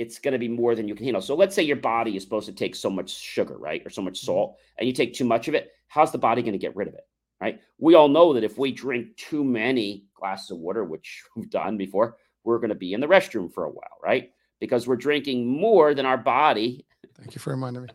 it's 0.00 0.18
going 0.18 0.32
to 0.32 0.38
be 0.38 0.48
more 0.48 0.74
than 0.74 0.88
you 0.88 0.94
can 0.94 1.04
handle. 1.04 1.20
So 1.20 1.34
let's 1.34 1.54
say 1.54 1.62
your 1.62 1.76
body 1.76 2.16
is 2.16 2.22
supposed 2.22 2.46
to 2.46 2.54
take 2.54 2.74
so 2.74 2.88
much 2.88 3.10
sugar, 3.10 3.58
right? 3.58 3.82
Or 3.84 3.90
so 3.90 4.00
much 4.00 4.14
mm-hmm. 4.14 4.26
salt, 4.26 4.58
and 4.78 4.86
you 4.86 4.94
take 4.94 5.12
too 5.12 5.26
much 5.26 5.46
of 5.46 5.54
it. 5.54 5.72
How's 5.88 6.10
the 6.10 6.18
body 6.18 6.40
going 6.40 6.52
to 6.52 6.58
get 6.58 6.74
rid 6.74 6.88
of 6.88 6.94
it? 6.94 7.06
Right. 7.38 7.60
We 7.78 7.94
all 7.94 8.08
know 8.08 8.34
that 8.34 8.44
if 8.44 8.58
we 8.58 8.72
drink 8.72 9.16
too 9.16 9.44
many 9.44 10.04
glasses 10.14 10.50
of 10.50 10.58
water, 10.58 10.84
which 10.84 11.22
we've 11.36 11.50
done 11.50 11.76
before, 11.76 12.16
we're 12.44 12.58
going 12.58 12.70
to 12.70 12.74
be 12.74 12.94
in 12.94 13.00
the 13.00 13.06
restroom 13.06 13.52
for 13.52 13.64
a 13.64 13.70
while, 13.70 13.98
right? 14.02 14.30
Because 14.58 14.86
we're 14.86 14.96
drinking 14.96 15.46
more 15.46 15.94
than 15.94 16.06
our 16.06 16.18
body. 16.18 16.86
Thank 17.18 17.34
you 17.34 17.38
for 17.38 17.50
reminding 17.50 17.82
me. 17.82 17.88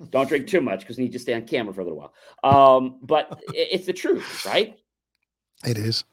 Don't 0.10 0.28
drink 0.28 0.46
too 0.46 0.60
much 0.60 0.80
because 0.80 0.96
you 0.96 1.04
need 1.04 1.12
to 1.12 1.18
stay 1.18 1.34
on 1.34 1.42
camera 1.42 1.74
for 1.74 1.80
a 1.80 1.84
little 1.84 1.98
while. 1.98 2.76
Um, 2.76 2.98
but 3.02 3.40
it's 3.52 3.86
the 3.86 3.92
truth, 3.92 4.44
right? 4.46 4.78
It 5.64 5.78
is. 5.78 6.04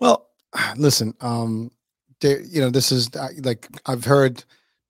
Well, 0.00 0.28
listen, 0.76 1.14
um, 1.20 1.70
you 2.28 2.60
know, 2.60 2.70
this 2.70 2.92
is 2.92 3.14
like 3.14 3.68
I've 3.86 4.04
heard 4.04 4.44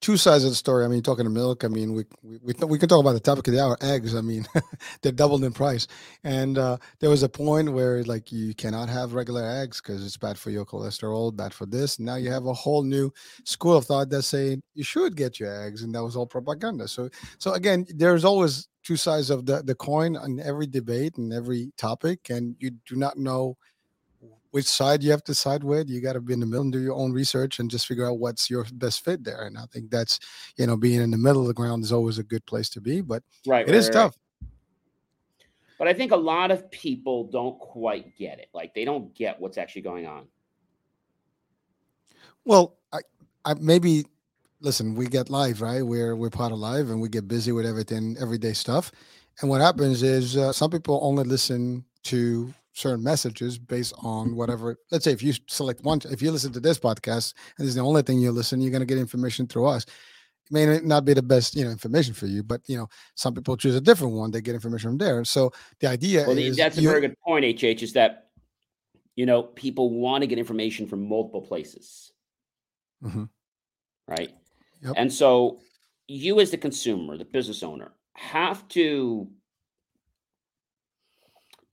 two 0.04 0.16
sides 0.18 0.44
of 0.44 0.50
the 0.50 0.54
story. 0.54 0.84
I 0.84 0.88
mean, 0.88 1.02
talking 1.02 1.24
to 1.24 1.30
milk. 1.30 1.64
I 1.64 1.68
mean, 1.68 1.94
we 1.94 2.04
we 2.22 2.38
we, 2.42 2.54
we 2.66 2.78
can 2.78 2.90
talk 2.90 3.00
about 3.00 3.14
the 3.14 3.20
topic 3.20 3.48
of 3.48 3.54
the 3.54 3.64
hour. 3.64 3.78
Eggs. 3.80 4.14
I 4.14 4.20
mean, 4.20 4.46
they're 5.02 5.12
doubled 5.12 5.44
in 5.44 5.52
price, 5.52 5.86
and 6.24 6.58
uh, 6.58 6.76
there 7.00 7.08
was 7.08 7.22
a 7.22 7.28
point 7.28 7.72
where 7.72 8.04
like 8.04 8.30
you 8.30 8.54
cannot 8.54 8.90
have 8.90 9.14
regular 9.14 9.42
eggs 9.44 9.80
because 9.80 10.04
it's 10.04 10.18
bad 10.18 10.38
for 10.38 10.50
your 10.50 10.66
cholesterol, 10.66 11.34
bad 11.34 11.54
for 11.54 11.64
this. 11.64 11.98
Now 11.98 12.16
you 12.16 12.30
have 12.30 12.44
a 12.46 12.52
whole 12.52 12.82
new 12.82 13.10
school 13.44 13.76
of 13.76 13.86
thought 13.86 14.10
that's 14.10 14.26
saying 14.26 14.62
you 14.74 14.84
should 14.84 15.16
get 15.16 15.40
your 15.40 15.64
eggs, 15.64 15.82
and 15.82 15.94
that 15.94 16.04
was 16.04 16.16
all 16.16 16.26
propaganda. 16.26 16.86
So 16.86 17.08
so 17.38 17.54
again, 17.54 17.86
there's 17.88 18.26
always 18.26 18.68
two 18.84 18.96
sides 18.96 19.30
of 19.30 19.46
the 19.46 19.62
the 19.62 19.74
coin 19.74 20.16
in 20.16 20.38
every 20.40 20.66
debate 20.66 21.16
and 21.16 21.32
every 21.32 21.72
topic, 21.78 22.28
and 22.28 22.56
you 22.58 22.72
do 22.86 22.96
not 22.96 23.16
know 23.16 23.56
which 24.54 24.66
side 24.66 25.02
you 25.02 25.10
have 25.10 25.24
to 25.24 25.34
side 25.34 25.64
with. 25.64 25.90
You 25.90 26.00
got 26.00 26.12
to 26.12 26.20
be 26.20 26.32
in 26.32 26.38
the 26.38 26.46
middle 26.46 26.62
and 26.62 26.72
do 26.72 26.78
your 26.78 26.94
own 26.94 27.12
research 27.12 27.58
and 27.58 27.68
just 27.68 27.88
figure 27.88 28.08
out 28.08 28.20
what's 28.20 28.48
your 28.48 28.64
best 28.74 29.04
fit 29.04 29.24
there. 29.24 29.46
And 29.46 29.58
I 29.58 29.64
think 29.72 29.90
that's, 29.90 30.20
you 30.56 30.64
know, 30.64 30.76
being 30.76 31.00
in 31.00 31.10
the 31.10 31.18
middle 31.18 31.42
of 31.42 31.48
the 31.48 31.54
ground 31.54 31.82
is 31.82 31.90
always 31.90 32.18
a 32.18 32.22
good 32.22 32.46
place 32.46 32.68
to 32.68 32.80
be, 32.80 33.00
but 33.00 33.24
right, 33.48 33.66
it 33.66 33.72
right, 33.72 33.76
is 33.76 33.86
right. 33.86 33.94
tough. 33.94 34.16
But 35.76 35.88
I 35.88 35.92
think 35.92 36.12
a 36.12 36.16
lot 36.16 36.52
of 36.52 36.70
people 36.70 37.24
don't 37.24 37.58
quite 37.58 38.16
get 38.16 38.38
it. 38.38 38.48
Like 38.54 38.76
they 38.76 38.84
don't 38.84 39.12
get 39.12 39.40
what's 39.40 39.58
actually 39.58 39.82
going 39.82 40.06
on. 40.06 40.28
Well, 42.44 42.76
I, 42.92 43.00
I 43.44 43.54
maybe 43.54 44.04
listen, 44.60 44.94
we 44.94 45.08
get 45.08 45.30
live, 45.30 45.62
right? 45.62 45.82
We're 45.82 46.14
we're 46.14 46.30
part 46.30 46.52
of 46.52 46.60
live 46.60 46.90
and 46.90 47.00
we 47.00 47.08
get 47.08 47.26
busy 47.26 47.50
with 47.50 47.66
everything, 47.66 48.16
everyday 48.20 48.52
stuff. 48.52 48.92
And 49.40 49.50
what 49.50 49.60
happens 49.60 50.04
is 50.04 50.36
uh, 50.36 50.52
some 50.52 50.70
people 50.70 51.00
only 51.02 51.24
listen 51.24 51.84
to 52.04 52.54
certain 52.74 53.02
messages 53.02 53.56
based 53.56 53.94
on 54.02 54.34
whatever. 54.36 54.76
Let's 54.90 55.04
say 55.04 55.12
if 55.12 55.22
you 55.22 55.32
select 55.46 55.82
one, 55.82 56.00
if 56.10 56.20
you 56.20 56.30
listen 56.30 56.52
to 56.52 56.60
this 56.60 56.78
podcast 56.78 57.34
and 57.56 57.64
this 57.64 57.70
is 57.70 57.76
the 57.76 57.80
only 57.80 58.02
thing 58.02 58.18
you 58.18 58.30
listen, 58.32 58.60
you're 58.60 58.70
going 58.70 58.80
to 58.80 58.86
get 58.86 58.98
information 58.98 59.46
through 59.46 59.66
us. 59.66 59.84
It 59.84 60.52
may 60.52 60.80
not 60.80 61.04
be 61.04 61.14
the 61.14 61.22
best, 61.22 61.54
you 61.54 61.64
know, 61.64 61.70
information 61.70 62.12
for 62.12 62.26
you, 62.26 62.42
but 62.42 62.60
you 62.66 62.76
know, 62.76 62.88
some 63.14 63.32
people 63.32 63.56
choose 63.56 63.76
a 63.76 63.80
different 63.80 64.12
one. 64.12 64.30
They 64.30 64.42
get 64.42 64.54
information 64.54 64.90
from 64.90 64.98
there. 64.98 65.24
So 65.24 65.52
the 65.80 65.86
idea 65.86 66.24
well, 66.26 66.36
is 66.36 66.56
that's 66.56 66.76
a 66.76 66.82
very 66.82 67.00
good 67.00 67.16
point. 67.20 67.44
HH 67.44 67.82
is 67.82 67.94
that 67.94 68.28
you 69.16 69.24
know 69.24 69.44
people 69.44 69.90
want 69.90 70.22
to 70.22 70.26
get 70.26 70.38
information 70.38 70.86
from 70.86 71.08
multiple 71.08 71.40
places, 71.40 72.12
mm-hmm. 73.02 73.24
right? 74.06 74.34
Yep. 74.82 74.94
And 74.98 75.10
so 75.10 75.60
you, 76.08 76.40
as 76.40 76.50
the 76.50 76.58
consumer, 76.58 77.16
the 77.16 77.24
business 77.24 77.62
owner, 77.62 77.92
have 78.14 78.68
to 78.68 79.28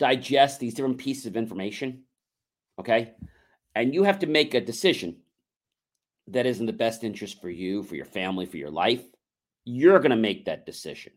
digest 0.02 0.60
these 0.60 0.74
different 0.74 0.97
pieces 0.97 1.28
of 1.28 1.38
information. 1.38 2.02
Okay. 2.80 3.14
And 3.76 3.93
you 3.93 4.04
have 4.04 4.18
to 4.20 4.28
make 4.28 4.56
a 4.56 4.60
decision 4.60 5.18
that 6.28 6.47
is 6.47 6.60
in 6.60 6.66
the 6.66 6.74
best 6.74 7.04
interest 7.04 7.39
for 7.39 7.52
you, 7.52 7.84
for 7.84 7.95
your 7.95 8.06
family, 8.06 8.47
for 8.47 8.58
your 8.58 8.72
life. 8.72 9.04
You're 9.64 9.99
going 9.99 10.10
to 10.10 10.16
make 10.16 10.45
that 10.45 10.66
decision. 10.66 11.14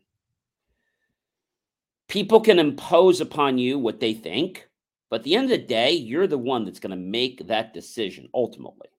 People 2.07 2.39
can 2.39 2.59
impose 2.59 3.21
upon 3.21 3.57
you 3.57 3.79
what 3.79 3.99
they 3.99 4.13
think, 4.13 4.69
but 5.09 5.21
at 5.21 5.23
the 5.23 5.35
end 5.35 5.45
of 5.45 5.49
the 5.49 5.65
day, 5.65 5.91
you're 5.91 6.27
the 6.27 6.37
one 6.37 6.63
that's 6.63 6.79
going 6.79 6.91
to 6.91 6.95
make 6.95 7.47
that 7.47 7.73
decision 7.73 8.29
ultimately. 8.35 8.89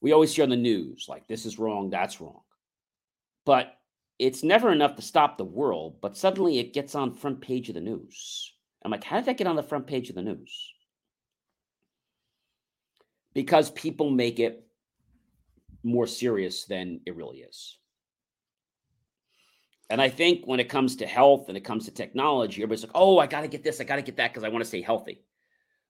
We 0.00 0.12
always 0.12 0.34
hear 0.34 0.44
on 0.44 0.50
the 0.50 0.56
news 0.56 1.06
like 1.10 1.28
this 1.28 1.44
is 1.44 1.58
wrong, 1.58 1.90
that's 1.90 2.22
wrong. 2.22 2.40
But 3.44 3.76
it's 4.18 4.42
never 4.42 4.72
enough 4.72 4.96
to 4.96 5.02
stop 5.02 5.36
the 5.36 5.44
world, 5.44 5.98
but 6.00 6.16
suddenly 6.16 6.58
it 6.58 6.72
gets 6.72 6.94
on 6.94 7.12
front 7.12 7.40
page 7.40 7.68
of 7.68 7.74
the 7.74 7.80
news. 7.80 8.52
I'm 8.82 8.90
like, 8.90 9.04
how 9.04 9.16
did 9.16 9.26
that 9.26 9.36
get 9.36 9.46
on 9.46 9.56
the 9.56 9.62
front 9.62 9.86
page 9.86 10.08
of 10.08 10.14
the 10.14 10.22
news? 10.22 10.72
Because 13.34 13.70
people 13.70 14.10
make 14.10 14.38
it 14.38 14.66
more 15.82 16.06
serious 16.06 16.64
than 16.64 17.00
it 17.04 17.16
really 17.16 17.38
is. 17.38 17.76
And 19.90 20.00
I 20.00 20.08
think 20.08 20.46
when 20.46 20.60
it 20.60 20.68
comes 20.68 20.96
to 20.96 21.06
health 21.06 21.48
and 21.48 21.56
it 21.56 21.64
comes 21.64 21.84
to 21.84 21.92
technology, 21.92 22.62
everybody's 22.62 22.84
like, 22.84 22.92
oh, 22.94 23.18
I 23.18 23.26
got 23.26 23.42
to 23.42 23.48
get 23.48 23.62
this, 23.62 23.80
I 23.80 23.84
got 23.84 23.96
to 23.96 24.02
get 24.02 24.16
that 24.16 24.32
because 24.32 24.42
I 24.42 24.48
want 24.48 24.62
to 24.62 24.68
stay 24.68 24.82
healthy. 24.82 25.22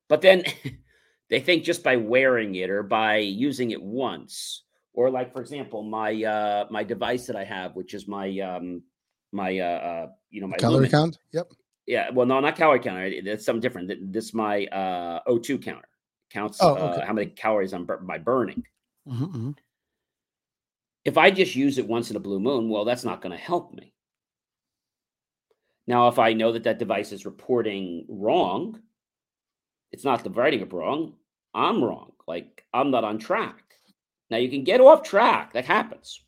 But 0.09 0.21
then 0.21 0.45
they 1.31 1.41
think 1.41 1.65
just 1.65 1.83
by 1.83 1.97
wearing 1.97 2.55
it 2.57 2.71
or 2.71 2.83
by 2.83 3.19
using 3.19 3.71
it 3.71 3.83
once 3.83 4.66
or 4.97 5.11
like 5.11 5.33
for 5.33 5.41
example 5.41 5.83
my 5.83 6.25
uh 6.25 6.67
my 6.71 6.83
device 6.83 7.27
that 7.27 7.37
i 7.37 7.45
have 7.45 7.77
which 7.77 7.95
is 7.95 8.09
my 8.09 8.39
um 8.41 8.83
my 9.33 9.59
uh, 9.59 9.65
uh 9.65 10.07
you 10.31 10.41
know 10.41 10.49
my 10.49 10.57
calorie 10.57 10.77
lumen. 10.77 10.91
count? 10.91 11.19
Yep. 11.33 11.53
Yeah 11.87 12.11
well 12.11 12.27
no 12.27 12.41
not 12.41 12.57
calorie 12.57 12.81
counter. 12.81 13.05
It's 13.05 13.45
something 13.45 13.61
different. 13.61 14.13
This 14.13 14.27
is 14.27 14.35
my 14.35 14.67
uh 14.67 15.21
o2 15.29 15.63
counter 15.63 15.89
counts 16.31 16.59
oh, 16.61 16.75
okay. 16.75 17.03
uh, 17.03 17.07
how 17.07 17.13
many 17.13 17.29
calories 17.29 17.73
i'm 17.73 17.85
by 17.85 18.19
burning. 18.19 18.65
Mm-hmm, 19.07 19.25
mm-hmm. 19.25 19.51
if 21.05 21.17
i 21.17 21.31
just 21.31 21.55
use 21.55 21.79
it 21.79 21.87
once 21.87 22.11
in 22.11 22.17
a 22.17 22.21
blue 22.21 22.41
moon 22.41 22.69
well 22.69 22.85
that's 22.85 23.05
not 23.05 23.23
going 23.23 23.37
to 23.37 23.43
help 23.43 23.73
me. 23.73 23.93
Now 25.87 26.09
if 26.09 26.19
i 26.19 26.33
know 26.33 26.51
that 26.53 26.65
that 26.65 26.81
device 26.81 27.13
is 27.13 27.25
reporting 27.27 28.07
wrong 28.09 28.81
it's 29.93 30.05
not 30.05 30.25
the 30.25 30.31
writing 30.31 30.61
it 30.61 30.73
wrong 30.73 31.15
i'm 31.55 31.85
wrong. 31.85 32.13
Like 32.27 32.65
i'm 32.75 32.91
not 32.91 33.05
on 33.05 33.19
track 33.19 33.66
now 34.31 34.37
you 34.39 34.51
can 34.51 34.65
get 34.65 34.81
off 34.81 35.03
track. 35.03 35.53
That 35.53 35.65
happens. 35.65 36.21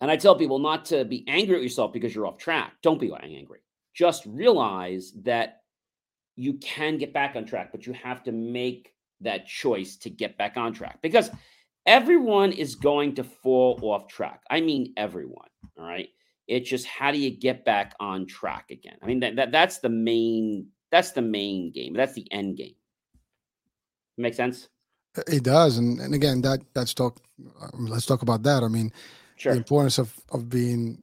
And 0.00 0.10
I 0.10 0.16
tell 0.16 0.36
people 0.36 0.58
not 0.58 0.84
to 0.86 1.04
be 1.04 1.24
angry 1.28 1.56
at 1.56 1.62
yourself 1.62 1.92
because 1.92 2.14
you're 2.14 2.26
off 2.26 2.38
track. 2.38 2.74
Don't 2.82 3.00
be 3.00 3.12
angry. 3.12 3.60
Just 3.94 4.26
realize 4.26 5.12
that 5.22 5.62
you 6.36 6.54
can 6.54 6.98
get 6.98 7.12
back 7.12 7.36
on 7.36 7.44
track, 7.44 7.70
but 7.70 7.86
you 7.86 7.92
have 7.92 8.22
to 8.24 8.32
make 8.32 8.92
that 9.20 9.46
choice 9.46 9.96
to 9.96 10.10
get 10.10 10.36
back 10.36 10.56
on 10.56 10.72
track 10.72 10.98
because 11.00 11.30
everyone 11.86 12.52
is 12.52 12.74
going 12.74 13.14
to 13.14 13.24
fall 13.24 13.78
off 13.82 14.08
track. 14.08 14.42
I 14.50 14.60
mean, 14.60 14.92
everyone. 14.96 15.48
All 15.78 15.86
right. 15.86 16.08
It's 16.46 16.68
just 16.68 16.86
how 16.86 17.10
do 17.10 17.18
you 17.18 17.30
get 17.30 17.64
back 17.64 17.94
on 18.00 18.26
track 18.26 18.70
again? 18.70 18.96
I 19.02 19.06
mean, 19.06 19.20
that, 19.20 19.36
that 19.36 19.52
that's 19.52 19.78
the 19.78 19.88
main 19.88 20.68
that's 20.90 21.12
the 21.12 21.22
main 21.22 21.72
game. 21.72 21.94
That's 21.94 22.12
the 22.12 22.30
end 22.30 22.56
game. 22.56 22.74
Make 24.16 24.34
sense? 24.34 24.68
It 25.28 25.44
does, 25.44 25.78
and, 25.78 26.00
and 26.00 26.14
again, 26.14 26.40
that 26.42 26.60
that's 26.74 26.92
talk. 26.92 27.20
Um, 27.60 27.86
let's 27.86 28.06
talk 28.06 28.22
about 28.22 28.42
that. 28.42 28.62
I 28.62 28.68
mean, 28.68 28.92
sure. 29.36 29.52
the 29.52 29.58
importance 29.58 29.98
of 29.98 30.14
of 30.30 30.48
being 30.48 31.02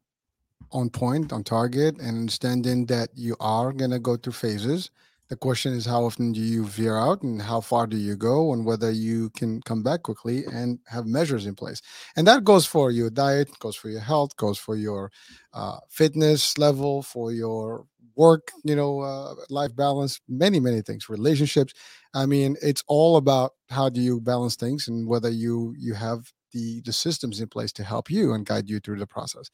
on 0.72 0.90
point, 0.90 1.32
on 1.32 1.44
target, 1.44 1.98
and 2.00 2.18
understanding 2.18 2.86
that 2.88 3.10
you 3.16 3.36
are 3.40 3.72
gonna 3.72 4.00
go 4.00 4.18
through 4.18 4.34
phases. 4.34 4.90
The 5.30 5.38
question 5.38 5.72
is 5.72 5.86
how 5.86 6.04
often 6.04 6.34
do 6.34 6.42
you 6.42 6.66
veer 6.66 6.98
out, 6.98 7.22
and 7.22 7.42
how 7.42 7.62
far 7.62 7.88
do 7.88 7.96
you 7.96 8.18
go, 8.18 8.52
and 8.52 8.66
whether 8.66 8.92
you 8.92 9.30
can 9.30 9.62
come 9.62 9.82
back 9.82 10.04
quickly 10.04 10.44
and 10.46 10.80
have 10.88 11.06
measures 11.06 11.46
in 11.46 11.56
place. 11.56 11.82
And 12.18 12.28
that 12.28 12.44
goes 12.44 12.66
for 12.66 12.92
your 12.92 13.10
diet, 13.10 13.48
goes 13.60 13.78
for 13.78 13.90
your 13.90 14.02
health, 14.02 14.36
goes 14.36 14.58
for 14.58 14.76
your 14.76 15.10
uh, 15.54 15.78
fitness 15.90 16.58
level, 16.58 17.02
for 17.02 17.32
your 17.32 17.86
work, 18.26 18.44
you 18.64 18.76
know, 18.76 18.92
uh, 19.02 19.34
life 19.50 19.74
balance, 19.76 20.14
many 20.28 20.60
many 20.60 20.82
things, 20.82 21.10
relationships 21.10 21.74
I 22.14 22.26
mean, 22.26 22.58
it's 22.62 22.84
all 22.88 23.18
about 23.18 23.52
how 23.70 23.88
do 23.90 24.02
you 24.02 24.20
balance 24.20 24.56
things 24.56 24.88
and 24.88 25.08
whether 25.08 25.30
you 25.30 25.74
you 25.78 25.94
have 25.96 26.20
the 26.54 26.82
the 26.88 26.94
systems 26.94 27.40
in 27.42 27.48
place 27.48 27.72
to 27.74 27.84
help 27.84 28.10
you 28.10 28.34
and 28.34 28.46
guide 28.46 28.70
you 28.70 28.80
through 28.80 29.00
the 29.00 29.08
process. 29.08 29.50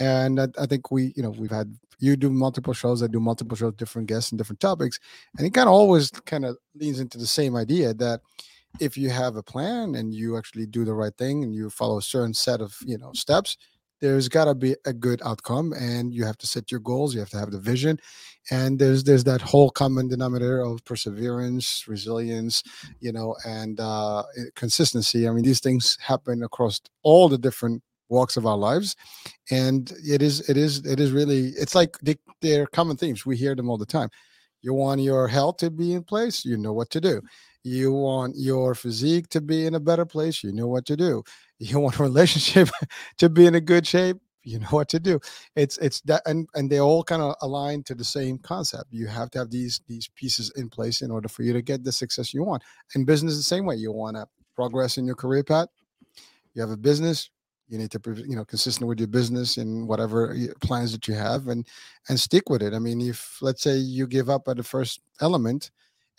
And 0.00 0.40
I, 0.40 0.48
I 0.58 0.66
think 0.66 0.90
we, 0.90 1.12
you 1.16 1.22
know, 1.22 1.30
we've 1.30 1.50
had 1.50 1.76
you 2.00 2.16
do 2.16 2.30
multiple 2.30 2.74
shows, 2.74 3.02
I 3.02 3.06
do 3.06 3.20
multiple 3.20 3.56
shows, 3.56 3.74
different 3.76 4.08
guests 4.08 4.32
and 4.32 4.38
different 4.38 4.60
topics, 4.60 4.98
and 5.38 5.46
it 5.46 5.54
kind 5.54 5.68
of 5.68 5.74
always 5.74 6.10
kind 6.26 6.44
of 6.44 6.56
leans 6.74 6.98
into 7.00 7.18
the 7.18 7.26
same 7.26 7.54
idea 7.56 7.94
that 7.94 8.20
if 8.80 8.96
you 8.98 9.10
have 9.10 9.36
a 9.36 9.42
plan 9.42 9.94
and 9.94 10.14
you 10.14 10.36
actually 10.36 10.66
do 10.66 10.84
the 10.84 10.94
right 10.94 11.16
thing 11.16 11.44
and 11.44 11.54
you 11.54 11.70
follow 11.70 11.98
a 11.98 12.02
certain 12.02 12.34
set 12.34 12.60
of 12.60 12.76
you 12.86 12.98
know 12.98 13.12
steps 13.14 13.56
there's 14.04 14.28
got 14.28 14.44
to 14.44 14.54
be 14.54 14.76
a 14.84 14.92
good 14.92 15.22
outcome 15.24 15.72
and 15.72 16.12
you 16.12 16.26
have 16.26 16.36
to 16.36 16.46
set 16.46 16.70
your 16.70 16.80
goals 16.80 17.14
you 17.14 17.20
have 17.20 17.30
to 17.30 17.38
have 17.38 17.50
the 17.50 17.58
vision 17.58 17.98
and 18.50 18.78
there's 18.78 19.02
there's 19.04 19.24
that 19.24 19.40
whole 19.40 19.70
common 19.70 20.08
denominator 20.08 20.60
of 20.60 20.84
perseverance 20.84 21.84
resilience 21.88 22.62
you 23.00 23.12
know 23.12 23.34
and 23.46 23.80
uh, 23.80 24.22
eh, 24.36 24.42
consistency. 24.54 25.26
I 25.26 25.30
mean 25.32 25.44
these 25.44 25.60
things 25.60 25.96
happen 26.02 26.42
across 26.42 26.82
all 27.02 27.30
the 27.30 27.38
different 27.38 27.82
walks 28.10 28.36
of 28.36 28.44
our 28.44 28.58
lives 28.58 28.94
and 29.50 29.90
it 30.04 30.20
is 30.20 30.48
it 30.50 30.58
is 30.58 30.84
it 30.84 31.00
is 31.00 31.10
really 31.10 31.48
it's 31.56 31.74
like 31.74 31.96
they, 32.02 32.16
they're 32.42 32.66
common 32.66 32.98
themes. 32.98 33.24
We 33.24 33.36
hear 33.36 33.54
them 33.54 33.70
all 33.70 33.78
the 33.78 33.86
time. 33.86 34.10
You 34.60 34.74
want 34.74 35.00
your 35.00 35.28
health 35.28 35.56
to 35.58 35.70
be 35.70 35.94
in 35.94 36.02
place 36.02 36.44
you 36.44 36.58
know 36.58 36.74
what 36.74 36.90
to 36.90 37.00
do. 37.00 37.22
You 37.66 37.92
want 37.92 38.34
your 38.36 38.74
physique 38.74 39.30
to 39.30 39.40
be 39.40 39.64
in 39.64 39.74
a 39.74 39.80
better 39.80 40.04
place 40.04 40.44
you 40.44 40.52
know 40.52 40.68
what 40.68 40.84
to 40.86 40.96
do 40.96 41.22
you 41.70 41.80
want 41.80 41.98
a 41.98 42.02
relationship 42.02 42.68
to 43.18 43.28
be 43.28 43.46
in 43.46 43.54
a 43.54 43.60
good 43.60 43.86
shape 43.86 44.18
you 44.44 44.58
know 44.58 44.68
what 44.70 44.88
to 44.90 45.00
do. 45.00 45.18
It's 45.56 45.78
it's 45.78 46.00
that 46.02 46.22
and 46.26 46.48
and 46.54 46.70
they 46.70 46.78
all 46.78 47.02
kind 47.02 47.22
of 47.22 47.34
align 47.40 47.82
to 47.84 47.94
the 47.94 48.04
same 48.04 48.38
concept. 48.38 48.84
You 48.90 49.06
have 49.06 49.30
to 49.30 49.38
have 49.38 49.50
these 49.50 49.80
these 49.88 50.08
pieces 50.08 50.52
in 50.56 50.68
place 50.68 51.00
in 51.02 51.10
order 51.10 51.28
for 51.28 51.42
you 51.42 51.52
to 51.54 51.62
get 51.62 51.82
the 51.82 51.92
success 51.92 52.34
you 52.34 52.44
want. 52.44 52.62
In 52.94 53.04
business 53.04 53.36
the 53.36 53.42
same 53.42 53.64
way. 53.64 53.76
You 53.76 53.90
want 53.90 54.16
to 54.16 54.26
progress 54.54 54.98
in 54.98 55.06
your 55.06 55.16
career 55.16 55.42
path. 55.42 55.68
You 56.52 56.60
have 56.60 56.70
a 56.70 56.76
business. 56.76 57.30
You 57.68 57.78
need 57.78 57.90
to 57.92 58.00
you 58.26 58.36
know 58.36 58.44
consistent 58.44 58.86
with 58.86 58.98
your 59.00 59.08
business 59.08 59.56
and 59.56 59.88
whatever 59.88 60.32
uh, 60.32 60.52
plans 60.60 60.92
that 60.92 61.08
you 61.08 61.14
have 61.14 61.48
and 61.48 61.66
and 62.10 62.20
stick 62.20 62.50
with 62.50 62.62
it. 62.62 62.74
I 62.74 62.78
mean 62.78 63.00
if 63.00 63.38
let's 63.40 63.62
say 63.62 63.76
you 63.76 64.06
give 64.06 64.28
up 64.28 64.46
at 64.48 64.58
the 64.58 64.62
first 64.62 65.00
element 65.22 65.70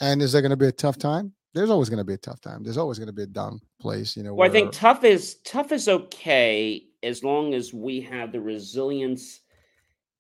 and 0.02 0.22
is 0.22 0.32
there 0.32 0.42
going 0.42 0.50
to 0.50 0.58
be 0.58 0.68
a 0.68 0.72
tough 0.72 0.98
time 0.98 1.34
there's 1.56 1.70
always 1.70 1.90
going 1.90 1.98
to 1.98 2.04
be 2.04 2.14
a 2.14 2.18
tough 2.18 2.42
time. 2.42 2.64
There's 2.64 2.78
always 2.78 3.00
going 3.00 3.08
to 3.08 3.14
be 3.14 3.24
a 3.24 3.28
down 3.28 3.60
place, 3.80 4.16
you 4.16 4.24
know. 4.24 4.34
Well, 4.34 4.48
where, 4.48 4.50
I 4.50 4.52
think 4.52 4.72
tough 4.72 5.04
is 5.04 5.36
tough 5.46 5.72
is 5.72 5.88
okay 5.88 6.84
as 7.02 7.24
long 7.24 7.54
as 7.54 7.74
we 7.74 8.02
have 8.02 8.32
the 8.32 8.42
resilience 8.42 9.40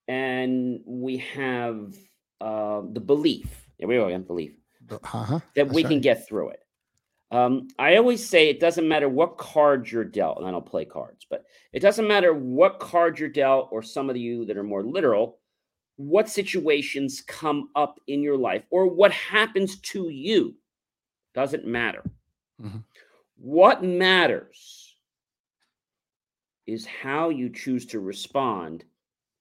and 0.07 0.79
we 0.85 1.17
have 1.17 1.93
uh, 2.41 2.81
the 2.93 3.01
belief. 3.01 3.67
There 3.77 3.87
we 3.87 3.95
go 3.95 4.07
again, 4.07 4.23
belief 4.23 4.53
uh-huh, 4.89 5.39
that 5.55 5.67
we 5.67 5.83
right. 5.83 5.89
can 5.89 6.01
get 6.01 6.27
through 6.27 6.49
it. 6.49 6.59
Um, 7.31 7.67
I 7.79 7.97
always 7.97 8.25
say 8.25 8.49
it 8.49 8.59
doesn't 8.59 8.87
matter 8.87 9.09
what 9.09 9.37
card 9.37 9.91
you're 9.91 10.03
dealt, 10.05 10.37
and 10.37 10.47
I 10.47 10.51
don't 10.51 10.65
play 10.65 10.85
cards, 10.85 11.25
but 11.29 11.43
it 11.73 11.79
doesn't 11.79 12.07
matter 12.07 12.33
what 12.33 12.79
card 12.79 13.19
you're 13.19 13.29
dealt, 13.29 13.69
or 13.71 13.81
some 13.81 14.09
of 14.09 14.15
you 14.15 14.45
that 14.45 14.57
are 14.57 14.63
more 14.63 14.83
literal, 14.83 15.39
what 15.97 16.29
situations 16.29 17.23
come 17.27 17.69
up 17.75 17.99
in 18.07 18.21
your 18.21 18.37
life, 18.37 18.63
or 18.69 18.87
what 18.87 19.11
happens 19.11 19.79
to 19.79 20.09
you. 20.09 20.55
Doesn't 21.35 21.67
matter. 21.67 22.01
Mhm. 22.59 22.85
What 23.35 23.83
matters 23.83 24.95
is 26.65 26.85
how 26.85 27.29
you 27.29 27.49
choose 27.49 27.85
to 27.87 27.99
respond 27.99 28.85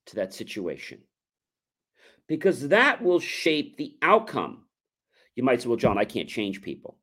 to 0.07 0.16
that 0.16 0.34
situation. 0.34 1.07
Because 2.26 2.68
that 2.68 3.01
will 3.01 3.20
shape 3.20 3.76
the 3.76 3.97
outcome. 4.03 4.66
You 5.36 5.45
might 5.45 5.62
say, 5.62 5.68
well, 5.68 5.76
John, 5.76 5.97
I 5.97 6.05
can't 6.05 6.28
change 6.28 6.61
people, 6.61 6.99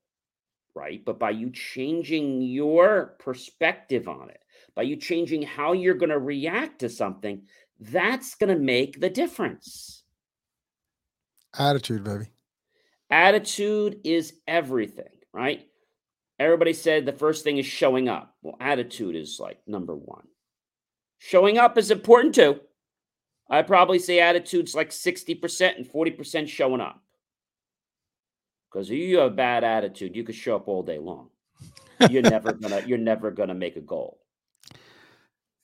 right? 0.75 1.03
But 1.03 1.17
by 1.17 1.31
you 1.31 1.49
changing 1.51 2.41
your 2.41 3.15
perspective 3.17 4.07
on 4.07 4.29
it, 4.29 4.41
by 4.75 4.83
you 4.83 4.97
changing 4.97 5.43
how 5.43 5.73
you're 5.73 5.95
going 5.95 6.09
to 6.09 6.19
react 6.19 6.79
to 6.79 6.89
something, 6.89 7.47
that's 7.79 8.35
going 8.35 8.55
to 8.55 8.61
make 8.61 8.99
the 8.99 9.09
difference. 9.09 10.03
attitude, 11.57 12.03
baby. 12.03 12.31
Attitude 13.11 13.99
is 14.05 14.33
everything, 14.47 15.11
right? 15.33 15.67
Everybody 16.39 16.73
said 16.73 17.05
the 17.05 17.11
first 17.13 17.43
thing 17.43 17.57
is 17.57 17.65
showing 17.65 18.07
up. 18.09 18.35
Well, 18.41 18.55
attitude 18.59 19.15
is 19.15 19.37
like 19.39 19.59
number 19.67 19.95
one. 19.95 20.25
Showing 21.19 21.57
up 21.57 21.77
is 21.77 21.91
important 21.91 22.33
too. 22.33 22.61
I 23.49 23.61
probably 23.63 23.99
say 23.99 24.21
attitude's 24.21 24.73
like 24.73 24.89
60% 24.91 25.75
and 25.75 25.85
40% 25.85 26.47
showing 26.47 26.79
up. 26.81 27.01
Because 28.71 28.89
if 28.89 28.95
you 28.97 29.17
have 29.17 29.33
a 29.33 29.35
bad 29.35 29.65
attitude, 29.65 30.15
you 30.15 30.23
could 30.23 30.35
show 30.35 30.55
up 30.55 30.69
all 30.69 30.81
day 30.81 30.97
long. 30.97 31.29
You're 32.09 32.21
never 32.21 32.53
gonna 32.61 32.81
you're 32.87 32.97
never 32.97 33.29
gonna 33.29 33.53
make 33.53 33.75
a 33.75 33.81
goal. 33.81 34.19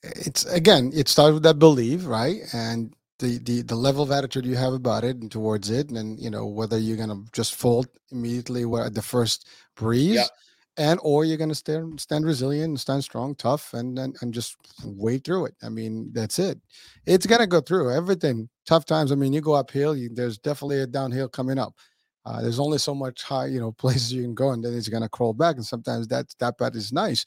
It's 0.02 0.44
again, 0.44 0.92
it 0.94 1.08
starts 1.08 1.34
with 1.34 1.42
that 1.44 1.58
belief, 1.58 2.06
right? 2.06 2.42
And 2.52 2.94
the, 3.18 3.38
the 3.38 3.62
the 3.62 3.74
level 3.76 4.02
of 4.02 4.10
attitude 4.10 4.46
you 4.46 4.56
have 4.56 4.72
about 4.72 5.04
it 5.04 5.16
and 5.16 5.30
towards 5.30 5.70
it, 5.70 5.88
and 5.88 5.96
then, 5.96 6.16
you 6.18 6.30
know 6.30 6.46
whether 6.46 6.78
you're 6.78 6.96
gonna 6.96 7.22
just 7.32 7.54
fold 7.54 7.86
immediately 8.12 8.64
where 8.64 8.84
at 8.84 8.94
the 8.94 9.02
first 9.02 9.46
breeze, 9.76 10.14
Yeah. 10.14 10.26
and 10.76 11.00
or 11.02 11.24
you're 11.24 11.36
gonna 11.38 11.54
stand 11.54 12.00
stand 12.00 12.24
resilient 12.26 12.68
and 12.68 12.80
stand 12.80 13.02
strong, 13.04 13.34
tough, 13.34 13.74
and 13.74 13.98
and, 13.98 14.16
and 14.20 14.32
just 14.34 14.56
wade 14.84 15.24
through 15.24 15.46
it. 15.46 15.54
I 15.62 15.68
mean, 15.68 16.10
that's 16.12 16.38
it. 16.38 16.60
It's 17.06 17.26
gonna 17.26 17.46
go 17.46 17.60
through 17.60 17.90
everything. 17.92 18.48
Tough 18.66 18.84
times. 18.84 19.10
I 19.12 19.16
mean, 19.16 19.32
you 19.32 19.40
go 19.40 19.54
uphill. 19.54 19.96
You, 19.96 20.10
there's 20.12 20.38
definitely 20.38 20.80
a 20.80 20.86
downhill 20.86 21.28
coming 21.28 21.58
up. 21.58 21.74
Uh, 22.24 22.42
there's 22.42 22.58
only 22.60 22.78
so 22.78 22.94
much 22.94 23.22
high, 23.22 23.46
you 23.46 23.58
know, 23.60 23.72
places 23.78 24.12
you 24.12 24.22
can 24.22 24.34
go, 24.34 24.50
and 24.50 24.62
then 24.64 24.74
it's 24.74 24.88
gonna 24.88 25.08
crawl 25.08 25.32
back. 25.34 25.56
And 25.56 25.66
sometimes 25.66 26.06
that 26.08 26.26
that 26.40 26.58
part 26.58 26.76
is 26.76 26.92
nice, 26.92 27.24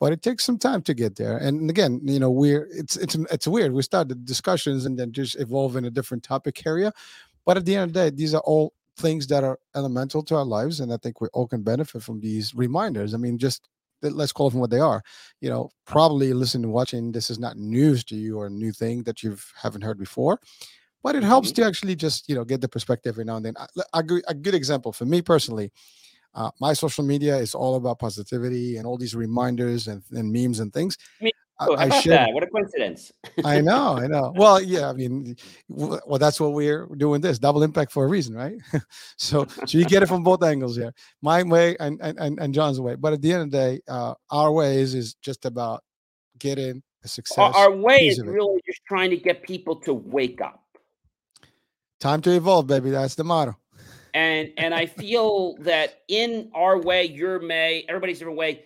but 0.00 0.12
it 0.12 0.22
takes 0.22 0.44
some 0.44 0.58
time 0.58 0.82
to 0.82 0.94
get 0.94 1.16
there. 1.16 1.36
And 1.38 1.68
again, 1.70 2.00
you 2.04 2.18
know, 2.20 2.30
we're 2.30 2.68
it's 2.72 2.96
it's 2.96 3.14
it's 3.32 3.46
weird. 3.48 3.72
We 3.72 3.82
start 3.82 4.08
the 4.08 4.14
discussions 4.14 4.86
and 4.86 4.98
then 4.98 5.12
just 5.12 5.36
evolve 5.40 5.76
in 5.76 5.84
a 5.84 5.90
different 5.90 6.22
topic 6.22 6.64
area. 6.66 6.92
But 7.46 7.56
at 7.56 7.64
the 7.64 7.76
end 7.76 7.84
of 7.90 7.94
the 7.94 8.10
day, 8.10 8.16
these 8.16 8.34
are 8.34 8.42
all 8.42 8.74
things 8.98 9.26
that 9.28 9.44
are 9.44 9.58
elemental 9.76 10.22
to 10.24 10.36
our 10.36 10.44
lives, 10.44 10.80
and 10.80 10.92
I 10.92 10.96
think 10.98 11.20
we 11.20 11.28
all 11.32 11.46
can 11.48 11.62
benefit 11.62 12.02
from 12.02 12.20
these 12.20 12.54
reminders. 12.54 13.14
I 13.14 13.16
mean, 13.18 13.38
just 13.38 13.68
let's 14.02 14.32
call 14.32 14.50
them 14.50 14.60
what 14.60 14.70
they 14.70 14.80
are. 14.80 15.02
You 15.40 15.50
know, 15.50 15.70
probably 15.86 16.32
listening 16.32 16.64
and 16.64 16.72
watching 16.72 17.12
this 17.12 17.30
is 17.30 17.38
not 17.38 17.56
news 17.56 18.04
to 18.04 18.16
you 18.16 18.38
or 18.38 18.46
a 18.46 18.50
new 18.50 18.72
thing 18.72 19.02
that 19.04 19.22
you 19.22 19.36
haven't 19.62 19.82
heard 19.82 19.98
before 19.98 20.40
but 21.02 21.14
it 21.16 21.22
helps 21.22 21.50
Mhm. 21.50 21.54
to 21.56 21.64
actually 21.64 21.96
just 21.96 22.28
you 22.28 22.34
know 22.34 22.44
get 22.44 22.60
the 22.60 22.68
perspective 22.68 23.14
every 23.14 23.24
now 23.24 23.36
and 23.36 23.44
then 23.46 23.54
a, 23.56 23.68
a, 23.94 24.04
a 24.28 24.34
good 24.34 24.54
example 24.54 24.92
for 24.92 25.04
me 25.04 25.22
personally 25.22 25.70
uh, 26.34 26.50
my 26.60 26.72
social 26.72 27.04
media 27.04 27.36
is 27.36 27.54
all 27.54 27.76
about 27.76 27.98
positivity 27.98 28.76
and 28.76 28.86
all 28.86 28.96
these 28.96 29.14
reminders 29.14 29.88
and, 29.88 30.02
and 30.12 30.32
memes 30.32 30.60
and 30.60 30.72
things. 30.72 30.96
Me 31.20 31.30
I, 31.60 31.66
Oh, 31.66 31.76
how 31.76 31.82
I 31.82 31.86
about 31.86 32.02
share 32.02 32.14
that? 32.14 32.32
What 32.32 32.44
a 32.44 32.46
coincidence. 32.46 33.10
i 33.44 33.60
know 33.60 33.96
i 33.96 34.06
know. 34.06 34.32
Well 34.36 34.62
yeah 34.62 34.88
i 34.90 34.92
mean 34.92 35.36
well 35.68 36.18
that's 36.18 36.38
what 36.38 36.52
we're 36.52 36.86
doing 36.96 37.20
this 37.20 37.38
double 37.40 37.64
impact 37.64 37.90
for 37.90 38.04
a 38.04 38.08
reason 38.08 38.34
right? 38.34 38.54
So 39.16 39.44
so 39.66 39.78
you 39.78 39.84
get 39.84 40.04
it 40.04 40.06
from 40.06 40.22
both 40.22 40.44
angles 40.44 40.76
here. 40.76 40.94
My 41.20 41.42
way 41.42 41.76
and 41.80 42.00
and, 42.00 42.38
and, 42.38 42.54
john's 42.54 42.80
way. 42.80 42.94
But 42.94 43.14
at 43.14 43.22
the 43.22 43.32
end 43.32 43.42
of 43.42 43.50
the 43.50 43.58
day 43.58 43.80
uh, 43.88 44.14
our 44.30 44.52
ways 44.52 44.94
is 44.94 45.06
is 45.06 45.14
just 45.14 45.44
about 45.44 45.82
getting 46.38 46.82
a 47.04 47.08
success 47.08 47.38
Our, 47.38 47.70
our 47.70 47.72
way 47.72 48.06
is 48.06 48.20
really 48.20 48.60
just 48.64 48.80
trying 48.86 49.10
to 49.10 49.16
get 49.16 49.42
people 49.42 49.76
to 49.80 49.94
wake 49.94 50.40
up. 50.40 50.62
time 51.98 52.20
to 52.22 52.30
evolve 52.30 52.68
baby. 52.68 52.90
That's 52.90 53.16
the 53.16 53.24
motto 53.24 53.56
and 54.18 54.50
and 54.56 54.74
I 54.74 54.86
feel 54.86 55.54
that 55.60 56.02
in 56.08 56.50
our 56.52 56.76
way, 56.76 57.04
your 57.04 57.40
way, 57.40 57.84
everybody's 57.88 58.18
different 58.18 58.36
way, 58.36 58.64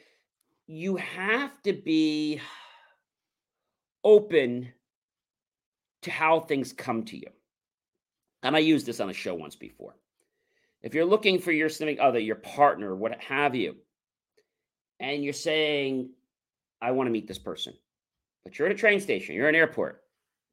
you 0.67 0.97
have 0.97 1.51
to 1.65 1.75
be 1.75 2.41
open 4.03 4.73
to 6.01 6.11
how 6.11 6.41
things 6.41 6.73
come 6.73 7.05
to 7.05 7.19
you. 7.19 7.29
And 8.43 8.57
I 8.57 8.61
used 8.61 8.87
this 8.87 8.99
on 8.99 9.11
a 9.11 9.13
show 9.13 9.35
once 9.35 9.55
before. 9.55 9.95
If 10.81 10.95
you're 10.95 11.05
looking 11.05 11.39
for 11.39 11.53
your 11.53 11.69
significant 11.69 12.09
other, 12.09 12.19
your 12.19 12.37
partner, 12.37 12.97
what 12.97 13.21
have 13.21 13.55
you, 13.55 13.77
and 15.01 15.23
you're 15.23 15.35
saying, 15.35 16.09
I 16.81 16.93
want 16.93 17.09
to 17.09 17.13
meet 17.13 17.29
this 17.29 17.39
person, 17.39 17.75
but 18.43 18.59
you're 18.59 18.69
at 18.69 18.75
a 18.75 18.79
train 18.79 19.01
station, 19.01 19.35
you're 19.35 19.49
at 19.49 19.55
an 19.55 19.61
airport, 19.61 20.03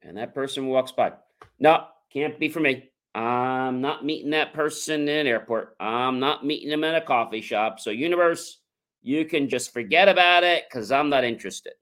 and 0.02 0.18
that 0.18 0.36
person 0.36 0.68
walks 0.68 0.92
by. 0.92 1.14
No, 1.58 1.86
can't 2.12 2.38
be 2.38 2.50
for 2.50 2.60
me. 2.60 2.89
I'm 3.16 3.82
not 3.82 4.06
meeting 4.06 4.32
that 4.32 4.54
person 4.54 5.02
in 5.02 5.10
an 5.10 5.28
airport. 5.28 5.76
I'm 5.80 6.20
not 6.20 6.46
meeting 6.46 6.70
them 6.70 6.84
in 6.84 6.96
a 6.96 7.02
coffee 7.02 7.42
shop. 7.42 7.80
So, 7.80 7.90
universe, 7.90 8.60
you 9.02 9.26
can 9.26 9.50
just 9.50 9.74
forget 9.74 10.08
about 10.08 10.44
it 10.44 10.66
because 10.70 10.92
I'm 10.92 11.10
not 11.10 11.24
interested. 11.24 11.74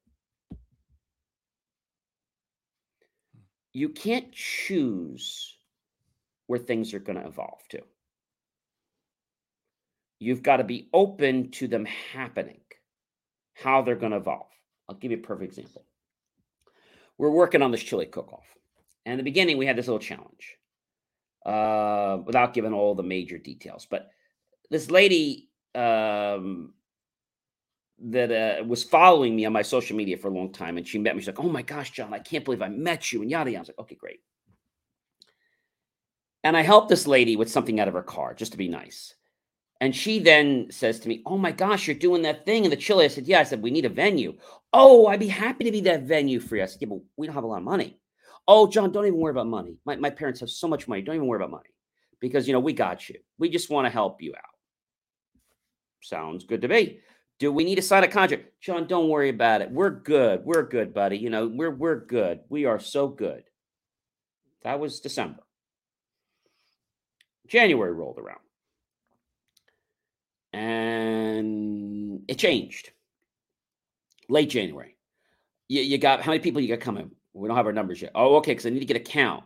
You 3.74 3.90
can't 3.90 4.32
choose 4.32 5.58
where 6.48 6.60
things 6.60 6.94
are 6.94 7.00
going 7.00 7.20
to 7.20 7.28
evolve 7.28 7.62
to. 7.70 7.82
You've 10.20 10.42
got 10.42 10.58
to 10.58 10.64
be 10.64 10.90
open 10.94 11.52
to 11.52 11.68
them 11.68 11.86
happening, 11.86 12.62
how 13.54 13.82
they're 13.82 13.96
going 13.96 14.14
to 14.14 14.18
evolve. 14.18 14.48
I'll 14.90 14.96
give 14.96 15.12
you 15.12 15.18
a 15.18 15.22
perfect 15.22 15.58
example. 15.58 15.84
We're 17.18 17.30
working 17.30 17.62
on 17.62 17.72
this 17.72 17.84
chili 17.84 18.06
cook 18.06 18.32
off. 18.34 18.48
And 19.06 19.14
in 19.14 19.18
the 19.18 19.24
beginning, 19.24 19.58
we 19.58 19.66
had 19.66 19.76
this 19.76 19.88
little 19.88 20.00
challenge 20.00 20.58
uh, 21.48 22.20
without 22.26 22.54
giving 22.54 22.74
all 22.74 22.94
the 22.94 23.04
major 23.04 23.38
details. 23.38 23.88
But 23.90 24.10
this 24.70 24.92
lady 24.92 25.50
um, 25.74 26.74
that 28.00 28.32
uh, 28.32 28.64
was 28.64 28.84
following 28.84 29.36
me 29.36 29.46
on 29.46 29.54
my 29.54 29.64
social 29.64 29.98
media 29.98 30.18
for 30.18 30.28
a 30.28 30.32
long 30.32 30.52
time, 30.52 30.78
and 30.78 30.88
she 30.88 31.00
met 31.00 31.16
me. 31.16 31.22
She's 31.22 31.28
like, 31.28 31.40
"Oh 31.40 31.50
my 31.50 31.64
gosh, 31.64 31.92
John, 31.92 32.14
I 32.14 32.20
can't 32.20 32.46
believe 32.46 32.62
I 32.62 32.70
met 32.70 33.12
you," 33.12 33.22
and 33.22 33.32
yada 33.32 33.50
yada. 33.50 33.58
I 33.58 33.62
was 33.62 33.68
like, 33.70 33.80
"Okay, 33.80 33.96
great." 33.96 34.20
And 36.44 36.56
I 36.56 36.62
helped 36.62 36.90
this 36.90 37.08
lady 37.08 37.36
with 37.36 37.52
something 37.52 37.80
out 37.80 37.88
of 37.88 37.94
her 37.94 38.04
car 38.04 38.34
just 38.34 38.52
to 38.52 38.58
be 38.58 38.68
nice. 38.68 39.16
And 39.82 39.96
she 39.96 40.20
then 40.20 40.68
says 40.72 41.00
to 41.02 41.10
me, 41.10 41.22
Oh 41.26 41.38
my 41.38 41.52
gosh, 41.52 41.88
you're 41.88 41.96
doing 41.96 42.22
that 42.24 42.46
thing 42.46 42.64
in 42.64 42.70
the 42.70 42.78
chili. 42.78 43.06
I 43.06 43.10
said, 43.10 43.28
Yeah. 43.28 43.40
I 43.40 43.44
said, 43.44 43.62
We 43.62 43.72
need 43.72 43.86
a 43.86 43.90
venue. 43.90 44.36
Oh, 44.74 45.08
I'd 45.08 45.20
be 45.20 45.28
happy 45.28 45.66
to 45.66 45.72
be 45.72 45.82
that 45.82 46.04
venue 46.04 46.40
for 46.40 46.56
you. 46.56 46.64
I 46.64 46.66
said, 46.66 46.82
Yeah, 46.82 46.88
but 46.88 47.00
we 47.16 47.28
don't 47.28 47.36
have 47.36 47.44
a 47.44 47.48
lot 47.48 47.58
of 47.58 47.64
money. 47.64 48.00
Oh, 48.48 48.68
John, 48.68 48.92
don't 48.92 49.06
even 49.06 49.20
worry 49.20 49.32
about 49.32 49.48
money. 49.48 49.78
My, 49.86 49.98
my 49.98 50.10
parents 50.10 50.40
have 50.40 50.50
so 50.50 50.68
much 50.68 50.88
money. 50.88 51.02
Don't 51.02 51.16
even 51.16 51.28
worry 51.28 51.38
about 51.38 51.52
money 51.52 51.70
because, 52.20 52.48
you 52.48 52.54
know, 52.54 52.60
we 52.60 52.74
got 52.74 53.10
you. 53.10 53.16
We 53.38 53.50
just 53.50 53.70
want 53.70 53.86
to 53.86 53.90
help 53.90 54.22
you 54.22 54.34
out. 54.36 54.56
Sounds 56.02 56.46
good 56.46 56.62
to 56.62 56.68
me. 56.68 57.00
Do 57.40 57.52
we 57.52 57.64
need 57.64 57.76
to 57.76 57.82
sign 57.82 58.04
a 58.04 58.08
contract? 58.08 58.46
John, 58.62 58.88
don't 58.88 59.10
worry 59.10 59.30
about 59.30 59.62
it. 59.62 59.70
We're 59.70 59.92
good. 59.92 60.44
We're 60.44 60.64
good, 60.64 60.94
buddy. 60.94 61.18
You 61.18 61.30
know, 61.30 61.48
we're 61.48 61.76
we're 61.76 62.06
good. 62.06 62.40
We 62.50 62.66
are 62.66 62.80
so 62.80 63.08
good. 63.08 63.44
That 64.64 64.80
was 64.80 65.02
December. 65.02 65.44
January 67.48 67.94
rolled 67.94 68.18
around. 68.18 68.40
And 70.54 72.22
it 72.28 72.40
changed. 72.40 72.92
Late 74.30 74.50
January. 74.50 74.96
You, 75.68 75.82
you 75.82 75.98
got 75.98 76.22
how 76.22 76.32
many 76.32 76.42
people 76.42 76.62
you 76.62 76.70
got 76.70 76.80
coming? 76.80 77.12
We 77.38 77.48
don't 77.48 77.58
have 77.58 77.66
our 77.68 77.74
numbers 77.74 78.02
yet. 78.02 78.12
Oh, 78.16 78.36
okay, 78.38 78.52
because 78.52 78.66
I 78.66 78.70
need 78.70 78.80
to 78.80 78.86
get 78.86 78.98
a 78.98 79.02
count. 79.02 79.44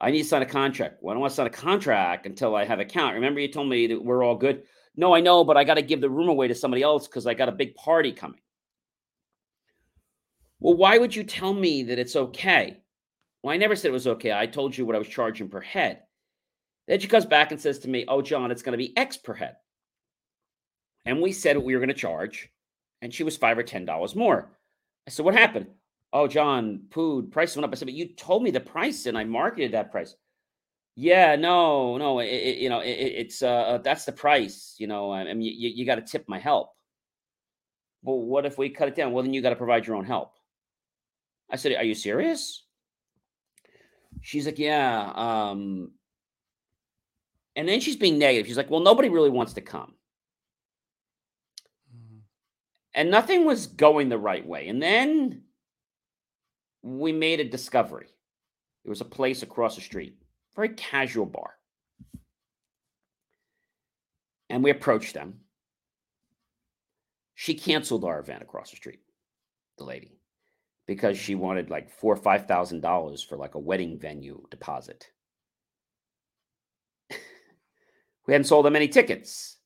I 0.00 0.10
need 0.10 0.22
to 0.22 0.28
sign 0.28 0.42
a 0.42 0.46
contract. 0.46 0.98
Well, 1.00 1.12
I 1.12 1.14
don't 1.14 1.20
want 1.20 1.30
to 1.30 1.36
sign 1.36 1.46
a 1.46 1.50
contract 1.50 2.26
until 2.26 2.54
I 2.56 2.64
have 2.64 2.80
a 2.80 2.84
count. 2.84 3.14
Remember, 3.14 3.40
you 3.40 3.48
told 3.48 3.68
me 3.68 3.86
that 3.86 4.04
we're 4.04 4.24
all 4.24 4.36
good. 4.36 4.64
No, 4.96 5.14
I 5.14 5.20
know, 5.20 5.44
but 5.44 5.56
I 5.56 5.64
got 5.64 5.74
to 5.74 5.82
give 5.82 6.00
the 6.00 6.10
room 6.10 6.28
away 6.28 6.48
to 6.48 6.54
somebody 6.54 6.82
else 6.82 7.06
because 7.06 7.26
I 7.26 7.34
got 7.34 7.48
a 7.48 7.52
big 7.52 7.74
party 7.74 8.12
coming. 8.12 8.40
Well, 10.60 10.74
why 10.76 10.98
would 10.98 11.14
you 11.14 11.24
tell 11.24 11.52
me 11.54 11.84
that 11.84 11.98
it's 11.98 12.16
okay? 12.16 12.78
Well, 13.42 13.54
I 13.54 13.56
never 13.56 13.74
said 13.74 13.88
it 13.88 13.92
was 13.92 14.06
okay. 14.06 14.32
I 14.32 14.46
told 14.46 14.76
you 14.76 14.84
what 14.84 14.94
I 14.94 14.98
was 14.98 15.08
charging 15.08 15.48
per 15.48 15.60
head. 15.60 16.02
Then 16.86 17.00
she 17.00 17.08
comes 17.08 17.26
back 17.26 17.50
and 17.52 17.60
says 17.60 17.80
to 17.80 17.88
me, 17.88 18.04
Oh, 18.08 18.22
John, 18.22 18.50
it's 18.50 18.62
going 18.62 18.72
to 18.72 18.84
be 18.84 18.96
X 18.96 19.16
per 19.16 19.34
head. 19.34 19.56
and 21.04 21.20
we 21.20 21.32
said 21.32 21.56
what 21.56 21.64
we 21.64 21.74
were 21.74 21.80
going 21.80 21.88
to 21.88 21.94
charge, 21.94 22.50
and 23.00 23.12
she 23.12 23.24
was 23.24 23.36
five 23.36 23.58
or 23.58 23.62
ten 23.62 23.84
dollars 23.84 24.14
more. 24.14 24.50
I 25.06 25.10
said, 25.10 25.24
"What 25.24 25.34
happened?" 25.34 25.66
Oh, 26.12 26.28
John, 26.28 26.82
food 26.90 27.32
price 27.32 27.56
went 27.56 27.64
up. 27.64 27.72
I 27.72 27.74
said, 27.76 27.86
"But 27.86 27.94
you 27.94 28.08
told 28.14 28.42
me 28.42 28.50
the 28.50 28.60
price, 28.60 29.06
and 29.06 29.16
I 29.16 29.24
marketed 29.24 29.72
that 29.72 29.90
price." 29.90 30.14
Yeah, 30.94 31.36
no, 31.36 31.96
no, 31.96 32.18
it, 32.20 32.26
it, 32.26 32.58
you 32.58 32.68
know, 32.68 32.80
it, 32.80 32.90
it's 32.90 33.42
uh, 33.42 33.78
that's 33.82 34.04
the 34.04 34.12
price. 34.12 34.74
You 34.78 34.86
know, 34.86 35.12
I 35.12 35.24
mean, 35.32 35.42
you, 35.42 35.70
you 35.70 35.86
got 35.86 35.94
to 35.96 36.02
tip 36.02 36.28
my 36.28 36.38
help. 36.38 36.70
Well, 38.02 38.18
what 38.18 38.44
if 38.46 38.58
we 38.58 38.68
cut 38.68 38.88
it 38.88 38.96
down? 38.96 39.12
Well, 39.12 39.22
then 39.22 39.32
you 39.32 39.42
got 39.42 39.50
to 39.50 39.56
provide 39.56 39.86
your 39.86 39.96
own 39.96 40.04
help. 40.04 40.34
I 41.50 41.56
said, 41.56 41.74
"Are 41.76 41.84
you 41.84 41.94
serious?" 41.94 42.64
She's 44.20 44.46
like, 44.46 44.58
"Yeah." 44.58 45.12
Um, 45.14 45.92
and 47.56 47.68
then 47.68 47.80
she's 47.80 47.96
being 47.96 48.18
negative. 48.18 48.46
She's 48.46 48.56
like, 48.56 48.70
"Well, 48.70 48.80
nobody 48.80 49.08
really 49.08 49.30
wants 49.30 49.54
to 49.54 49.60
come." 49.62 49.94
and 52.94 53.10
nothing 53.10 53.44
was 53.44 53.66
going 53.66 54.08
the 54.08 54.18
right 54.18 54.46
way. 54.46 54.68
And 54.68 54.82
then 54.82 55.42
we 56.82 57.12
made 57.12 57.40
a 57.40 57.44
discovery. 57.44 58.08
There 58.84 58.90
was 58.90 59.00
a 59.00 59.06
place 59.06 59.42
across 59.42 59.76
the 59.76 59.80
street, 59.80 60.16
very 60.56 60.70
casual 60.70 61.26
bar. 61.26 61.54
And 64.50 64.62
we 64.62 64.70
approached 64.70 65.14
them. 65.14 65.40
She 67.34 67.54
canceled 67.54 68.04
our 68.04 68.20
event 68.20 68.42
across 68.42 68.70
the 68.70 68.76
street, 68.76 69.00
the 69.78 69.84
lady, 69.84 70.18
because 70.86 71.16
she 71.16 71.34
wanted 71.34 71.70
like 71.70 71.90
four 71.90 72.12
or 72.12 72.18
five 72.18 72.46
thousand 72.46 72.80
dollars 72.80 73.22
for 73.22 73.36
like 73.36 73.54
a 73.54 73.60
wedding 73.60 73.98
venue 73.98 74.42
deposit. 74.50 75.10
we 77.10 78.32
hadn't 78.34 78.44
sold 78.44 78.66
them 78.66 78.76
any 78.76 78.88
tickets. 78.88 79.56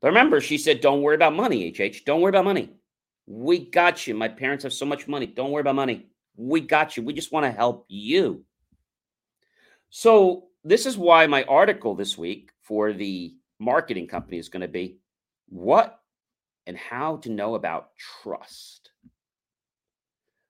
But 0.00 0.08
remember, 0.08 0.40
she 0.40 0.58
said, 0.58 0.82
Don't 0.82 1.00
worry 1.00 1.14
about 1.14 1.34
money, 1.34 1.70
HH. 1.70 2.04
Don't 2.04 2.20
worry 2.20 2.28
about 2.28 2.44
money. 2.44 2.70
We 3.26 3.70
got 3.70 4.06
you. 4.06 4.14
My 4.14 4.28
parents 4.28 4.64
have 4.64 4.74
so 4.74 4.84
much 4.84 5.08
money. 5.08 5.26
Don't 5.26 5.50
worry 5.50 5.62
about 5.62 5.76
money. 5.76 6.08
We 6.36 6.60
got 6.60 6.96
you. 6.96 7.02
We 7.02 7.12
just 7.12 7.32
want 7.32 7.44
to 7.44 7.52
help 7.52 7.86
you. 7.88 8.44
So, 9.90 10.48
this 10.64 10.86
is 10.86 10.96
why 10.96 11.26
my 11.26 11.44
article 11.44 11.94
this 11.94 12.16
week 12.16 12.50
for 12.62 12.92
the 12.92 13.34
marketing 13.58 14.06
company 14.06 14.38
is 14.38 14.48
going 14.48 14.62
to 14.62 14.68
be 14.68 14.98
what 15.48 16.00
and 16.66 16.76
how 16.76 17.18
to 17.18 17.30
know 17.30 17.54
about 17.54 17.90
trust. 18.22 18.90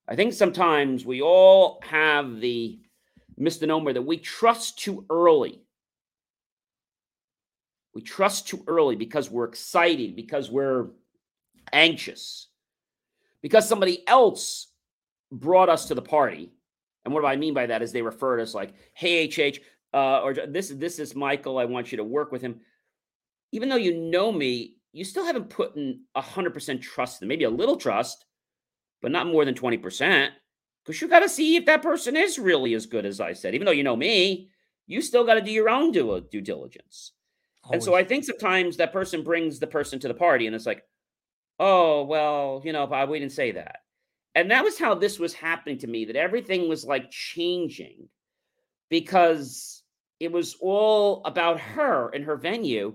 I 0.07 0.14
think 0.14 0.32
sometimes 0.32 1.05
we 1.05 1.20
all 1.20 1.80
have 1.82 2.41
the 2.41 2.78
misnomer 3.37 3.93
that 3.93 4.03
we 4.03 4.18
trust 4.18 4.78
too 4.78 5.05
early. 5.11 5.62
We 7.95 8.03
trust 8.03 8.47
too 8.47 8.62
early 8.66 8.97
because 8.97 9.30
we're 9.30 9.47
excited, 9.47 10.14
because 10.14 10.51
we're 10.51 10.89
anxious 11.72 12.49
because 13.43 13.68
somebody 13.68 14.07
else 14.09 14.68
brought 15.35 15.68
us 15.68 15.87
to 15.87 15.95
the 15.95 16.03
party. 16.03 16.53
And 17.05 17.12
what 17.12 17.20
do 17.20 17.26
I 17.26 17.37
mean 17.37 17.55
by 17.55 17.66
that 17.66 17.82
is 17.82 17.93
they 17.93 18.03
refer 18.03 18.37
to 18.37 18.43
us 18.43 18.55
like, 18.55 18.74
"Hey, 18.95 19.26
HH, 19.26 19.61
uh, 19.93 20.20
or 20.20 20.35
this 20.35 20.68
this 20.70 20.99
is 20.99 21.14
Michael. 21.14 21.59
I 21.59 21.66
want 21.66 21.93
you 21.93 21.99
to 21.99 22.05
work 22.05 22.32
with 22.32 22.43
him." 22.43 22.61
Even 23.53 23.68
though 23.68 23.76
you 23.76 23.97
know 23.97 24.32
me, 24.32 24.76
you 24.93 25.05
still 25.05 25.24
haven't 25.24 25.51
put 25.51 25.76
in 25.76 26.01
hundred 26.16 26.55
percent 26.55 26.82
trust 26.82 27.20
in 27.20 27.28
maybe 27.28 27.45
a 27.45 27.51
little 27.51 27.76
trust, 27.76 28.24
but 29.03 29.11
not 29.11 29.26
more 29.26 29.45
than 29.45 29.55
twenty 29.55 29.76
percent, 29.76 30.32
because 30.85 31.01
you 31.01 31.09
got 31.09 31.20
to 31.20 31.28
see 31.28 31.57
if 31.57 31.66
that 31.66 31.82
person 31.82 32.16
is 32.16 32.39
really 32.39 32.74
as 32.74 32.87
good 32.87 33.05
as 33.05 33.20
I 33.20 33.35
said. 33.35 33.55
Even 33.55 33.66
though 33.66 33.72
you 33.72 33.85
know 33.85 33.97
me, 33.97 34.49
you 34.87 35.03
still 35.03 35.24
got 35.24 35.35
to 35.35 35.43
do 35.43 35.51
your 35.51 35.68
own 35.68 35.93
due 35.93 36.26
due 36.30 36.41
diligence. 36.41 37.12
Always. 37.64 37.76
And 37.76 37.82
so 37.82 37.95
I 37.95 38.05
think 38.05 38.24
sometimes 38.24 38.76
that 38.76 38.93
person 38.93 39.22
brings 39.22 39.59
the 39.59 39.66
person 39.66 39.99
to 40.01 40.09
the 40.09 40.14
party, 40.14 40.47
and 40.47 40.57
it's 40.57 40.66
like, 40.66 40.85
oh 41.61 42.05
well 42.05 42.62
you 42.64 42.72
know 42.72 42.87
Bob, 42.87 43.11
we 43.11 43.18
didn't 43.18 43.32
say 43.32 43.53
that 43.53 43.84
and 44.35 44.51
that 44.51 44.64
was 44.64 44.78
how 44.78 44.95
this 44.95 45.18
was 45.18 45.32
happening 45.32 45.78
to 45.78 45.87
me 45.87 46.05
that 46.07 46.16
everything 46.16 46.68
was 46.68 46.85
like 46.85 47.11
changing 47.11 48.09
because 48.91 49.82
it 50.18 50.32
was 50.32 50.57
all 50.61 51.22
about 51.24 51.61
her 51.61 52.11
and 52.11 52.24
her 52.24 52.37
venue. 52.37 52.95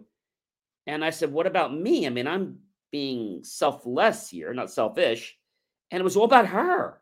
And 0.88 1.04
i 1.04 1.10
said 1.10 1.32
what 1.32 1.48
about 1.48 1.74
me? 1.74 2.06
I 2.06 2.10
mean 2.10 2.28
i'm 2.28 2.60
being 2.92 3.44
selfless 3.44 4.30
here 4.30 4.54
not 4.54 4.72
selfish. 4.72 5.38
And 5.92 6.00
it 6.00 6.04
was 6.04 6.18
all 6.18 6.26
about 6.26 6.48
her. 6.48 7.02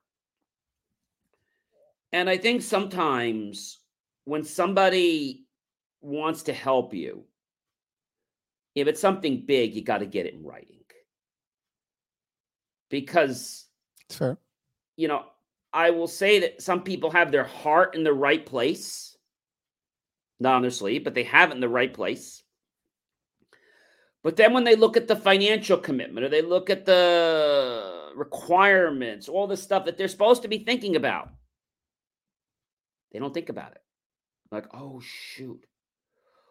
And 2.11 2.29
i 2.29 2.37
think 2.37 2.61
sometimes 2.61 3.79
when 4.25 4.43
somebody 4.43 5.45
wants 6.01 6.43
to 6.43 6.53
help 6.53 6.93
you 6.93 7.23
if 8.75 8.87
it's 8.87 9.01
something 9.01 9.45
big 9.45 9.73
you 9.73 9.83
got 9.83 9.99
to 9.99 10.05
get 10.05 10.27
it 10.27 10.35
in 10.35 10.43
writing. 10.43 10.75
Because 12.89 13.66
fair. 14.15 14.37
You 14.95 15.07
know, 15.07 15.25
I 15.73 15.91
will 15.91 16.07
say 16.07 16.39
that 16.39 16.61
some 16.61 16.83
people 16.83 17.11
have 17.11 17.31
their 17.31 17.43
heart 17.43 17.95
in 17.95 18.03
the 18.03 18.13
right 18.13 18.45
place, 18.45 19.15
not 20.39 20.55
on 20.55 20.61
their 20.61 20.71
sleeve, 20.71 21.03
but 21.03 21.13
they 21.13 21.23
have 21.23 21.51
it 21.51 21.55
in 21.55 21.61
the 21.61 21.69
right 21.69 21.93
place. 21.93 22.43
But 24.23 24.35
then 24.35 24.53
when 24.53 24.63
they 24.63 24.75
look 24.75 24.97
at 24.97 25.07
the 25.07 25.15
financial 25.15 25.77
commitment 25.77 26.25
or 26.25 26.29
they 26.29 26.41
look 26.41 26.69
at 26.69 26.85
the 26.85 28.11
requirements, 28.15 29.29
all 29.29 29.47
the 29.47 29.55
stuff 29.55 29.85
that 29.85 29.97
they're 29.97 30.07
supposed 30.07 30.41
to 30.41 30.47
be 30.47 30.59
thinking 30.59 30.95
about, 30.95 31.29
they 33.11 33.19
don't 33.19 33.33
think 33.33 33.49
about 33.49 33.71
it. 33.71 33.81
Like, 34.51 34.65
oh, 34.73 34.99
shoot. 35.01 35.65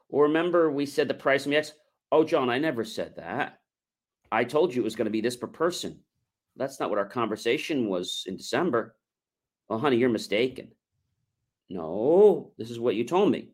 Or 0.08 0.24
remember, 0.24 0.70
we 0.70 0.86
said 0.86 1.08
the 1.08 1.14
price 1.14 1.44
of 1.44 1.50
the 1.50 1.56
X. 1.56 1.72
Oh, 2.12 2.24
John, 2.24 2.48
I 2.48 2.58
never 2.58 2.84
said 2.84 3.16
that. 3.16 3.58
I 4.30 4.44
told 4.44 4.74
you 4.74 4.80
it 4.80 4.84
was 4.84 4.96
going 4.96 5.06
to 5.06 5.10
be 5.10 5.20
this 5.20 5.36
per 5.36 5.46
person. 5.46 6.00
That's 6.56 6.80
not 6.80 6.90
what 6.90 6.98
our 6.98 7.08
conversation 7.08 7.88
was 7.88 8.24
in 8.26 8.36
December. 8.36 8.96
Well, 9.68 9.78
honey, 9.78 9.96
you're 9.96 10.08
mistaken. 10.08 10.68
No, 11.68 12.52
this 12.58 12.70
is 12.70 12.80
what 12.80 12.94
you 12.94 13.04
told 13.04 13.30
me. 13.30 13.50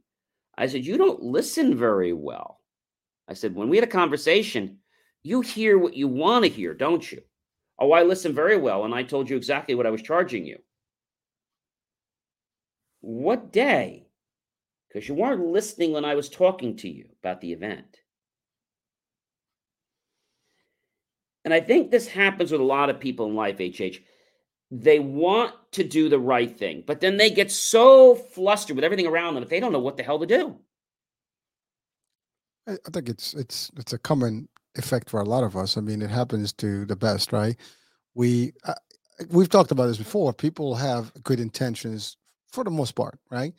I 0.56 0.66
said, 0.66 0.84
You 0.84 0.98
don't 0.98 1.22
listen 1.22 1.76
very 1.76 2.12
well. 2.12 2.60
I 3.28 3.34
said, 3.34 3.54
When 3.54 3.68
we 3.68 3.76
had 3.76 3.84
a 3.84 3.90
conversation, 3.90 4.78
you 5.22 5.40
hear 5.40 5.78
what 5.78 5.94
you 5.94 6.08
want 6.08 6.44
to 6.44 6.50
hear, 6.50 6.74
don't 6.74 7.10
you? 7.10 7.22
Oh, 7.78 7.92
I 7.92 8.02
listen 8.02 8.34
very 8.34 8.56
well, 8.56 8.84
and 8.84 8.94
I 8.94 9.02
told 9.02 9.30
you 9.30 9.36
exactly 9.36 9.74
what 9.74 9.86
I 9.86 9.90
was 9.90 10.02
charging 10.02 10.44
you. 10.44 10.58
What 13.00 13.52
day? 13.52 14.06
Because 14.88 15.08
you 15.08 15.14
weren't 15.14 15.46
listening 15.46 15.92
when 15.92 16.04
I 16.04 16.14
was 16.14 16.28
talking 16.28 16.76
to 16.76 16.88
you 16.88 17.06
about 17.20 17.40
the 17.40 17.52
event. 17.52 18.01
And 21.44 21.52
I 21.52 21.60
think 21.60 21.90
this 21.90 22.06
happens 22.06 22.52
with 22.52 22.60
a 22.60 22.64
lot 22.64 22.90
of 22.90 23.00
people 23.00 23.26
in 23.26 23.34
life, 23.34 23.58
HH. 23.58 23.98
They 24.70 24.98
want 25.00 25.54
to 25.72 25.84
do 25.84 26.08
the 26.08 26.18
right 26.18 26.56
thing, 26.56 26.84
but 26.86 27.00
then 27.00 27.16
they 27.16 27.30
get 27.30 27.50
so 27.50 28.14
flustered 28.14 28.76
with 28.76 28.84
everything 28.84 29.06
around 29.06 29.34
them 29.34 29.42
that 29.42 29.50
they 29.50 29.60
don't 29.60 29.72
know 29.72 29.80
what 29.80 29.96
the 29.96 30.02
hell 30.02 30.18
to 30.18 30.26
do. 30.26 30.58
I 32.66 32.76
think 32.92 33.08
it's 33.08 33.34
it's 33.34 33.70
it's 33.76 33.92
a 33.92 33.98
common 33.98 34.48
effect 34.76 35.10
for 35.10 35.20
a 35.20 35.24
lot 35.24 35.44
of 35.44 35.56
us. 35.56 35.76
I 35.76 35.80
mean, 35.80 36.00
it 36.00 36.10
happens 36.10 36.52
to 36.54 36.86
the 36.86 36.96
best, 36.96 37.32
right? 37.32 37.56
We 38.14 38.52
uh, 38.64 38.74
we've 39.30 39.48
talked 39.48 39.72
about 39.72 39.86
this 39.86 39.98
before. 39.98 40.32
People 40.32 40.74
have 40.76 41.12
good 41.22 41.40
intentions 41.40 42.16
for 42.50 42.64
the 42.64 42.70
most 42.70 42.92
part, 42.92 43.18
right? 43.30 43.52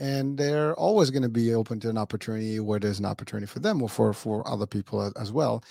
And 0.00 0.36
they're 0.36 0.74
always 0.74 1.10
going 1.10 1.22
to 1.22 1.28
be 1.28 1.54
open 1.54 1.80
to 1.80 1.88
an 1.88 1.98
opportunity 1.98 2.60
where 2.60 2.78
there's 2.78 2.98
an 2.98 3.04
opportunity 3.04 3.46
for 3.46 3.60
them 3.60 3.82
or 3.82 3.88
for 3.88 4.12
for 4.12 4.46
other 4.46 4.66
people 4.66 5.12
as 5.16 5.32
well. 5.32 5.62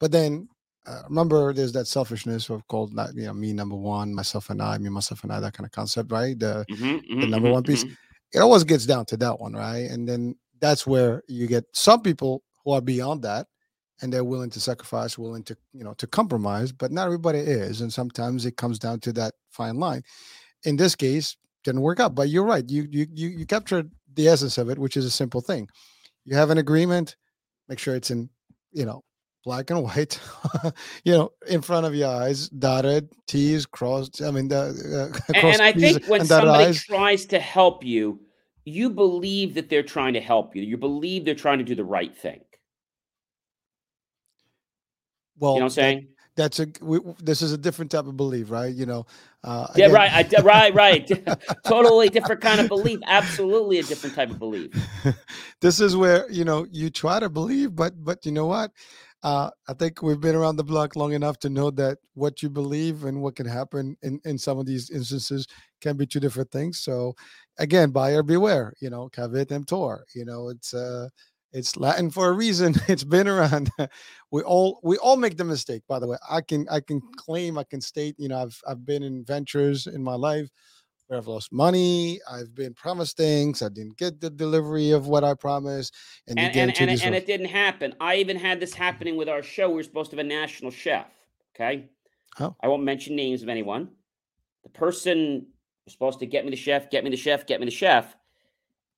But 0.00 0.12
then 0.12 0.48
uh, 0.86 1.02
remember 1.08 1.52
there's 1.52 1.72
that 1.72 1.86
selfishness 1.86 2.50
of 2.50 2.66
called 2.66 2.92
not 2.92 3.14
you 3.14 3.26
know 3.26 3.32
me 3.32 3.52
number 3.52 3.76
one 3.76 4.12
myself 4.12 4.50
and 4.50 4.60
i 4.60 4.76
me 4.78 4.88
myself 4.88 5.22
and 5.22 5.32
i 5.32 5.38
that 5.38 5.54
kind 5.54 5.64
of 5.64 5.70
concept 5.70 6.10
right? 6.10 6.38
The, 6.38 6.64
mm-hmm, 6.70 6.84
mm-hmm, 6.84 7.20
the 7.20 7.26
number 7.26 7.46
mm-hmm, 7.46 7.54
one 7.54 7.62
piece. 7.62 7.84
mm-hmm. 7.84 7.94
it 8.34 8.40
always 8.40 8.64
gets 8.64 8.86
down 8.86 9.04
to 9.06 9.16
that 9.18 9.38
one 9.38 9.52
right? 9.52 9.90
And 9.90 10.08
then 10.08 10.36
that's 10.60 10.86
where 10.86 11.22
you 11.28 11.46
get 11.46 11.64
some 11.72 12.00
people 12.00 12.42
who 12.64 12.72
are 12.72 12.80
beyond 12.80 13.22
that 13.22 13.46
and 14.00 14.12
they're 14.12 14.24
willing 14.24 14.50
to 14.50 14.60
sacrifice 14.60 15.16
willing 15.16 15.44
to 15.44 15.56
you 15.72 15.84
know 15.84 15.94
to 15.94 16.06
compromise 16.06 16.72
but 16.72 16.90
not 16.90 17.06
everybody 17.06 17.38
is 17.38 17.80
and 17.80 17.92
sometimes 17.92 18.44
it 18.44 18.56
comes 18.56 18.78
down 18.78 18.98
to 19.00 19.12
that 19.12 19.34
fine 19.50 19.76
line. 19.76 20.02
In 20.64 20.76
this 20.76 20.96
case 20.96 21.36
didn't 21.62 21.82
work 21.82 22.00
out 22.00 22.16
but 22.16 22.28
you're 22.28 22.44
right 22.44 22.68
you 22.68 22.88
you 22.90 23.06
you, 23.12 23.28
you 23.28 23.46
captured 23.46 23.92
the 24.14 24.26
essence 24.26 24.58
of 24.58 24.68
it 24.68 24.78
which 24.78 24.96
is 24.96 25.04
a 25.04 25.10
simple 25.10 25.40
thing. 25.40 25.68
You 26.24 26.34
have 26.36 26.50
an 26.50 26.58
agreement 26.58 27.14
make 27.68 27.78
sure 27.78 27.94
it's 27.94 28.10
in 28.10 28.28
you 28.72 28.84
know 28.84 29.04
black 29.44 29.70
and 29.70 29.82
white, 29.84 30.18
you 31.04 31.12
know, 31.12 31.32
in 31.48 31.62
front 31.62 31.86
of 31.86 31.94
your 31.94 32.08
eyes, 32.08 32.48
dotted 32.48 33.08
T's 33.26 33.66
crossed. 33.66 34.22
I 34.22 34.30
mean, 34.30 34.48
the 34.48 35.12
uh, 35.14 35.18
and, 35.34 35.46
and 35.54 35.62
I 35.62 35.72
think 35.72 36.06
when 36.06 36.24
somebody 36.24 36.64
eyes. 36.64 36.84
tries 36.84 37.26
to 37.26 37.38
help 37.38 37.84
you, 37.84 38.20
you 38.64 38.90
believe 38.90 39.54
that 39.54 39.68
they're 39.68 39.82
trying 39.82 40.14
to 40.14 40.20
help 40.20 40.54
you. 40.54 40.62
You 40.62 40.76
believe 40.76 41.24
they're 41.24 41.34
trying 41.34 41.58
to 41.58 41.64
do 41.64 41.74
the 41.74 41.84
right 41.84 42.16
thing. 42.16 42.40
Well, 45.38 45.54
you 45.54 45.60
know 45.60 45.64
what 45.64 45.72
I'm 45.72 45.74
saying? 45.74 46.08
that's 46.34 46.60
a 46.60 46.66
we, 46.80 46.98
this 47.18 47.42
is 47.42 47.52
a 47.52 47.58
different 47.58 47.90
type 47.90 48.06
of 48.06 48.16
belief 48.16 48.50
right 48.50 48.74
you 48.74 48.86
know 48.86 49.04
uh 49.44 49.66
yeah 49.76 49.86
again. 49.86 49.94
right 49.94 50.34
I, 50.34 50.42
right 50.42 50.74
right 50.74 51.10
totally 51.66 52.08
different 52.08 52.40
kind 52.40 52.60
of 52.60 52.68
belief 52.68 53.00
absolutely 53.06 53.78
a 53.78 53.82
different 53.82 54.14
type 54.14 54.30
of 54.30 54.38
belief 54.38 54.70
this 55.60 55.80
is 55.80 55.96
where 55.96 56.30
you 56.30 56.44
know 56.44 56.66
you 56.70 56.90
try 56.90 57.20
to 57.20 57.28
believe 57.28 57.76
but 57.76 58.02
but 58.02 58.24
you 58.24 58.32
know 58.32 58.46
what 58.46 58.70
uh, 59.22 59.50
I 59.68 59.74
think 59.74 60.02
we've 60.02 60.20
been 60.20 60.34
around 60.34 60.56
the 60.56 60.64
block 60.64 60.96
long 60.96 61.12
enough 61.12 61.38
to 61.40 61.50
know 61.50 61.70
that 61.72 61.98
what 62.14 62.42
you 62.42 62.50
believe 62.50 63.04
and 63.04 63.22
what 63.22 63.36
can 63.36 63.46
happen 63.46 63.96
in, 64.02 64.20
in 64.24 64.36
some 64.36 64.58
of 64.58 64.66
these 64.66 64.90
instances 64.90 65.46
can 65.80 65.96
be 65.96 66.06
two 66.06 66.20
different 66.20 66.50
things. 66.50 66.80
So, 66.80 67.14
again, 67.58 67.90
buyer 67.90 68.22
beware. 68.22 68.72
You 68.80 68.90
know, 68.90 69.08
caveat 69.08 69.52
emptor. 69.52 70.04
You 70.14 70.24
know, 70.24 70.48
it's 70.48 70.74
uh, 70.74 71.08
it's 71.52 71.76
Latin 71.76 72.10
for 72.10 72.28
a 72.28 72.32
reason. 72.32 72.74
It's 72.88 73.04
been 73.04 73.28
around. 73.28 73.70
we 74.32 74.42
all 74.42 74.80
we 74.82 74.96
all 74.96 75.16
make 75.16 75.36
the 75.36 75.44
mistake. 75.44 75.82
By 75.88 76.00
the 76.00 76.08
way, 76.08 76.16
I 76.28 76.40
can 76.40 76.66
I 76.68 76.80
can 76.80 77.00
claim 77.16 77.58
I 77.58 77.64
can 77.64 77.80
state. 77.80 78.16
You 78.18 78.28
know, 78.28 78.42
I've 78.42 78.60
I've 78.66 78.84
been 78.84 79.04
in 79.04 79.24
ventures 79.24 79.86
in 79.86 80.02
my 80.02 80.14
life 80.14 80.48
where 81.12 81.18
I've 81.18 81.26
lost 81.28 81.52
money. 81.52 82.20
I've 82.30 82.54
been 82.54 82.72
promised 82.72 83.18
things. 83.18 83.60
I 83.60 83.68
didn't 83.68 83.98
get 83.98 84.18
the 84.20 84.30
delivery 84.30 84.92
of 84.92 85.08
what 85.08 85.24
I 85.24 85.34
promised, 85.34 85.94
and 86.26 86.38
and, 86.38 86.56
and, 86.56 86.80
and, 86.80 87.02
and 87.02 87.14
it 87.14 87.26
didn't 87.26 87.46
happen. 87.46 87.94
I 88.00 88.16
even 88.16 88.38
had 88.38 88.58
this 88.60 88.72
happening 88.72 89.16
with 89.16 89.28
our 89.28 89.42
show. 89.42 89.68
We 89.68 89.76
were 89.76 89.82
supposed 89.82 90.10
to 90.12 90.16
have 90.16 90.24
a 90.24 90.28
national 90.28 90.70
chef. 90.70 91.06
Okay, 91.54 91.90
oh. 92.40 92.56
I 92.62 92.68
won't 92.68 92.82
mention 92.82 93.14
names 93.14 93.42
of 93.42 93.50
anyone. 93.50 93.90
The 94.62 94.70
person 94.70 95.46
was 95.84 95.92
supposed 95.92 96.18
to 96.20 96.26
get 96.26 96.44
me 96.44 96.50
the 96.50 96.56
chef, 96.56 96.90
get 96.90 97.04
me 97.04 97.10
the 97.10 97.16
chef, 97.16 97.46
get 97.46 97.60
me 97.60 97.66
the 97.66 97.72
chef, 97.72 98.16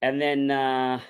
and 0.00 0.20
then. 0.20 0.50
uh 0.50 1.00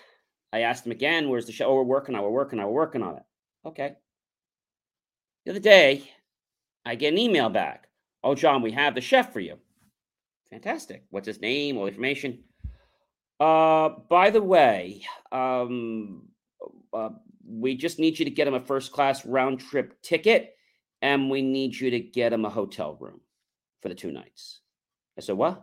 I 0.53 0.61
asked 0.61 0.87
him 0.87 0.93
again, 0.93 1.29
where's 1.29 1.47
the 1.47 1.53
show? 1.53 1.67
Oh, 1.67 1.75
we're 1.75 1.83
working 1.83 2.15
on 2.15 2.21
it. 2.21 2.25
We're 2.25 2.31
working 2.31 2.61
on 2.61 2.67
it. 2.67 2.69
We're 2.69 2.75
working 2.75 3.03
on 3.03 3.17
it. 3.17 3.23
Okay. 3.67 3.97
The 5.45 5.51
other 5.51 5.59
day, 5.59 6.09
I 6.87 6.95
get 6.95 7.13
an 7.13 7.19
email 7.19 7.49
back. 7.49 7.89
Oh, 8.23 8.37
John, 8.37 8.63
we 8.63 8.71
have 8.71 8.95
the 8.95 9.01
chef 9.01 9.33
for 9.33 9.41
you. 9.41 9.59
Fantastic. 10.55 11.03
What's 11.11 11.27
his 11.27 11.41
name? 11.41 11.77
All 11.77 11.89
information. 11.89 12.45
Uh, 13.41 13.89
by 14.09 14.31
the 14.31 14.41
way, 14.41 15.03
um, 15.33 16.29
uh, 16.93 17.09
we 17.45 17.77
just 17.77 17.99
need 17.99 18.21
you 18.21 18.25
to 18.25 18.31
get 18.31 18.47
him 18.47 18.55
a 18.55 18.61
first 18.61 18.93
class 18.93 19.27
round 19.27 19.59
trip 19.59 20.01
ticket, 20.01 20.55
and 21.03 21.29
we 21.29 21.43
need 21.43 21.75
you 21.75 21.91
to 21.91 21.99
get 21.99 22.33
him 22.33 22.45
a 22.45 22.51
hotel 22.51 22.97
room 23.01 23.21
for 23.83 23.89
the 23.89 23.97
two 23.97 24.13
nights. 24.13 24.61
I 25.19 25.23
said, 25.23 25.37
What? 25.37 25.61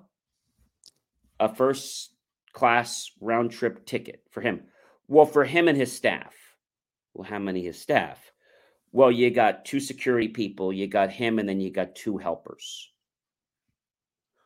A 1.40 1.56
first 1.56 2.10
class 2.52 3.12
round 3.22 3.52
trip 3.52 3.86
ticket 3.86 4.24
for 4.30 4.42
him. 4.42 4.64
Well, 5.08 5.26
for 5.26 5.46
him 5.46 5.70
and 5.70 5.78
his 5.78 5.96
staff. 5.96 6.36
Well, 7.14 7.30
how 7.30 7.40
many 7.40 7.64
his 7.64 7.80
staff? 7.80 8.20
Well, 8.92 9.10
you 9.10 9.32
got 9.32 9.64
two 9.64 9.80
security 9.80 10.28
people, 10.28 10.74
you 10.74 10.88
got 10.88 11.12
him, 11.12 11.40
and 11.40 11.48
then 11.48 11.62
you 11.62 11.72
got 11.72 11.96
two 11.96 12.18
helpers. 12.18 12.91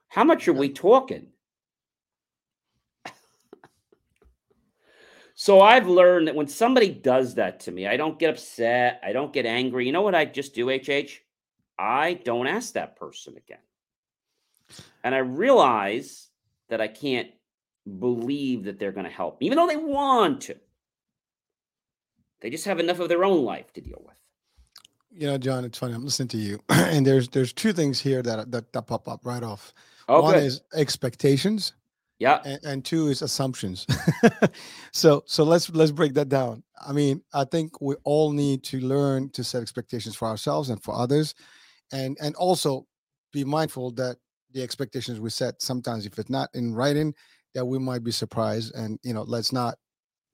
How 0.07 0.23
much 0.23 0.47
are 0.47 0.53
we 0.53 0.69
talking? 0.69 1.27
so 5.35 5.61
I've 5.61 5.87
learned 5.87 6.27
that 6.27 6.35
when 6.35 6.47
somebody 6.47 6.89
does 6.89 7.35
that 7.35 7.59
to 7.61 7.71
me, 7.71 7.87
I 7.87 7.97
don't 7.97 8.17
get 8.19 8.31
upset. 8.31 9.01
I 9.03 9.11
don't 9.13 9.33
get 9.33 9.45
angry. 9.45 9.85
You 9.85 9.91
know 9.91 10.01
what 10.01 10.15
I 10.15 10.25
just 10.25 10.55
do, 10.55 10.69
HH? 10.69 11.21
I 11.77 12.13
don't 12.23 12.47
ask 12.47 12.73
that 12.73 12.95
person 12.95 13.35
again. 13.37 13.59
And 15.03 15.13
I 15.13 15.19
realize 15.19 16.29
that 16.69 16.81
I 16.81 16.87
can't 16.87 17.29
believe 17.99 18.63
that 18.63 18.79
they're 18.79 18.91
going 18.91 19.05
to 19.05 19.11
help 19.11 19.39
me, 19.39 19.47
even 19.47 19.57
though 19.57 19.67
they 19.67 19.75
want 19.75 20.41
to. 20.41 20.55
They 22.41 22.49
just 22.49 22.65
have 22.65 22.79
enough 22.79 22.99
of 22.99 23.09
their 23.09 23.23
own 23.23 23.43
life 23.43 23.71
to 23.73 23.81
deal 23.81 24.01
with. 24.05 24.15
You 25.11 25.27
know, 25.27 25.37
John, 25.37 25.63
it's 25.63 25.77
funny. 25.77 25.93
I'm 25.93 26.03
listening 26.03 26.27
to 26.29 26.37
you, 26.37 26.59
and 26.69 27.05
there's 27.05 27.29
there's 27.29 27.53
two 27.53 27.71
things 27.71 27.99
here 27.99 28.21
that 28.21 28.51
that, 28.51 28.73
that 28.73 28.87
pop 28.87 29.07
up 29.07 29.25
right 29.25 29.43
off. 29.43 29.73
Oh, 30.07 30.21
One 30.21 30.35
good. 30.35 30.43
is 30.43 30.61
expectations. 30.75 31.73
Yeah. 32.19 32.41
And, 32.45 32.59
and 32.63 32.85
two 32.85 33.07
is 33.07 33.21
assumptions. 33.21 33.85
so 34.93 35.23
so 35.25 35.43
let's 35.43 35.69
let's 35.71 35.91
break 35.91 36.13
that 36.13 36.29
down. 36.29 36.63
I 36.87 36.93
mean, 36.93 37.21
I 37.33 37.43
think 37.43 37.81
we 37.81 37.95
all 38.03 38.31
need 38.31 38.63
to 38.65 38.79
learn 38.79 39.29
to 39.31 39.43
set 39.43 39.61
expectations 39.61 40.15
for 40.15 40.27
ourselves 40.27 40.69
and 40.69 40.81
for 40.81 40.95
others, 40.95 41.35
and 41.91 42.17
and 42.21 42.33
also 42.35 42.87
be 43.33 43.43
mindful 43.43 43.91
that 43.91 44.17
the 44.53 44.63
expectations 44.63 45.19
we 45.19 45.29
set 45.29 45.61
sometimes, 45.61 46.05
if 46.05 46.17
it's 46.17 46.29
not 46.29 46.49
in 46.53 46.73
writing, 46.73 47.13
that 47.55 47.65
we 47.65 47.79
might 47.79 48.03
be 48.03 48.11
surprised 48.11 48.75
and 48.75 48.99
you 49.01 49.13
know 49.13 49.23
let's 49.23 49.51
not 49.51 49.75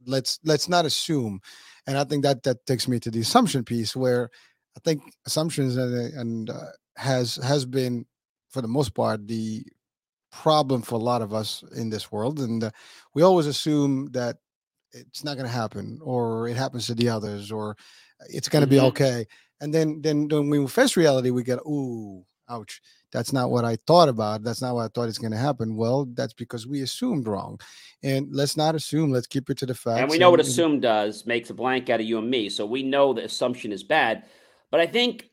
let's 0.05 0.39
let's 0.43 0.67
not 0.67 0.85
assume 0.85 1.39
and 1.87 1.97
i 1.97 2.03
think 2.03 2.23
that 2.23 2.41
that 2.43 2.65
takes 2.65 2.87
me 2.87 2.99
to 2.99 3.11
the 3.11 3.19
assumption 3.21 3.63
piece 3.63 3.95
where 3.95 4.29
i 4.75 4.79
think 4.83 5.01
assumptions 5.27 5.77
and, 5.77 6.13
and 6.15 6.49
uh, 6.49 6.71
has 6.97 7.35
has 7.35 7.63
been 7.65 8.03
for 8.51 8.61
the 8.61 8.67
most 8.67 8.93
part 8.93 9.27
the 9.27 9.63
problem 10.31 10.81
for 10.81 10.95
a 10.95 11.03
lot 11.03 11.21
of 11.21 11.33
us 11.33 11.63
in 11.75 11.89
this 11.89 12.11
world 12.11 12.39
and 12.39 12.63
uh, 12.63 12.71
we 13.13 13.21
always 13.21 13.47
assume 13.47 14.07
that 14.11 14.37
it's 14.93 15.23
not 15.23 15.35
going 15.35 15.47
to 15.47 15.51
happen 15.51 15.99
or 16.01 16.47
it 16.47 16.55
happens 16.55 16.85
to 16.87 16.95
the 16.95 17.09
others 17.09 17.51
or 17.51 17.75
it's 18.29 18.47
going 18.47 18.61
to 18.63 18.67
mm-hmm. 18.67 18.85
be 18.85 18.87
okay 18.87 19.25
and 19.59 19.73
then 19.73 20.01
then 20.01 20.27
when 20.27 20.49
we 20.49 20.67
face 20.67 20.95
reality 20.95 21.31
we 21.31 21.43
get 21.43 21.59
ooh 21.59 22.23
ouch 22.49 22.81
that's 23.11 23.33
not 23.33 23.51
what 23.51 23.65
I 23.65 23.77
thought 23.87 24.09
about. 24.09 24.43
That's 24.43 24.61
not 24.61 24.73
what 24.73 24.85
I 24.85 24.87
thought 24.87 25.09
is 25.09 25.17
going 25.17 25.31
to 25.31 25.37
happen. 25.37 25.75
Well, 25.75 26.05
that's 26.13 26.33
because 26.33 26.65
we 26.65 26.81
assumed 26.81 27.27
wrong. 27.27 27.59
And 28.03 28.29
let's 28.31 28.57
not 28.57 28.73
assume. 28.73 29.11
Let's 29.11 29.27
keep 29.27 29.49
it 29.49 29.57
to 29.59 29.65
the 29.65 29.75
facts. 29.75 29.99
And 29.99 30.09
we 30.09 30.17
know 30.17 30.27
and, 30.27 30.33
what 30.33 30.39
assume 30.39 30.79
does 30.79 31.25
makes 31.25 31.49
a 31.49 31.53
blank 31.53 31.89
out 31.89 31.99
of 31.99 32.05
you 32.05 32.17
and 32.17 32.29
me. 32.29 32.49
So 32.49 32.65
we 32.65 32.83
know 32.83 33.13
the 33.13 33.25
assumption 33.25 33.71
is 33.71 33.83
bad. 33.83 34.23
But 34.71 34.79
I 34.79 34.87
think 34.87 35.29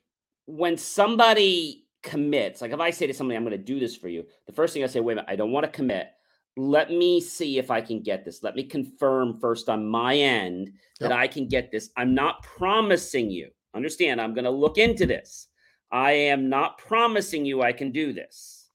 when 0.47 0.77
somebody 0.77 1.87
commits, 2.09 2.63
like 2.63 2.73
if 2.73 2.81
I 2.81 2.91
say 2.91 3.07
to 3.07 3.15
somebody, 3.15 3.37
I'm 3.37 3.45
going 3.45 3.57
to 3.57 3.59
do 3.59 3.79
this 3.79 3.97
for 3.97 4.09
you, 4.09 4.25
the 4.47 4.53
first 4.53 4.73
thing 4.73 4.83
I 4.83 4.87
say, 4.87 5.01
wait 5.01 5.13
a 5.13 5.17
minute, 5.17 5.31
I 5.31 5.37
don't 5.37 5.53
want 5.53 5.65
to 5.65 5.73
commit. 5.73 6.09
Let 6.57 6.91
me 6.91 7.21
see 7.21 7.59
if 7.59 7.71
I 7.71 7.81
can 7.81 8.03
get 8.03 8.25
this. 8.25 8.43
Let 8.43 8.57
me 8.57 8.65
confirm 8.65 9.39
first 9.39 9.69
on 9.69 9.87
my 9.87 10.17
end 10.17 10.73
that 11.01 11.11
yep. 11.11 11.19
I 11.19 11.29
can 11.29 11.47
get 11.47 11.71
this. 11.71 11.91
I'm 11.97 12.15
not 12.15 12.43
promising 12.43 13.31
you. 13.31 13.51
Understand, 13.75 14.21
I'm 14.21 14.35
going 14.35 14.45
to 14.45 14.51
look 14.51 14.79
into 14.79 15.07
this. 15.07 15.49
I 15.93 16.13
am 16.13 16.49
not 16.49 16.79
promising 16.79 17.45
you 17.45 17.63
I 17.63 17.73
can 17.73 17.93
do 17.93 18.13
this. 18.13 18.71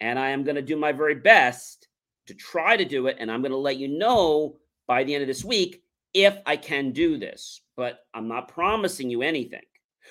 And 0.00 0.18
I 0.18 0.30
am 0.30 0.44
going 0.44 0.56
to 0.56 0.62
do 0.62 0.76
my 0.76 0.92
very 0.92 1.16
best 1.16 1.88
to 2.26 2.34
try 2.34 2.76
to 2.76 2.84
do 2.84 3.08
it. 3.08 3.16
And 3.18 3.30
I'm 3.30 3.42
going 3.42 3.52
to 3.52 3.58
let 3.58 3.76
you 3.76 3.88
know 3.88 4.56
by 4.86 5.04
the 5.04 5.14
end 5.14 5.22
of 5.22 5.28
this 5.28 5.44
week 5.44 5.82
if 6.14 6.38
I 6.46 6.56
can 6.56 6.92
do 6.92 7.18
this. 7.18 7.60
But 7.76 8.00
I'm 8.14 8.28
not 8.28 8.48
promising 8.48 9.10
you 9.10 9.22
anything. 9.22 9.60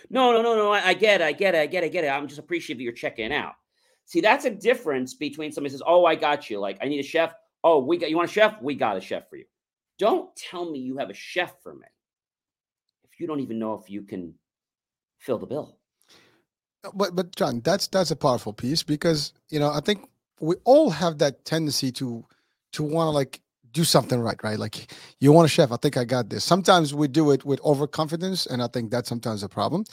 No, 0.09 0.31
no, 0.31 0.41
no, 0.41 0.55
no. 0.55 0.71
I, 0.71 0.87
I 0.87 0.93
get 0.93 1.21
it. 1.21 1.25
I 1.25 1.31
get 1.31 1.55
it. 1.55 1.59
I 1.59 1.65
get 1.65 1.83
it. 1.83 1.87
I 1.87 1.89
get 1.89 2.03
it. 2.03 2.07
I'm 2.09 2.27
just 2.27 2.39
appreciative 2.39 2.81
you're 2.81 2.93
checking 2.93 3.33
out. 3.33 3.53
See, 4.05 4.21
that's 4.21 4.45
a 4.45 4.49
difference 4.49 5.13
between 5.13 5.51
somebody 5.51 5.71
says, 5.71 5.83
Oh, 5.85 6.05
I 6.05 6.15
got 6.15 6.49
you. 6.49 6.59
Like, 6.59 6.79
I 6.81 6.87
need 6.87 6.99
a 6.99 7.03
chef. 7.03 7.33
Oh, 7.63 7.79
we 7.79 7.97
got 7.97 8.09
you 8.09 8.15
want 8.17 8.29
a 8.29 8.33
chef? 8.33 8.61
We 8.61 8.75
got 8.75 8.97
a 8.97 9.01
chef 9.01 9.29
for 9.29 9.35
you. 9.35 9.45
Don't 9.97 10.33
tell 10.35 10.69
me 10.69 10.79
you 10.79 10.97
have 10.97 11.09
a 11.09 11.13
chef 11.13 11.61
for 11.61 11.75
me 11.75 11.87
if 13.11 13.19
you 13.19 13.27
don't 13.27 13.41
even 13.41 13.59
know 13.59 13.73
if 13.73 13.89
you 13.89 14.03
can 14.03 14.33
fill 15.19 15.37
the 15.37 15.45
bill. 15.45 15.77
Uh, 16.83 16.91
but 16.93 17.15
but 17.15 17.35
John, 17.35 17.61
that's 17.61 17.87
that's 17.87 18.11
a 18.11 18.15
powerful 18.15 18.53
piece 18.53 18.83
because 18.83 19.33
you 19.49 19.59
know 19.59 19.71
I 19.71 19.81
think 19.81 20.09
we 20.39 20.55
all 20.63 20.89
have 20.89 21.17
that 21.17 21.43
tendency 21.45 21.91
to 21.93 22.25
to 22.73 22.83
want 22.83 23.07
to 23.07 23.11
like 23.11 23.41
do 23.71 23.83
something 23.83 24.19
right, 24.19 24.41
right? 24.43 24.59
Like 24.59 24.91
you 25.19 25.31
want 25.31 25.45
a 25.45 25.49
chef, 25.49 25.71
I 25.71 25.77
think 25.77 25.97
I 25.97 26.03
got 26.03 26.29
this. 26.29 26.43
Sometimes 26.43 26.93
we 26.93 27.07
do 27.07 27.31
it 27.31 27.45
with 27.45 27.59
overconfidence, 27.61 28.45
and 28.45 28.61
I 28.61 28.67
think 28.67 28.91
that's 28.91 29.09
sometimes 29.09 29.43
a 29.43 29.49
problem. 29.49 29.85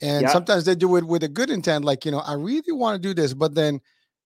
And 0.00 0.22
yeah. 0.22 0.32
sometimes 0.32 0.64
they 0.64 0.74
do 0.74 0.96
it 0.96 1.04
with 1.04 1.24
a 1.24 1.28
good 1.28 1.50
intent, 1.50 1.84
like 1.84 2.04
you 2.04 2.10
know, 2.10 2.20
I 2.20 2.34
really 2.34 2.72
want 2.72 3.00
to 3.00 3.08
do 3.08 3.14
this, 3.14 3.34
but 3.34 3.54
then 3.54 3.80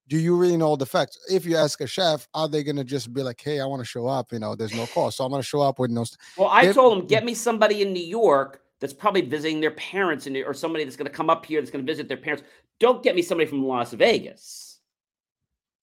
do 0.08 0.18
you 0.18 0.36
really 0.36 0.56
know 0.56 0.76
the 0.76 0.86
facts? 0.86 1.18
If 1.30 1.46
you 1.46 1.56
ask 1.56 1.80
a 1.80 1.86
chef, 1.86 2.28
are 2.34 2.48
they 2.48 2.62
going 2.62 2.76
to 2.76 2.84
just 2.84 3.12
be 3.12 3.22
like, 3.22 3.40
"Hey, 3.40 3.60
I 3.60 3.66
want 3.66 3.80
to 3.80 3.86
show 3.86 4.06
up," 4.06 4.32
you 4.32 4.38
know, 4.38 4.54
there's 4.54 4.74
no 4.74 4.86
cost, 4.86 5.16
so 5.16 5.24
I'm 5.24 5.30
going 5.30 5.42
to 5.42 5.46
show 5.46 5.62
up 5.62 5.78
with 5.78 5.90
no. 5.90 6.04
Well, 6.36 6.48
I 6.48 6.64
if, 6.64 6.74
told 6.74 6.98
them, 6.98 7.06
get 7.06 7.24
me 7.24 7.34
somebody 7.34 7.82
in 7.82 7.92
New 7.92 8.04
York 8.04 8.60
that's 8.80 8.92
probably 8.92 9.22
visiting 9.22 9.60
their 9.60 9.70
parents 9.70 10.26
and 10.26 10.36
or 10.36 10.52
somebody 10.52 10.84
that's 10.84 10.96
going 10.96 11.06
to 11.06 11.12
come 11.12 11.30
up 11.30 11.46
here 11.46 11.60
that's 11.60 11.70
going 11.70 11.86
to 11.86 11.90
visit 11.90 12.08
their 12.08 12.16
parents. 12.16 12.44
Don't 12.80 13.02
get 13.02 13.14
me 13.14 13.22
somebody 13.22 13.48
from 13.48 13.64
Las 13.64 13.92
Vegas. 13.92 14.71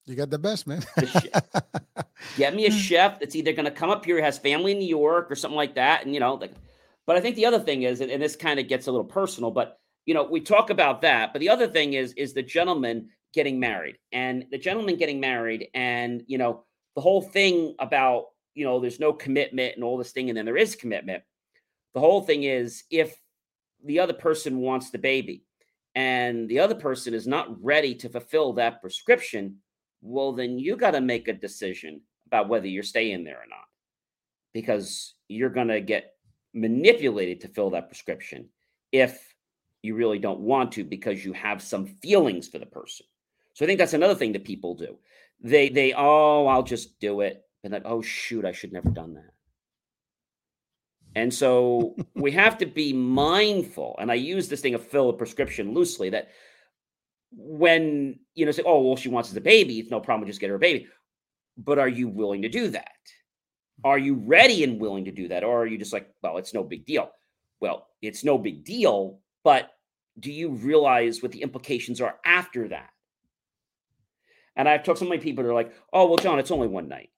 You 0.06 0.14
got 0.16 0.30
the 0.30 0.38
best, 0.38 0.66
man. 0.66 0.82
get 2.36 2.54
me 2.54 2.66
a 2.66 2.70
hmm. 2.70 2.76
chef 2.76 3.20
that's 3.20 3.36
either 3.36 3.52
going 3.52 3.66
to 3.66 3.70
come 3.70 3.90
up 3.90 4.04
here, 4.04 4.20
has 4.22 4.38
family 4.38 4.72
in 4.72 4.78
New 4.78 4.88
York 4.88 5.30
or 5.30 5.34
something 5.34 5.56
like 5.56 5.74
that, 5.74 6.04
and 6.04 6.14
you 6.14 6.20
know, 6.20 6.34
like. 6.34 6.52
But 7.06 7.16
I 7.16 7.20
think 7.20 7.36
the 7.36 7.46
other 7.46 7.58
thing 7.58 7.82
is, 7.82 8.00
and 8.00 8.22
this 8.22 8.36
kind 8.36 8.60
of 8.60 8.68
gets 8.68 8.86
a 8.86 8.92
little 8.92 9.06
personal, 9.06 9.50
but 9.50 9.80
you 10.06 10.14
know, 10.14 10.24
we 10.24 10.40
talk 10.40 10.70
about 10.70 11.02
that. 11.02 11.32
But 11.32 11.40
the 11.40 11.48
other 11.48 11.66
thing 11.66 11.94
is, 11.94 12.12
is 12.12 12.32
the 12.32 12.42
gentleman 12.42 13.08
getting 13.32 13.58
married, 13.58 13.98
and 14.12 14.46
the 14.50 14.58
gentleman 14.58 14.96
getting 14.96 15.20
married, 15.20 15.68
and 15.74 16.22
you 16.26 16.38
know, 16.38 16.64
the 16.94 17.00
whole 17.00 17.22
thing 17.22 17.74
about 17.78 18.26
you 18.54 18.64
know, 18.64 18.80
there's 18.80 19.00
no 19.00 19.12
commitment 19.12 19.76
and 19.76 19.84
all 19.84 19.96
this 19.96 20.12
thing, 20.12 20.28
and 20.28 20.36
then 20.36 20.44
there 20.44 20.56
is 20.56 20.74
commitment 20.74 21.22
the 21.94 22.00
whole 22.00 22.22
thing 22.22 22.44
is 22.44 22.84
if 22.90 23.16
the 23.84 24.00
other 24.00 24.12
person 24.12 24.58
wants 24.58 24.90
the 24.90 24.98
baby 24.98 25.44
and 25.94 26.48
the 26.48 26.60
other 26.60 26.74
person 26.74 27.14
is 27.14 27.26
not 27.26 27.62
ready 27.62 27.94
to 27.96 28.08
fulfill 28.08 28.52
that 28.54 28.80
prescription, 28.80 29.56
well, 30.02 30.32
then 30.32 30.58
you 30.58 30.76
got 30.76 30.92
to 30.92 31.00
make 31.00 31.28
a 31.28 31.32
decision 31.32 32.00
about 32.26 32.48
whether 32.48 32.66
you're 32.66 32.82
staying 32.82 33.24
there 33.24 33.36
or 33.36 33.48
not 33.48 33.64
because 34.52 35.14
you're 35.28 35.50
going 35.50 35.68
to 35.68 35.80
get 35.80 36.14
manipulated 36.54 37.40
to 37.40 37.48
fill 37.48 37.70
that 37.70 37.88
prescription 37.88 38.48
if 38.92 39.34
you 39.82 39.94
really 39.94 40.18
don't 40.18 40.40
want 40.40 40.72
to 40.72 40.84
because 40.84 41.24
you 41.24 41.32
have 41.32 41.62
some 41.62 41.86
feelings 41.86 42.48
for 42.48 42.58
the 42.58 42.66
person. 42.66 43.06
So 43.54 43.64
I 43.64 43.66
think 43.66 43.78
that's 43.78 43.94
another 43.94 44.14
thing 44.14 44.32
that 44.32 44.44
people 44.44 44.74
do. 44.74 44.98
They 45.42 45.68
they 45.68 45.92
oh, 45.92 46.46
I'll 46.46 46.62
just 46.62 47.00
do 47.00 47.20
it. 47.20 47.44
And 47.64 47.72
like, 47.72 47.82
oh 47.84 48.02
shoot, 48.02 48.44
I 48.44 48.52
should 48.52 48.72
never 48.72 48.90
done 48.90 49.14
that. 49.14 49.30
And 51.14 51.32
so 51.32 51.96
we 52.14 52.32
have 52.32 52.58
to 52.58 52.66
be 52.66 52.92
mindful. 52.92 53.96
And 53.98 54.10
I 54.10 54.14
use 54.14 54.48
this 54.48 54.60
thing 54.60 54.74
of 54.74 54.86
fill 54.86 55.10
a 55.10 55.14
prescription 55.14 55.74
loosely 55.74 56.10
that 56.10 56.30
when 57.32 58.18
you 58.34 58.46
know 58.46 58.52
say, 58.52 58.62
oh 58.64 58.80
well, 58.82 58.96
she 58.96 59.08
wants 59.08 59.34
a 59.34 59.40
baby, 59.40 59.78
it's 59.78 59.90
no 59.90 60.00
problem, 60.00 60.26
just 60.26 60.40
get 60.40 60.50
her 60.50 60.56
a 60.56 60.60
baby. 60.60 60.88
But 61.56 61.78
are 61.78 61.88
you 61.88 62.08
willing 62.08 62.42
to 62.42 62.48
do 62.48 62.68
that? 62.68 62.88
Are 63.84 63.98
you 63.98 64.14
ready 64.14 64.64
and 64.64 64.80
willing 64.80 65.06
to 65.06 65.12
do 65.12 65.28
that? 65.28 65.44
Or 65.44 65.62
are 65.62 65.66
you 65.66 65.78
just 65.78 65.92
like, 65.92 66.08
well, 66.22 66.38
it's 66.38 66.54
no 66.54 66.62
big 66.62 66.84
deal? 66.84 67.10
Well, 67.60 67.86
it's 68.02 68.24
no 68.24 68.38
big 68.38 68.64
deal, 68.64 69.20
but 69.44 69.70
do 70.18 70.30
you 70.32 70.50
realize 70.50 71.22
what 71.22 71.32
the 71.32 71.42
implications 71.42 72.00
are 72.00 72.16
after 72.24 72.68
that? 72.68 72.90
And 74.56 74.68
I've 74.68 74.82
talked 74.82 74.98
to 74.98 75.04
so 75.04 75.08
many 75.08 75.22
people 75.22 75.44
that 75.44 75.50
are 75.50 75.54
like, 75.54 75.72
oh, 75.92 76.06
well, 76.06 76.16
John, 76.16 76.38
it's 76.38 76.50
only 76.50 76.68
one 76.68 76.88
night. 76.88 77.10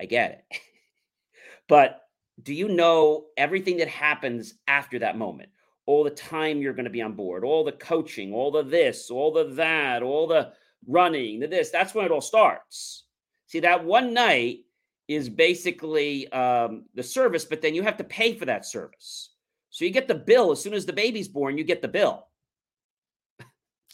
I 0.00 0.06
get 0.06 0.44
it. 0.50 0.60
but 1.68 2.00
do 2.42 2.54
you 2.54 2.68
know 2.68 3.26
everything 3.36 3.76
that 3.76 3.88
happens 3.88 4.54
after 4.66 5.00
that 5.00 5.18
moment? 5.18 5.50
All 5.86 6.04
the 6.04 6.10
time 6.10 6.60
you're 6.60 6.74
going 6.74 6.84
to 6.84 6.90
be 6.90 7.02
on 7.02 7.14
board, 7.14 7.44
all 7.44 7.64
the 7.64 7.72
coaching, 7.72 8.32
all 8.32 8.50
the 8.50 8.62
this, 8.62 9.10
all 9.10 9.32
the 9.32 9.44
that, 9.54 10.02
all 10.02 10.26
the 10.26 10.52
running, 10.86 11.40
the 11.40 11.46
this. 11.46 11.70
That's 11.70 11.94
when 11.94 12.04
it 12.04 12.10
all 12.10 12.20
starts. 12.20 13.04
See, 13.46 13.60
that 13.60 13.84
one 13.84 14.14
night 14.14 14.60
is 15.08 15.28
basically 15.28 16.30
um, 16.32 16.84
the 16.94 17.02
service, 17.02 17.44
but 17.44 17.60
then 17.60 17.74
you 17.74 17.82
have 17.82 17.96
to 17.96 18.04
pay 18.04 18.34
for 18.34 18.44
that 18.46 18.64
service. 18.64 19.30
So 19.70 19.84
you 19.84 19.90
get 19.90 20.08
the 20.08 20.14
bill 20.14 20.52
as 20.52 20.62
soon 20.62 20.74
as 20.74 20.86
the 20.86 20.92
baby's 20.92 21.28
born, 21.28 21.58
you 21.58 21.64
get 21.64 21.82
the 21.82 21.88
bill. 21.88 22.26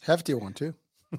Hefty 0.02 0.34
one 0.34 0.52
too. 0.52 0.74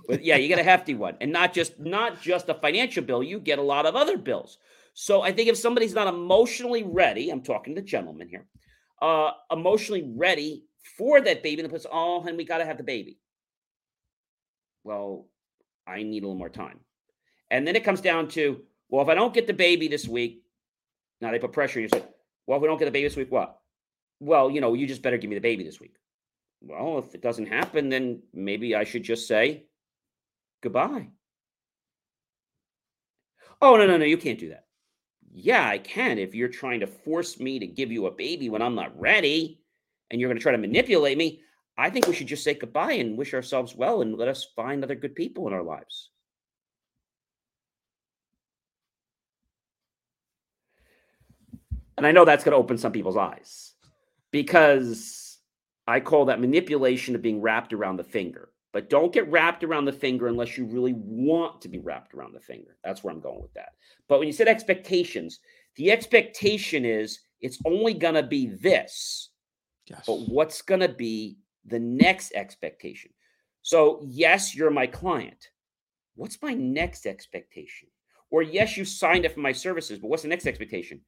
but 0.08 0.24
yeah, 0.24 0.36
you 0.36 0.48
get 0.48 0.60
a 0.60 0.64
hefty 0.64 0.94
one, 0.94 1.16
and 1.20 1.32
not 1.32 1.54
just 1.54 1.80
not 1.80 2.22
just 2.22 2.50
a 2.50 2.54
financial 2.54 3.04
bill. 3.04 3.24
You 3.24 3.40
get 3.40 3.60
a 3.60 3.64
lot 3.64 3.86
of 3.86 3.96
other 3.96 4.18
bills. 4.18 4.58
So 4.94 5.22
I 5.22 5.32
think 5.32 5.50
if 5.50 5.58
somebody's 5.58 5.94
not 5.94 6.08
emotionally 6.08 6.84
ready, 6.84 7.30
I'm 7.30 7.42
talking 7.42 7.76
to 7.76 7.82
gentlemen 7.82 8.28
here, 8.28 8.46
uh, 9.02 9.32
emotionally 9.52 10.12
ready 10.16 10.66
for 10.98 11.22
that 11.22 11.44
baby, 11.44 11.62
and 11.62 11.72
puts, 11.72 11.86
oh, 11.92 12.24
and 12.26 12.38
we 12.38 12.46
got 12.46 12.60
to 12.60 12.66
have 12.66 12.78
the 12.78 12.84
baby. 12.84 13.18
Well, 14.84 15.28
I 15.88 16.04
need 16.04 16.24
a 16.24 16.28
little 16.28 16.36
more 16.38 16.50
time. 16.50 16.80
And 17.52 17.68
then 17.68 17.76
it 17.76 17.84
comes 17.84 18.02
down 18.02 18.28
to, 18.30 18.62
well, 18.90 19.04
if 19.04 19.10
I 19.10 19.16
don't 19.16 19.34
get 19.34 19.48
the 19.48 19.54
baby 19.54 19.88
this 19.88 20.08
week, 20.08 20.44
now 21.22 21.32
they 21.32 21.40
put 21.40 21.52
pressure. 21.52 21.80
You 21.80 21.90
say, 21.90 22.04
well, 22.46 22.58
if 22.58 22.62
we 22.62 22.68
don't 22.68 22.78
get 22.78 22.86
the 22.86 22.92
baby 22.92 23.08
this 23.08 23.18
week, 23.18 23.32
what? 23.32 23.60
Well, 24.20 24.50
you 24.52 24.62
know, 24.62 24.74
you 24.74 24.88
just 24.88 25.02
better 25.02 25.18
give 25.18 25.30
me 25.30 25.36
the 25.36 25.42
baby 25.42 25.64
this 25.64 25.80
week. 25.80 25.96
Well, 26.62 27.00
if 27.00 27.16
it 27.16 27.22
doesn't 27.22 27.48
happen, 27.48 27.90
then 27.90 28.22
maybe 28.34 28.76
I 28.76 28.84
should 28.84 29.04
just 29.04 29.28
say 29.28 29.66
goodbye. 30.62 31.10
Oh, 33.62 33.76
no, 33.78 33.88
no, 33.88 33.98
no, 33.98 34.06
you 34.06 34.18
can't 34.18 34.40
do 34.40 34.50
that 34.50 34.66
yeah, 35.32 35.68
I 35.68 35.78
can 35.78 36.18
if 36.18 36.34
you're 36.34 36.48
trying 36.48 36.80
to 36.80 36.88
force 36.88 37.40
me 37.40 37.60
to 37.60 37.68
give 37.68 37.92
you 37.92 38.08
a 38.08 38.12
baby 38.12 38.50
when 38.50 38.62
I'm 38.62 38.76
not 38.76 38.98
ready 39.00 39.60
and 40.10 40.20
you're 40.20 40.30
going 40.30 40.38
to 40.38 40.44
try 40.44 40.52
to 40.52 40.58
manipulate 40.58 41.18
me. 41.18 41.42
I 41.78 41.90
think 41.90 42.08
we 42.08 42.14
should 42.14 42.28
just 42.28 42.44
say 42.44 42.56
goodbye 42.56 42.94
and 42.94 43.18
wish 43.18 43.34
ourselves 43.34 43.76
well 43.76 44.02
and 44.02 44.18
let 44.18 44.28
us 44.28 44.48
find 44.56 44.84
other 44.84 44.96
good 44.96 45.16
people 45.16 45.48
in 45.48 45.54
our 45.54 45.64
lives. 45.64 46.10
And 51.98 52.08
I 52.08 52.12
know 52.12 52.26
that's 52.26 52.44
going 52.44 52.54
to 52.54 52.58
open 52.58 52.78
some 52.78 52.92
people's 52.92 53.18
eyes 53.18 53.74
because 54.32 55.38
I 55.88 56.00
call 56.00 56.26
that 56.26 56.40
manipulation 56.40 57.16
of 57.16 57.22
being 57.22 57.42
wrapped 57.42 57.74
around 57.74 57.98
the 57.98 58.04
finger. 58.04 58.50
But 58.72 58.90
don't 58.90 59.14
get 59.14 59.30
wrapped 59.32 59.64
around 59.64 59.86
the 59.86 59.92
finger 59.92 60.28
unless 60.28 60.58
you 60.58 60.66
really 60.66 60.94
want 60.96 61.62
to 61.62 61.70
be 61.70 61.80
wrapped 61.80 62.14
around 62.14 62.34
the 62.34 62.40
finger. 62.40 62.78
That's 62.84 63.04
where 63.04 63.14
I'm 63.14 63.20
going 63.20 63.42
with 63.42 63.54
that. 63.54 63.70
But 64.08 64.20
when 64.20 64.28
you 64.28 64.34
said 64.34 64.48
expectations, 64.48 65.40
the 65.76 65.92
expectation 65.92 66.86
is 66.86 67.20
it's 67.42 67.60
only 67.66 67.94
going 67.94 68.14
to 68.14 68.24
be 68.24 68.48
this. 68.48 69.30
Yes. 69.88 70.04
But 70.06 70.20
what's 70.30 70.62
going 70.62 70.82
to 70.82 70.90
be 70.90 71.38
the 71.66 71.80
next 71.80 72.34
expectation? 72.34 73.12
So, 73.64 74.02
yes, 74.06 74.56
you're 74.56 74.70
my 74.70 74.88
client. 74.88 75.50
What's 76.16 76.42
my 76.42 76.54
next 76.54 77.06
expectation? 77.08 77.90
Or, 78.30 78.44
yes, 78.44 78.78
you 78.78 78.86
signed 78.86 79.26
up 79.26 79.34
for 79.34 79.40
my 79.40 79.52
services, 79.52 79.98
but 80.00 80.10
what's 80.10 80.24
the 80.24 80.30
next 80.30 80.46
expectation? 80.46 81.02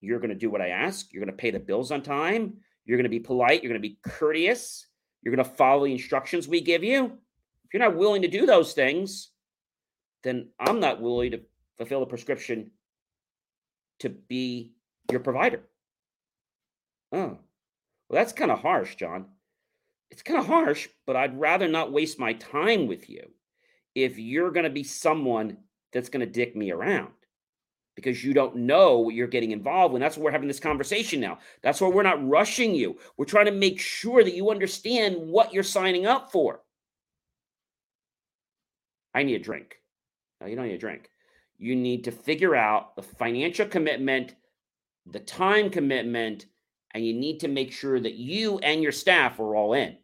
You're 0.00 0.18
going 0.18 0.30
to 0.30 0.34
do 0.34 0.50
what 0.50 0.60
I 0.60 0.70
ask. 0.70 1.12
You're 1.12 1.24
going 1.24 1.36
to 1.36 1.40
pay 1.40 1.50
the 1.50 1.60
bills 1.60 1.92
on 1.92 2.02
time. 2.02 2.54
You're 2.84 2.96
going 2.96 3.04
to 3.04 3.10
be 3.10 3.20
polite. 3.20 3.62
You're 3.62 3.70
going 3.70 3.82
to 3.82 3.88
be 3.88 3.98
courteous. 4.02 4.86
You're 5.22 5.34
going 5.34 5.46
to 5.46 5.56
follow 5.56 5.84
the 5.84 5.92
instructions 5.92 6.48
we 6.48 6.60
give 6.60 6.84
you. 6.84 7.04
If 7.06 7.74
you're 7.74 7.82
not 7.82 7.96
willing 7.96 8.22
to 8.22 8.28
do 8.28 8.46
those 8.46 8.72
things, 8.72 9.30
then 10.22 10.48
I'm 10.58 10.80
not 10.80 11.00
willing 11.00 11.32
to 11.32 11.40
fulfill 11.76 12.00
the 12.00 12.06
prescription 12.06 12.70
to 14.00 14.08
be 14.08 14.72
your 15.10 15.20
provider. 15.20 15.62
Oh, 17.12 17.18
well, 17.18 17.38
that's 18.10 18.32
kind 18.32 18.50
of 18.50 18.60
harsh, 18.60 18.96
John. 18.96 19.26
It's 20.10 20.22
kind 20.22 20.40
of 20.40 20.46
harsh, 20.46 20.88
but 21.06 21.16
I'd 21.16 21.38
rather 21.38 21.68
not 21.68 21.92
waste 21.92 22.18
my 22.18 22.32
time 22.34 22.86
with 22.86 23.10
you 23.10 23.30
if 23.94 24.18
you're 24.18 24.50
going 24.50 24.64
to 24.64 24.70
be 24.70 24.84
someone 24.84 25.58
that's 25.92 26.08
going 26.08 26.24
to 26.24 26.32
dick 26.32 26.56
me 26.56 26.70
around 26.70 27.12
because 27.98 28.22
you 28.22 28.32
don't 28.32 28.54
know 28.54 28.98
what 28.98 29.16
you're 29.16 29.26
getting 29.26 29.50
involved 29.50 29.92
in. 29.92 30.00
That's 30.00 30.16
why 30.16 30.22
we're 30.22 30.30
having 30.30 30.46
this 30.46 30.60
conversation 30.60 31.18
now. 31.18 31.40
That's 31.62 31.80
why 31.80 31.88
we're 31.88 32.04
not 32.04 32.24
rushing 32.24 32.72
you. 32.72 32.96
We're 33.16 33.24
trying 33.24 33.46
to 33.46 33.50
make 33.50 33.80
sure 33.80 34.22
that 34.22 34.36
you 34.36 34.52
understand 34.52 35.16
what 35.16 35.52
you're 35.52 35.64
signing 35.64 36.06
up 36.06 36.30
for. 36.30 36.60
I 39.12 39.24
need 39.24 39.34
a 39.34 39.42
drink. 39.42 39.80
No, 40.40 40.46
you 40.46 40.54
don't 40.54 40.66
need 40.66 40.74
a 40.74 40.78
drink. 40.78 41.10
You 41.58 41.74
need 41.74 42.04
to 42.04 42.12
figure 42.12 42.54
out 42.54 42.94
the 42.94 43.02
financial 43.02 43.66
commitment, 43.66 44.36
the 45.04 45.18
time 45.18 45.68
commitment, 45.68 46.46
and 46.94 47.04
you 47.04 47.14
need 47.14 47.40
to 47.40 47.48
make 47.48 47.72
sure 47.72 47.98
that 47.98 48.14
you 48.14 48.60
and 48.60 48.80
your 48.80 48.92
staff 48.92 49.40
are 49.40 49.56
all 49.56 49.72
in. 49.72 49.96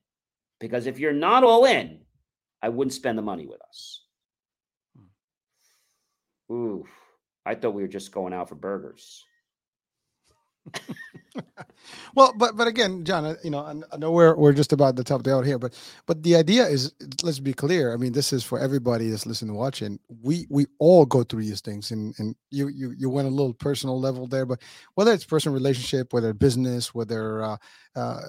Because 0.59 0.89
if 0.89 0.99
you're 0.99 1.13
not 1.13 1.45
all 1.45 1.65
in, 1.65 2.01
I 2.61 2.71
wouldn't 2.71 2.93
spend 2.93 3.17
the 3.17 3.23
money 3.23 3.47
with 3.47 3.63
us. 3.63 4.03
Hmm. 6.49 6.55
Ooh. 6.55 6.87
I 7.47 7.55
thought 7.55 7.75
we 7.75 7.83
were 7.83 7.89
just 7.89 8.13
going 8.13 8.33
out 8.33 8.49
for 8.49 8.55
burgers. 8.55 9.25
well, 12.15 12.33
but 12.37 12.57
but 12.57 12.67
again, 12.67 13.05
John, 13.05 13.37
you 13.45 13.51
know, 13.51 13.61
I, 13.93 13.97
know 13.97 14.11
we're 14.11 14.35
we're 14.35 14.53
just 14.53 14.73
about 14.73 14.97
the 14.97 15.05
top 15.05 15.21
of 15.21 15.25
the 15.25 15.35
hour 15.35 15.45
here, 15.45 15.59
but 15.59 15.79
but 16.07 16.23
the 16.23 16.37
idea 16.37 16.67
is, 16.67 16.93
let's 17.23 17.39
be 17.39 17.53
clear. 17.53 17.93
I 17.93 17.97
mean, 17.97 18.13
this 18.13 18.33
is 18.33 18.45
for 18.45 18.59
everybody 18.59 19.11
that's 19.11 19.27
listening 19.27 19.55
watching. 19.55 19.99
We 20.23 20.47
we 20.49 20.67
all 20.79 21.05
go 21.05 21.23
through 21.23 21.43
these 21.43 21.61
things, 21.61 21.91
and 21.91 22.15
and 22.19 22.35
you 22.51 22.69
you 22.69 22.95
you 22.97 23.11
went 23.11 23.29
a 23.29 23.31
little 23.31 23.55
personal 23.55 24.01
level 24.01 24.27
there, 24.27 24.47
but 24.47 24.63
whether 24.95 25.13
it's 25.13 25.25
personal 25.25 25.55
relationship, 25.55 26.13
whether 26.13 26.33
business, 26.33 26.95
whether 26.95 27.43
uh, 27.43 27.57
uh, 27.95 28.21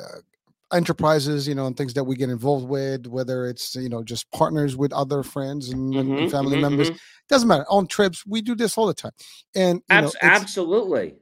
enterprises, 0.73 1.47
you 1.47 1.55
know, 1.55 1.65
and 1.65 1.77
things 1.77 1.93
that 1.93 2.03
we 2.03 2.15
get 2.15 2.29
involved 2.29 2.67
with, 2.67 3.07
whether 3.07 3.47
it's 3.47 3.75
you 3.75 3.89
know 3.89 4.03
just 4.03 4.29
partners 4.31 4.75
with 4.75 4.93
other 4.93 5.23
friends 5.23 5.69
and, 5.69 5.93
mm-hmm, 5.93 6.17
and 6.17 6.31
family 6.31 6.53
mm-hmm, 6.53 6.61
members, 6.61 6.89
mm-hmm. 6.89 6.97
doesn't 7.29 7.47
matter. 7.47 7.65
On 7.69 7.87
trips, 7.87 8.25
we 8.25 8.41
do 8.41 8.55
this 8.55 8.77
all 8.77 8.87
the 8.87 8.93
time, 8.93 9.13
and 9.55 9.81
Abs- 9.89 10.13
know, 10.13 10.19
absolutely 10.21 11.15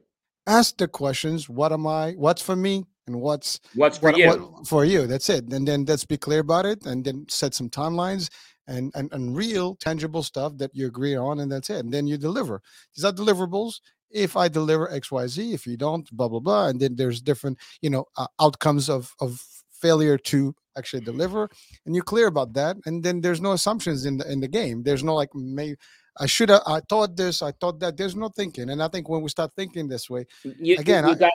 ask 0.46 0.76
the 0.76 0.88
questions: 0.88 1.48
What 1.48 1.72
am 1.72 1.86
I? 1.86 2.12
What's 2.12 2.42
for 2.42 2.56
me? 2.56 2.84
And 3.06 3.20
what's 3.20 3.60
what's 3.74 3.98
for 3.98 4.10
what, 4.10 4.18
you? 4.18 4.28
What, 4.28 4.66
for 4.66 4.84
you? 4.84 5.06
That's 5.06 5.28
it. 5.28 5.52
And 5.52 5.68
then 5.68 5.84
let's 5.84 6.06
be 6.06 6.16
clear 6.16 6.40
about 6.40 6.66
it, 6.66 6.86
and 6.86 7.04
then 7.04 7.26
set 7.28 7.54
some 7.54 7.68
timelines 7.68 8.30
and, 8.66 8.90
and 8.94 9.12
and 9.12 9.36
real 9.36 9.76
tangible 9.76 10.22
stuff 10.22 10.56
that 10.58 10.74
you 10.74 10.86
agree 10.86 11.16
on, 11.16 11.40
and 11.40 11.52
that's 11.52 11.70
it. 11.70 11.84
And 11.84 11.92
then 11.92 12.06
you 12.06 12.16
deliver. 12.16 12.62
These 12.96 13.04
are 13.04 13.12
deliverables 13.12 13.80
if 14.10 14.36
I 14.36 14.48
deliver 14.48 14.90
X, 14.90 15.10
Y, 15.10 15.26
Z, 15.26 15.52
if 15.52 15.66
you 15.66 15.76
don't, 15.76 16.10
blah 16.16 16.28
blah 16.28 16.40
blah, 16.40 16.68
and 16.68 16.80
then 16.80 16.96
there's 16.96 17.20
different, 17.20 17.58
you 17.82 17.90
know, 17.90 18.06
uh, 18.16 18.26
outcomes 18.40 18.88
of 18.88 19.14
of 19.20 19.42
failure 19.72 20.16
to 20.18 20.54
actually 20.76 21.04
deliver, 21.04 21.48
and 21.86 21.94
you're 21.94 22.04
clear 22.04 22.26
about 22.26 22.52
that, 22.54 22.76
and 22.86 23.02
then 23.02 23.20
there's 23.20 23.40
no 23.40 23.52
assumptions 23.52 24.06
in 24.06 24.18
the 24.18 24.30
in 24.30 24.40
the 24.40 24.48
game. 24.48 24.82
There's 24.82 25.04
no 25.04 25.14
like, 25.14 25.34
may 25.34 25.76
I 26.18 26.26
should 26.26 26.48
have, 26.48 26.62
I 26.66 26.80
thought 26.88 27.16
this, 27.16 27.42
I 27.42 27.52
thought 27.52 27.80
that. 27.80 27.96
There's 27.96 28.14
no 28.14 28.28
thinking, 28.28 28.70
and 28.70 28.82
I 28.82 28.88
think 28.88 29.08
when 29.08 29.22
we 29.22 29.28
start 29.28 29.52
thinking 29.56 29.88
this 29.88 30.08
way, 30.08 30.26
you, 30.44 30.76
again, 30.78 31.04
you 31.04 31.12
I, 31.12 31.14
got 31.14 31.32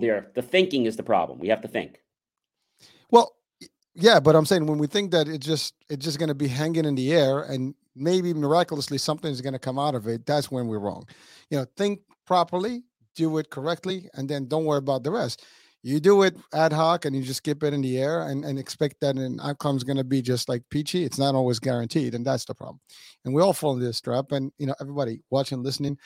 there. 0.00 0.30
The 0.34 0.42
thinking 0.42 0.86
is 0.86 0.96
the 0.96 1.02
problem. 1.02 1.38
We 1.38 1.48
have 1.48 1.62
to 1.62 1.68
think. 1.68 2.00
Yeah, 3.98 4.20
but 4.20 4.36
I'm 4.36 4.44
saying 4.44 4.66
when 4.66 4.78
we 4.78 4.86
think 4.86 5.10
that 5.12 5.26
it's 5.26 5.46
just 5.46 5.74
it's 5.88 6.04
just 6.04 6.18
going 6.18 6.28
to 6.28 6.34
be 6.34 6.48
hanging 6.48 6.84
in 6.84 6.94
the 6.94 7.14
air 7.14 7.40
and 7.40 7.74
maybe 7.94 8.34
miraculously 8.34 8.98
something's 8.98 9.40
going 9.40 9.54
to 9.54 9.58
come 9.58 9.78
out 9.78 9.94
of 9.94 10.06
it, 10.06 10.26
that's 10.26 10.50
when 10.50 10.66
we're 10.66 10.78
wrong. 10.78 11.06
You 11.50 11.58
know, 11.58 11.66
think 11.78 12.00
properly, 12.26 12.84
do 13.14 13.38
it 13.38 13.48
correctly, 13.48 14.08
and 14.12 14.28
then 14.28 14.48
don't 14.48 14.66
worry 14.66 14.78
about 14.78 15.02
the 15.02 15.10
rest. 15.10 15.46
You 15.82 15.98
do 15.98 16.24
it 16.24 16.36
ad 16.52 16.74
hoc 16.74 17.06
and 17.06 17.16
you 17.16 17.22
just 17.22 17.42
keep 17.42 17.62
it 17.62 17.72
in 17.72 17.80
the 17.80 17.98
air 17.98 18.28
and, 18.28 18.44
and 18.44 18.58
expect 18.58 18.96
that 19.00 19.16
an 19.16 19.38
outcome 19.42 19.76
is 19.76 19.84
going 19.84 19.96
to 19.96 20.04
be 20.04 20.20
just 20.20 20.48
like 20.48 20.62
peachy. 20.68 21.04
It's 21.04 21.18
not 21.18 21.34
always 21.34 21.58
guaranteed, 21.58 22.14
and 22.14 22.26
that's 22.26 22.44
the 22.44 22.54
problem. 22.54 22.80
And 23.24 23.32
we 23.32 23.40
all 23.40 23.54
fall 23.54 23.72
into 23.72 23.86
this 23.86 24.00
trap. 24.02 24.32
And 24.32 24.52
you 24.58 24.66
know, 24.66 24.74
everybody 24.78 25.20
watching, 25.30 25.62
listening, 25.62 25.96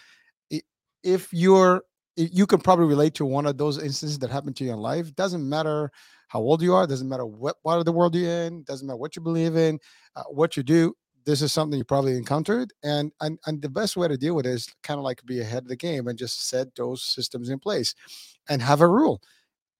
if 1.02 1.32
you're 1.32 1.82
you 2.16 2.46
can 2.46 2.60
probably 2.60 2.86
relate 2.86 3.14
to 3.14 3.24
one 3.24 3.46
of 3.46 3.56
those 3.56 3.82
instances 3.82 4.18
that 4.18 4.30
happened 4.30 4.54
to 4.56 4.64
you 4.64 4.72
in 4.72 4.78
life. 4.78 5.14
Doesn't 5.14 5.48
matter 5.48 5.90
how 6.30 6.38
old 6.38 6.62
you 6.62 6.74
are. 6.74 6.86
Doesn't 6.86 7.08
matter 7.08 7.26
what 7.26 7.60
part 7.62 7.80
of 7.80 7.84
the 7.84 7.92
world 7.92 8.14
you're 8.14 8.30
in. 8.46 8.62
Doesn't 8.62 8.86
matter 8.86 8.96
what 8.96 9.16
you 9.16 9.22
believe 9.22 9.56
in, 9.56 9.78
uh, 10.14 10.22
what 10.30 10.56
you 10.56 10.62
do. 10.62 10.94
this 11.24 11.42
is 11.42 11.52
something 11.52 11.78
you 11.78 11.84
probably 11.84 12.16
encountered 12.16 12.72
and 12.82 13.12
and, 13.20 13.38
and 13.46 13.60
the 13.62 13.68
best 13.68 13.96
way 13.96 14.08
to 14.08 14.16
deal 14.16 14.34
with 14.34 14.46
it 14.46 14.50
is 14.50 14.68
kind 14.82 14.98
of 14.98 15.04
like 15.04 15.24
be 15.26 15.40
ahead 15.40 15.62
of 15.62 15.68
the 15.68 15.76
game 15.76 16.08
and 16.08 16.18
just 16.18 16.48
set 16.48 16.74
those 16.76 17.02
systems 17.02 17.50
in 17.50 17.58
place 17.58 17.94
and 18.48 18.62
have 18.62 18.80
a 18.80 18.88
rule 18.88 19.20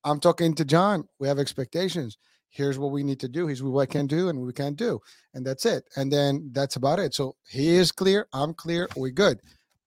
i'm 0.05 0.21
talking 0.21 0.55
to 0.55 0.65
john 0.65 1.05
we 1.19 1.27
have 1.27 1.39
expectations 1.39 2.19
here's 2.51 2.79
what 2.79 2.93
we 2.93 3.03
need 3.03 3.19
to 3.21 3.29
do 3.29 3.47
here's 3.47 3.63
what 3.63 3.81
i 3.81 3.87
can 3.87 4.07
do 4.07 4.29
and 4.29 4.39
we 4.39 4.53
can't 4.53 4.77
do 4.77 5.01
and 5.35 5.47
that's 5.47 5.65
it 5.65 5.85
and 5.97 6.13
then 6.13 6.51
that's 6.53 6.77
about 6.77 6.99
it 6.99 7.15
so 7.15 7.35
he 7.49 7.69
is 7.69 7.91
clear 7.91 8.27
i'm 8.33 8.53
clear 8.53 8.87
we're 8.97 9.11
good 9.11 9.41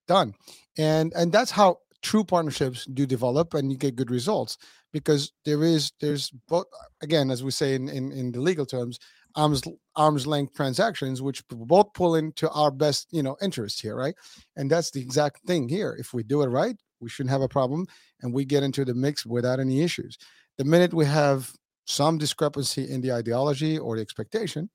done 0.08 0.34
and 0.76 1.12
and 1.14 1.30
that's 1.30 1.50
how 1.50 1.76
true 2.02 2.24
partnerships 2.24 2.84
do 2.86 3.06
develop 3.06 3.54
and 3.54 3.70
you 3.70 3.78
get 3.78 3.96
good 3.96 4.10
results 4.10 4.58
because 4.94 5.32
there 5.44 5.64
is 5.64 5.92
there's 6.00 6.30
both 6.48 6.66
again 7.02 7.30
as 7.30 7.42
we 7.42 7.50
say 7.50 7.74
in 7.74 7.88
in, 7.88 8.12
in 8.12 8.30
the 8.30 8.40
legal 8.40 8.64
terms 8.64 8.98
arms 9.34 9.60
arms 9.96 10.24
length 10.26 10.54
transactions 10.54 11.20
which 11.20 11.42
both 11.48 11.92
pull 11.94 12.14
into 12.14 12.48
our 12.50 12.70
best 12.70 13.08
you 13.10 13.22
know 13.22 13.36
interest 13.42 13.82
here 13.82 13.96
right? 13.96 14.14
And 14.56 14.70
that's 14.70 14.92
the 14.92 15.00
exact 15.00 15.40
thing 15.46 15.68
here. 15.68 15.94
If 15.98 16.14
we 16.14 16.22
do 16.22 16.42
it 16.42 16.46
right 16.46 16.76
we 17.00 17.10
shouldn't 17.10 17.32
have 17.32 17.42
a 17.42 17.48
problem 17.48 17.86
and 18.22 18.32
we 18.32 18.44
get 18.46 18.62
into 18.62 18.84
the 18.84 18.94
mix 18.94 19.26
without 19.26 19.60
any 19.60 19.82
issues. 19.82 20.16
The 20.56 20.64
minute 20.64 20.94
we 20.94 21.04
have 21.06 21.52
some 21.86 22.16
discrepancy 22.16 22.88
in 22.88 23.02
the 23.02 23.12
ideology 23.12 23.76
or 23.76 23.96
the 23.96 24.02
expectation 24.02 24.70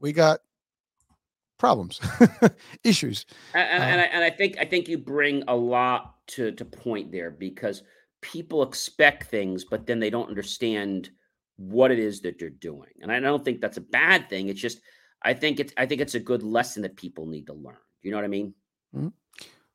we 0.00 0.12
got 0.12 0.40
problems 1.58 2.00
issues. 2.84 3.26
And, 3.54 3.68
and, 3.68 3.82
uh, 3.82 3.86
and, 3.86 4.00
I, 4.00 4.04
and 4.04 4.24
I 4.24 4.30
think 4.30 4.56
i 4.58 4.64
think 4.64 4.88
you 4.88 4.96
bring 4.96 5.44
a 5.46 5.54
lot 5.54 6.14
to 6.28 6.52
to 6.52 6.64
point 6.64 7.12
there 7.12 7.30
because 7.30 7.82
people 8.22 8.62
expect 8.62 9.24
things 9.24 9.64
but 9.64 9.86
then 9.86 10.00
they 10.00 10.10
don't 10.10 10.28
understand 10.28 11.10
what 11.56 11.90
it 11.90 11.98
is 11.98 12.20
that 12.22 12.38
they're 12.38 12.50
doing. 12.50 12.90
And 13.00 13.12
I 13.12 13.20
don't 13.20 13.44
think 13.44 13.60
that's 13.60 13.76
a 13.76 13.82
bad 13.82 14.28
thing. 14.28 14.48
It's 14.48 14.60
just 14.60 14.80
I 15.22 15.34
think 15.34 15.60
it's 15.60 15.72
I 15.76 15.86
think 15.86 16.00
it's 16.00 16.14
a 16.14 16.20
good 16.20 16.42
lesson 16.42 16.82
that 16.82 16.96
people 16.96 17.26
need 17.26 17.46
to 17.46 17.54
learn. 17.54 17.76
You 18.02 18.10
know 18.10 18.16
what 18.16 18.24
I 18.24 18.28
mean? 18.28 18.54
Mm-hmm. 18.94 19.08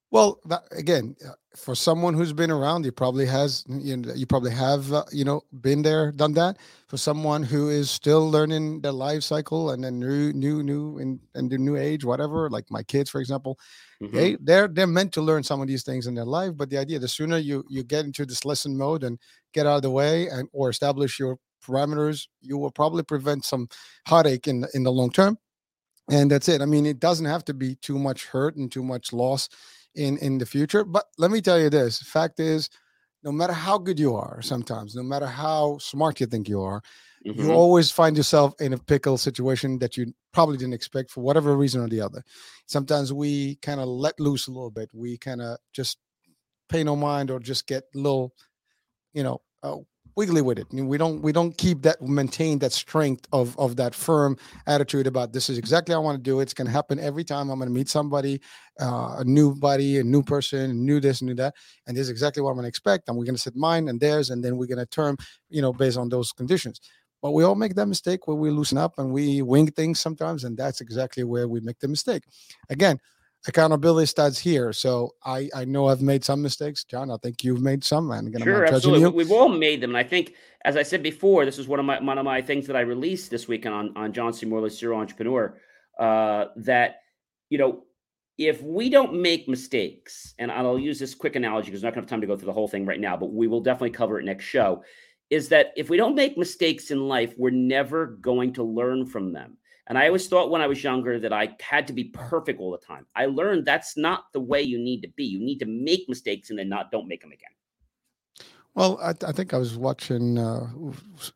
Well, 0.09 0.39
that, 0.45 0.63
again, 0.71 1.15
uh, 1.25 1.31
for 1.55 1.75
someone 1.75 2.13
who's 2.13 2.31
been 2.31 2.51
around, 2.51 2.85
you 2.85 2.91
probably 2.91 3.25
has 3.25 3.65
you 3.67 3.97
know 3.97 4.13
you 4.13 4.25
probably 4.25 4.51
have 4.51 4.93
uh, 4.93 5.03
you 5.11 5.25
know 5.25 5.41
been 5.59 5.81
there, 5.81 6.11
done 6.11 6.33
that. 6.33 6.57
For 6.87 6.97
someone 6.97 7.43
who 7.43 7.69
is 7.69 7.91
still 7.91 8.29
learning 8.29 8.81
the 8.81 8.93
life 8.93 9.23
cycle 9.23 9.71
and 9.71 9.83
then 9.83 9.99
new, 9.99 10.31
new, 10.31 10.63
new, 10.63 10.97
and 10.99 11.19
and 11.35 11.49
the 11.49 11.57
new 11.57 11.75
age, 11.75 12.05
whatever. 12.05 12.49
Like 12.49 12.65
my 12.69 12.83
kids, 12.83 13.09
for 13.09 13.19
example, 13.19 13.59
mm-hmm. 14.01 14.15
they 14.15 14.37
they're 14.39 14.69
they're 14.69 14.87
meant 14.87 15.11
to 15.13 15.21
learn 15.21 15.43
some 15.43 15.61
of 15.61 15.67
these 15.67 15.83
things 15.83 16.07
in 16.07 16.15
their 16.15 16.25
life. 16.25 16.53
But 16.55 16.69
the 16.69 16.77
idea, 16.77 16.99
the 16.99 17.09
sooner 17.09 17.37
you 17.37 17.65
you 17.69 17.83
get 17.83 18.05
into 18.05 18.25
this 18.25 18.45
lesson 18.45 18.77
mode 18.77 19.03
and 19.03 19.19
get 19.53 19.65
out 19.65 19.77
of 19.77 19.81
the 19.81 19.91
way 19.91 20.29
and 20.29 20.47
or 20.53 20.69
establish 20.69 21.19
your 21.19 21.37
parameters, 21.61 22.27
you 22.41 22.57
will 22.57 22.71
probably 22.71 23.03
prevent 23.03 23.43
some 23.43 23.67
heartache 24.07 24.47
in 24.47 24.65
in 24.73 24.83
the 24.83 24.91
long 24.91 25.11
term. 25.11 25.37
And 26.09 26.31
that's 26.31 26.47
it. 26.47 26.61
I 26.61 26.65
mean, 26.65 26.85
it 26.85 27.01
doesn't 27.01 27.25
have 27.25 27.43
to 27.45 27.53
be 27.53 27.75
too 27.75 27.99
much 27.99 28.27
hurt 28.27 28.55
and 28.55 28.71
too 28.71 28.83
much 28.83 29.11
loss 29.11 29.49
in 29.97 30.17
in 30.19 30.37
the 30.37 30.45
future. 30.45 30.83
But 30.83 31.05
let 31.17 31.31
me 31.31 31.41
tell 31.41 31.59
you 31.59 31.69
this: 31.69 32.01
fact 32.01 32.39
is, 32.39 32.69
no 33.23 33.31
matter 33.31 33.53
how 33.53 33.77
good 33.77 33.99
you 33.99 34.15
are, 34.15 34.41
sometimes, 34.41 34.95
no 34.95 35.03
matter 35.03 35.27
how 35.27 35.77
smart 35.79 36.19
you 36.19 36.27
think 36.27 36.47
you 36.47 36.61
are, 36.61 36.81
mm-hmm. 37.25 37.41
you 37.41 37.51
always 37.51 37.91
find 37.91 38.15
yourself 38.15 38.53
in 38.59 38.73
a 38.73 38.77
pickle 38.77 39.17
situation 39.17 39.79
that 39.79 39.97
you 39.97 40.13
probably 40.33 40.57
didn't 40.57 40.73
expect 40.73 41.11
for 41.11 41.21
whatever 41.21 41.57
reason 41.57 41.81
or 41.81 41.89
the 41.89 42.01
other. 42.01 42.23
Sometimes 42.67 43.11
we 43.11 43.55
kind 43.57 43.79
of 43.79 43.87
let 43.87 44.19
loose 44.19 44.47
a 44.47 44.51
little 44.51 44.71
bit. 44.71 44.89
We 44.93 45.17
kind 45.17 45.41
of 45.41 45.57
just 45.73 45.97
pay 46.69 46.83
no 46.83 46.95
mind 46.95 47.31
or 47.31 47.39
just 47.39 47.65
get 47.67 47.83
a 47.95 47.97
little, 47.97 48.33
you 49.13 49.23
know, 49.23 49.41
uh, 49.63 49.77
wiggly 50.17 50.41
with 50.41 50.57
it. 50.57 50.67
we 50.73 50.97
don't 50.97 51.21
we 51.21 51.31
don't 51.31 51.55
keep 51.57 51.83
that 51.83 52.01
maintain 52.01 52.57
that 52.57 52.73
strength 52.73 53.27
of 53.31 53.57
of 53.59 53.75
that 53.75 53.93
firm 53.93 54.35
attitude 54.65 55.05
about 55.05 55.31
this 55.31 55.47
is 55.47 55.59
exactly 55.59 55.93
how 55.93 56.01
I 56.01 56.03
want 56.03 56.17
to 56.17 56.23
do 56.31 56.39
it. 56.39 56.43
It's 56.43 56.55
going 56.55 56.65
to 56.65 56.71
happen 56.71 56.99
every 56.99 57.23
time 57.23 57.51
I'm 57.51 57.59
going 57.59 57.69
to 57.69 57.73
meet 57.73 57.87
somebody, 57.87 58.41
uh, 58.81 59.17
a 59.19 59.23
new 59.23 59.53
buddy, 59.53 59.99
a 59.99 60.03
new 60.03 60.23
person, 60.23 60.83
new 60.83 60.99
this, 60.99 61.21
new 61.21 61.35
that, 61.35 61.53
and 61.85 61.95
this 61.95 62.01
is 62.01 62.09
exactly 62.09 62.41
what 62.41 62.49
I'm 62.49 62.55
going 62.55 62.63
to 62.63 62.69
expect. 62.69 63.07
And 63.07 63.15
we're 63.15 63.25
going 63.25 63.35
to 63.35 63.41
set 63.41 63.55
mine 63.55 63.87
and 63.89 63.99
theirs, 63.99 64.31
and 64.31 64.43
then 64.43 64.57
we're 64.57 64.65
going 64.65 64.79
to 64.79 64.87
term, 64.87 65.17
you 65.49 65.61
know, 65.61 65.71
based 65.71 65.99
on 65.99 66.09
those 66.09 66.31
conditions. 66.31 66.81
But 67.21 67.31
we 67.31 67.43
all 67.43 67.55
make 67.55 67.75
that 67.75 67.87
mistake 67.87 68.27
where 68.27 68.37
we 68.37 68.49
loosen 68.49 68.77
up 68.77 68.93
and 68.97 69.11
we 69.11 69.43
wing 69.43 69.67
things 69.71 69.99
sometimes, 69.99 70.43
and 70.43 70.57
that's 70.57 70.81
exactly 70.81 71.23
where 71.23 71.47
we 71.47 71.59
make 71.59 71.79
the 71.79 71.87
mistake. 71.87 72.23
Again, 72.69 72.99
accountability 73.47 74.05
starts 74.07 74.39
here. 74.39 74.73
So 74.73 75.13
I 75.25 75.49
I 75.55 75.65
know 75.65 75.87
I've 75.87 76.01
made 76.01 76.23
some 76.23 76.41
mistakes, 76.41 76.83
John. 76.83 77.11
I 77.11 77.17
think 77.17 77.43
you've 77.43 77.61
made 77.61 77.83
some, 77.83 78.11
and 78.11 78.27
again, 78.27 78.41
sure, 78.41 78.65
absolutely. 78.65 79.09
We've 79.09 79.31
all 79.31 79.49
made 79.49 79.81
them, 79.81 79.91
and 79.91 79.97
I 79.97 80.03
think, 80.03 80.33
as 80.65 80.75
I 80.75 80.83
said 80.83 81.03
before, 81.03 81.45
this 81.45 81.57
is 81.57 81.67
one 81.67 81.79
of 81.79 81.85
my 81.85 81.99
one 82.01 82.17
of 82.17 82.25
my 82.25 82.41
things 82.41 82.67
that 82.67 82.75
I 82.75 82.81
released 82.81 83.29
this 83.29 83.47
weekend 83.47 83.75
on 83.75 83.95
on 83.95 84.13
John 84.13 84.33
C. 84.33 84.45
Morley's 84.45 84.77
Serial 84.77 84.99
Entrepreneur. 84.99 85.57
Uh, 85.99 86.45
that 86.57 87.01
you 87.49 87.57
know, 87.57 87.83
if 88.37 88.61
we 88.61 88.89
don't 88.89 89.19
make 89.21 89.47
mistakes, 89.47 90.33
and 90.37 90.51
I'll 90.51 90.77
use 90.77 90.99
this 90.99 91.15
quick 91.15 91.35
analogy 91.35 91.67
because 91.67 91.83
I'm 91.83 91.87
not 91.87 91.95
going 91.95 92.05
to 92.05 92.05
have 92.05 92.09
time 92.09 92.21
to 92.21 92.27
go 92.27 92.35
through 92.35 92.47
the 92.47 92.53
whole 92.53 92.67
thing 92.67 92.85
right 92.85 92.99
now, 92.99 93.17
but 93.17 93.33
we 93.33 93.47
will 93.47 93.61
definitely 93.61 93.91
cover 93.91 94.19
it 94.19 94.25
next 94.25 94.45
show. 94.45 94.83
Is 95.29 95.49
that 95.49 95.73
if 95.75 95.89
we 95.89 95.97
don't 95.97 96.15
make 96.15 96.37
mistakes 96.37 96.91
in 96.91 97.07
life, 97.07 97.33
we're 97.37 97.49
never 97.49 98.05
going 98.05 98.53
to 98.53 98.63
learn 98.63 99.05
from 99.05 99.33
them. 99.33 99.57
And 99.87 99.97
I 99.97 100.07
always 100.07 100.27
thought 100.27 100.51
when 100.51 100.61
I 100.61 100.67
was 100.67 100.83
younger 100.83 101.19
that 101.19 101.31
I 101.31 101.55
had 101.61 101.87
to 101.87 101.93
be 101.93 102.05
perfect 102.05 102.59
all 102.59 102.71
the 102.71 102.77
time. 102.77 103.05
I 103.15 103.25
learned 103.25 103.65
that's 103.65 103.95
not 103.95 104.25
the 104.33 104.39
way 104.39 104.61
you 104.61 104.77
need 104.77 105.01
to 105.01 105.09
be. 105.09 105.23
You 105.23 105.39
need 105.39 105.59
to 105.59 105.65
make 105.65 106.09
mistakes 106.09 106.49
and 106.49 106.59
then 106.59 106.69
not 106.69 106.91
don't 106.91 107.07
make 107.07 107.21
them 107.21 107.31
again. 107.31 107.49
Well, 108.75 108.99
I, 109.01 109.13
I 109.25 109.31
think 109.31 109.53
I 109.53 109.57
was 109.57 109.75
watching 109.75 110.37
uh, 110.37 110.67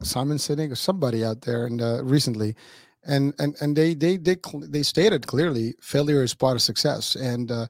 Simon 0.04 0.38
Sinek 0.38 0.72
or 0.72 0.76
somebody 0.76 1.24
out 1.24 1.41
there 1.41 1.66
and 1.66 1.82
uh, 1.82 2.04
recently, 2.04 2.56
and 3.04 3.34
and 3.39 3.56
and 3.62 3.76
they 3.76 3.95
they 3.95 4.18
they 4.18 4.36
they 4.62 4.84
stated 4.84 5.26
clearly 5.26 5.74
failure 5.82 6.22
is 6.22 6.36
part 6.36 6.56
of 6.56 6.62
success, 6.62 7.16
and 7.16 7.52
uh, 7.52 7.66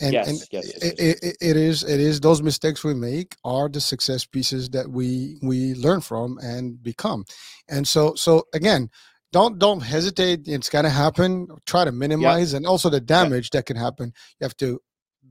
and 0.00 0.12
yes, 0.12 0.28
and 0.28 0.38
yes, 0.52 0.72
yes, 0.74 0.82
it, 1.00 1.18
it, 1.22 1.36
it 1.40 1.56
is 1.56 1.82
it 1.82 1.98
is 1.98 2.20
those 2.20 2.40
mistakes 2.40 2.84
we 2.84 2.94
make 2.94 3.34
are 3.44 3.68
the 3.68 3.80
success 3.80 4.24
pieces 4.24 4.70
that 4.70 4.88
we 4.88 5.38
we 5.42 5.74
learn 5.74 6.00
from 6.00 6.38
and 6.38 6.80
become, 6.80 7.24
and 7.68 7.88
so 7.88 8.14
so 8.14 8.44
again 8.54 8.88
don't 9.32 9.58
don't 9.58 9.80
hesitate. 9.80 10.46
It's 10.46 10.68
gonna 10.68 10.90
happen. 10.90 11.48
Try 11.66 11.84
to 11.84 11.92
minimize 11.92 12.52
and 12.54 12.66
also 12.66 12.88
the 12.90 13.00
damage 13.00 13.50
that 13.50 13.66
can 13.66 13.76
happen. 13.76 14.12
You 14.40 14.44
have 14.44 14.56
to 14.58 14.80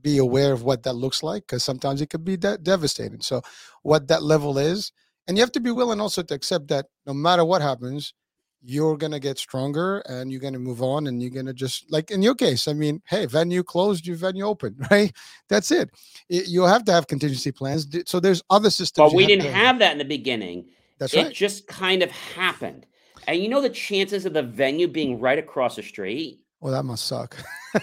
be 0.02 0.18
aware 0.18 0.52
of 0.52 0.62
what 0.62 0.82
that 0.84 0.92
looks 0.92 1.22
like 1.22 1.44
because 1.44 1.64
sometimes 1.64 2.00
it 2.00 2.10
could 2.10 2.24
be 2.24 2.36
de- 2.36 2.58
devastating. 2.58 3.20
So 3.20 3.42
what 3.82 4.08
that 4.08 4.22
level 4.22 4.58
is, 4.58 4.92
and 5.26 5.36
you 5.36 5.42
have 5.42 5.52
to 5.52 5.60
be 5.60 5.70
willing 5.70 6.00
also 6.00 6.22
to 6.22 6.34
accept 6.34 6.68
that 6.68 6.86
no 7.06 7.14
matter 7.14 7.44
what 7.44 7.62
happens, 7.62 8.14
you're 8.62 8.96
gonna 8.96 9.20
get 9.20 9.38
stronger 9.38 9.98
and 10.08 10.30
you're 10.30 10.40
gonna 10.40 10.58
move 10.58 10.82
on 10.82 11.06
and 11.06 11.22
you're 11.22 11.30
gonna 11.30 11.52
just 11.52 11.90
like 11.90 12.10
in 12.10 12.22
your 12.22 12.34
case. 12.34 12.68
I 12.68 12.72
mean, 12.72 13.00
hey, 13.06 13.26
venue 13.26 13.62
closed, 13.62 14.06
your 14.06 14.16
venue 14.16 14.44
open, 14.44 14.76
right? 14.90 15.12
That's 15.48 15.70
it. 15.70 15.90
it 16.28 16.48
you 16.48 16.62
have 16.64 16.84
to 16.84 16.92
have 16.92 17.06
contingency 17.06 17.52
plans. 17.52 17.86
So 18.06 18.20
there's 18.20 18.42
other 18.50 18.70
systems. 18.70 19.12
But 19.12 19.16
we 19.16 19.26
didn't 19.26 19.46
to, 19.46 19.52
have 19.52 19.78
that 19.78 19.92
in 19.92 19.98
the 19.98 20.04
beginning. 20.04 20.66
That's 20.98 21.14
it 21.14 21.22
right. 21.22 21.34
just 21.34 21.66
kind 21.66 22.02
of 22.02 22.10
happened. 22.10 22.86
And 23.26 23.42
you 23.42 23.48
know 23.48 23.60
the 23.60 23.70
chances 23.70 24.24
of 24.24 24.32
the 24.32 24.42
venue 24.42 24.88
being 24.88 25.18
right 25.18 25.38
across 25.38 25.76
the 25.76 25.82
street? 25.82 26.40
Well, 26.60 26.72
that 26.72 26.84
must 26.84 27.06
suck. 27.06 27.36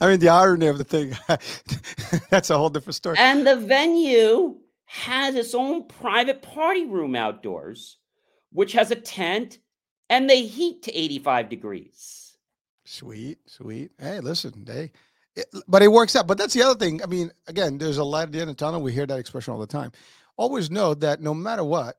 I 0.00 0.08
mean, 0.08 0.20
the 0.20 0.28
irony 0.28 0.66
of 0.66 0.78
the 0.78 0.84
thing, 0.84 1.16
that's 2.30 2.50
a 2.50 2.58
whole 2.58 2.68
different 2.68 2.96
story. 2.96 3.16
And 3.18 3.46
the 3.46 3.56
venue 3.56 4.56
has 4.84 5.34
its 5.34 5.54
own 5.54 5.86
private 5.88 6.42
party 6.42 6.84
room 6.84 7.16
outdoors, 7.16 7.98
which 8.52 8.72
has 8.72 8.90
a 8.90 8.96
tent 8.96 9.58
and 10.10 10.28
they 10.28 10.44
heat 10.44 10.82
to 10.82 10.96
85 10.96 11.48
degrees. 11.48 12.36
Sweet, 12.84 13.38
sweet. 13.46 13.92
Hey, 13.98 14.20
listen, 14.20 14.64
they, 14.64 14.92
it, 15.34 15.46
but 15.66 15.82
it 15.82 15.88
works 15.90 16.14
out. 16.14 16.26
But 16.26 16.38
that's 16.38 16.54
the 16.54 16.62
other 16.62 16.78
thing. 16.78 17.02
I 17.02 17.06
mean, 17.06 17.30
again, 17.46 17.78
there's 17.78 17.98
a 17.98 18.04
light 18.04 18.24
at 18.24 18.32
the 18.32 18.40
end 18.40 18.50
of 18.50 18.56
the 18.56 18.64
tunnel. 18.64 18.82
We 18.82 18.92
hear 18.92 19.06
that 19.06 19.18
expression 19.18 19.54
all 19.54 19.60
the 19.60 19.66
time. 19.66 19.92
Always 20.36 20.70
know 20.70 20.94
that 20.94 21.20
no 21.20 21.32
matter 21.32 21.64
what, 21.64 21.96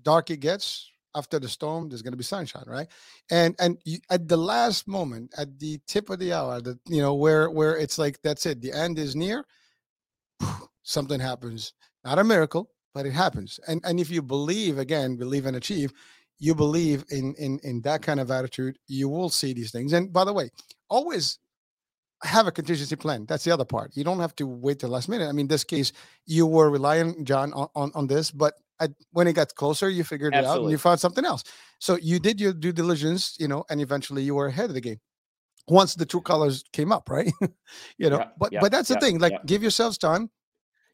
dark 0.00 0.30
it 0.30 0.38
gets, 0.38 0.89
after 1.14 1.38
the 1.38 1.48
storm 1.48 1.88
there's 1.88 2.02
going 2.02 2.12
to 2.12 2.16
be 2.18 2.24
sunshine 2.24 2.64
right 2.66 2.88
and 3.30 3.54
and 3.58 3.78
you, 3.84 3.98
at 4.10 4.28
the 4.28 4.36
last 4.36 4.86
moment 4.88 5.32
at 5.36 5.58
the 5.58 5.78
tip 5.86 6.10
of 6.10 6.18
the 6.18 6.32
hour 6.32 6.60
that 6.60 6.78
you 6.88 7.00
know 7.00 7.14
where 7.14 7.50
where 7.50 7.76
it's 7.76 7.98
like 7.98 8.20
that's 8.22 8.46
it 8.46 8.60
the 8.60 8.72
end 8.72 8.98
is 8.98 9.16
near 9.16 9.44
something 10.82 11.20
happens 11.20 11.72
not 12.04 12.18
a 12.18 12.24
miracle 12.24 12.70
but 12.94 13.06
it 13.06 13.12
happens 13.12 13.60
and 13.66 13.80
and 13.84 14.00
if 14.00 14.10
you 14.10 14.22
believe 14.22 14.78
again 14.78 15.16
believe 15.16 15.46
and 15.46 15.56
achieve 15.56 15.92
you 16.38 16.54
believe 16.54 17.04
in 17.10 17.34
in 17.38 17.58
in 17.62 17.80
that 17.82 18.02
kind 18.02 18.20
of 18.20 18.30
attitude 18.30 18.78
you 18.86 19.08
will 19.08 19.28
see 19.28 19.52
these 19.52 19.70
things 19.70 19.92
and 19.92 20.12
by 20.12 20.24
the 20.24 20.32
way 20.32 20.50
always 20.88 21.38
have 22.22 22.46
a 22.46 22.52
contingency 22.52 22.96
plan. 22.96 23.24
That's 23.26 23.44
the 23.44 23.50
other 23.50 23.64
part. 23.64 23.96
You 23.96 24.04
don't 24.04 24.20
have 24.20 24.36
to 24.36 24.46
wait 24.46 24.80
till 24.80 24.90
last 24.90 25.08
minute. 25.08 25.28
I 25.28 25.32
mean, 25.32 25.48
this 25.48 25.64
case, 25.64 25.92
you 26.26 26.46
were 26.46 26.70
relying, 26.70 27.24
John, 27.24 27.52
on, 27.54 27.68
on, 27.74 27.92
on 27.94 28.06
this, 28.06 28.30
but 28.30 28.54
when 29.12 29.26
it 29.26 29.34
got 29.34 29.54
closer, 29.54 29.88
you 29.88 30.04
figured 30.04 30.34
Absolutely. 30.34 30.54
it 30.54 30.58
out 30.58 30.62
and 30.62 30.70
you 30.70 30.78
found 30.78 31.00
something 31.00 31.24
else. 31.24 31.44
So 31.78 31.96
you 32.00 32.18
did 32.18 32.40
your 32.40 32.52
due 32.52 32.72
diligence, 32.72 33.36
you 33.38 33.48
know, 33.48 33.64
and 33.70 33.80
eventually 33.80 34.22
you 34.22 34.34
were 34.34 34.46
ahead 34.46 34.70
of 34.70 34.74
the 34.74 34.80
game. 34.80 35.00
Once 35.68 35.94
the 35.94 36.06
true 36.06 36.20
colors 36.20 36.64
came 36.72 36.90
up, 36.90 37.08
right? 37.08 37.32
you 37.98 38.10
know, 38.10 38.18
yeah, 38.18 38.28
but 38.38 38.52
yeah, 38.52 38.60
but 38.60 38.72
that's 38.72 38.88
the 38.88 38.94
yeah, 38.94 39.00
thing. 39.00 39.18
Like, 39.18 39.44
give 39.46 39.62
yourselves 39.62 39.98
time. 39.98 40.30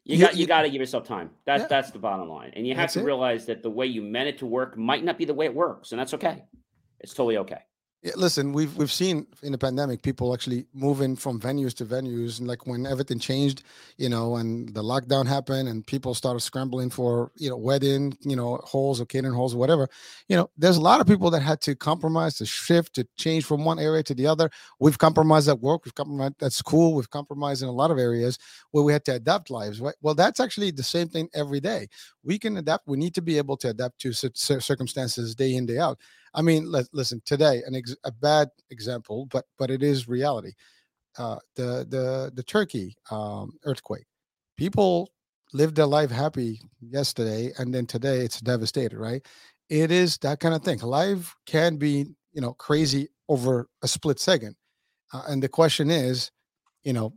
You, 0.03 0.19
got 0.19 0.35
you, 0.35 0.41
you 0.41 0.47
got 0.47 0.61
to 0.61 0.69
give 0.69 0.79
yourself 0.79 1.05
time. 1.05 1.31
That's 1.45 1.67
that's 1.67 1.91
the 1.91 1.99
bottom 1.99 2.29
line, 2.29 2.53
and 2.55 2.65
you 2.65 2.75
have 2.75 2.91
to 2.91 2.99
it. 2.99 3.03
realize 3.03 3.45
that 3.47 3.63
the 3.63 3.69
way 3.69 3.87
you 3.87 4.01
meant 4.01 4.29
it 4.29 4.37
to 4.39 4.45
work 4.45 4.77
might 4.77 5.03
not 5.03 5.17
be 5.17 5.25
the 5.25 5.33
way 5.33 5.45
it 5.45 5.53
works, 5.53 5.91
and 5.91 5.99
that's 5.99 6.13
okay. 6.13 6.45
It's 6.99 7.13
totally 7.13 7.37
okay. 7.37 7.59
Yeah, 8.07 8.13
listen, 8.15 8.53
we've 8.53 8.73
we've 8.77 8.91
seen 8.91 9.27
in 9.43 9.51
the 9.51 9.57
pandemic 9.57 10.01
people 10.01 10.33
actually 10.33 10.65
moving 10.73 11.17
from 11.17 11.41
venues 11.41 11.73
to 11.73 11.85
venues, 11.85 12.39
and 12.39 12.47
like 12.47 12.65
when 12.65 12.85
everything 12.87 13.19
changed, 13.19 13.63
you 13.97 14.07
know, 14.07 14.37
and 14.37 14.73
the 14.73 14.81
lockdown 14.81 15.27
happened, 15.27 15.67
and 15.67 15.85
people 15.85 16.13
started 16.13 16.39
scrambling 16.39 16.89
for 16.89 17.33
you 17.35 17.49
know 17.49 17.57
wedding, 17.57 18.17
you 18.21 18.37
know, 18.37 18.61
halls 18.63 19.01
or 19.01 19.05
catering 19.05 19.33
halls 19.33 19.53
or 19.53 19.57
whatever. 19.57 19.89
You 20.29 20.37
know, 20.37 20.49
there's 20.57 20.77
a 20.77 20.81
lot 20.81 21.01
of 21.01 21.07
people 21.07 21.29
that 21.31 21.41
had 21.41 21.59
to 21.63 21.75
compromise, 21.75 22.35
to 22.35 22.45
shift, 22.45 22.95
to 22.95 23.05
change 23.17 23.43
from 23.43 23.65
one 23.65 23.77
area 23.77 24.03
to 24.03 24.13
the 24.13 24.25
other. 24.25 24.49
We've 24.79 24.97
compromised 24.97 25.49
at 25.49 25.59
work, 25.59 25.83
we've 25.83 25.93
compromised 25.93 26.41
at 26.41 26.53
school, 26.53 26.93
we've 26.93 27.09
compromised 27.09 27.61
in 27.61 27.67
a 27.67 27.73
lot 27.73 27.91
of 27.91 27.99
areas 27.99 28.39
where 28.71 28.85
we 28.85 28.93
had 28.93 29.03
to 29.05 29.15
adapt 29.15 29.49
lives. 29.49 29.81
Right? 29.81 29.95
Well, 30.01 30.15
that's 30.15 30.39
actually 30.39 30.71
the 30.71 30.81
same 30.81 31.09
thing 31.09 31.27
every 31.33 31.59
day. 31.59 31.87
We 32.27 32.37
can 32.37 32.57
adapt. 32.57 32.87
We 32.87 32.97
need 32.97 33.15
to 33.15 33.21
be 33.21 33.37
able 33.37 33.55
to 33.57 33.69
adapt 33.69 33.99
to 34.01 34.11
circumstances 34.11 35.33
day 35.33 35.55
in 35.55 35.65
day 35.65 35.77
out. 35.77 35.97
I 36.33 36.41
mean, 36.41 36.69
listen, 36.91 37.21
today 37.25 37.63
an 37.65 37.73
ex- 37.73 37.95
a 38.03 38.11
bad 38.11 38.49
example, 38.69 39.27
but 39.31 39.45
but 39.57 39.71
it 39.71 39.81
is 39.81 40.09
reality. 40.09 40.51
Uh, 41.17 41.37
the 41.55 41.87
the 41.89 42.31
the 42.35 42.43
Turkey 42.43 42.97
um, 43.09 43.53
earthquake, 43.63 44.05
people 44.57 45.09
lived 45.53 45.77
their 45.77 45.87
life 45.87 46.11
happy 46.11 46.59
yesterday, 46.81 47.53
and 47.59 47.73
then 47.73 47.85
today 47.85 48.17
it's 48.19 48.41
devastated. 48.41 48.97
Right? 48.97 49.25
It 49.69 49.89
is 49.89 50.17
that 50.17 50.41
kind 50.41 50.53
of 50.53 50.63
thing. 50.63 50.79
Life 50.79 51.33
can 51.45 51.77
be 51.77 52.07
you 52.33 52.41
know 52.41 52.53
crazy 52.55 53.07
over 53.29 53.69
a 53.83 53.87
split 53.87 54.19
second, 54.19 54.57
uh, 55.13 55.23
and 55.29 55.41
the 55.41 55.49
question 55.49 55.89
is, 55.89 56.29
you 56.83 56.91
know, 56.91 57.13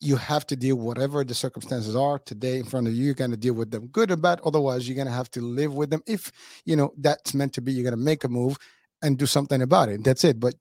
you 0.00 0.16
have 0.16 0.46
to 0.46 0.56
deal 0.56 0.76
whatever 0.76 1.24
the 1.24 1.34
circumstances 1.34 1.96
are 1.96 2.18
today 2.18 2.58
in 2.58 2.64
front 2.64 2.86
of 2.86 2.94
you 2.94 3.04
you're 3.04 3.14
going 3.14 3.30
to 3.30 3.36
deal 3.36 3.54
with 3.54 3.70
them 3.70 3.86
good 3.88 4.10
or 4.10 4.16
bad 4.16 4.40
otherwise 4.44 4.88
you're 4.88 4.96
going 4.96 5.06
to 5.06 5.12
have 5.12 5.30
to 5.30 5.40
live 5.40 5.74
with 5.74 5.90
them 5.90 6.02
if 6.06 6.30
you 6.64 6.76
know 6.76 6.92
that's 6.98 7.34
meant 7.34 7.52
to 7.52 7.60
be 7.60 7.72
you're 7.72 7.82
going 7.82 7.92
to 7.92 8.04
make 8.04 8.24
a 8.24 8.28
move 8.28 8.58
and 9.02 9.18
do 9.18 9.26
something 9.26 9.62
about 9.62 9.88
it 9.88 10.04
that's 10.04 10.24
it 10.24 10.38
but 10.38 10.54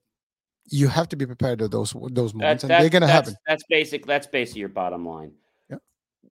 you 0.70 0.88
have 0.88 1.08
to 1.10 1.16
be 1.16 1.26
prepared 1.26 1.60
for 1.60 1.68
those 1.68 1.94
those 2.12 2.34
moments 2.34 2.64
that, 2.64 2.72
and 2.72 2.82
they're 2.82 2.90
going 2.90 3.02
to 3.02 3.08
happen. 3.08 3.36
that's 3.48 3.64
basic 3.70 4.06
that's 4.06 4.28
basically 4.28 4.62
your 4.62 4.70
bottom 4.70 5.06
line. 5.08 5.32
Yeah. 5.70 5.78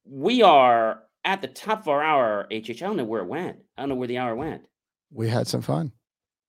we 0.04 0.42
are 0.42 1.02
at 1.24 1.40
the 1.40 1.48
top 1.48 1.82
of 1.82 1.88
our 1.88 2.02
hour 2.02 2.46
hh 2.50 2.70
i 2.70 2.72
don't 2.72 2.96
know 2.96 3.04
where 3.04 3.22
it 3.22 3.28
went 3.28 3.58
i 3.76 3.82
don't 3.82 3.90
know 3.90 3.94
where 3.94 4.08
the 4.08 4.18
hour 4.18 4.34
went. 4.34 4.62
We 5.12 5.28
had 5.28 5.46
some 5.46 5.62
fun 5.62 5.92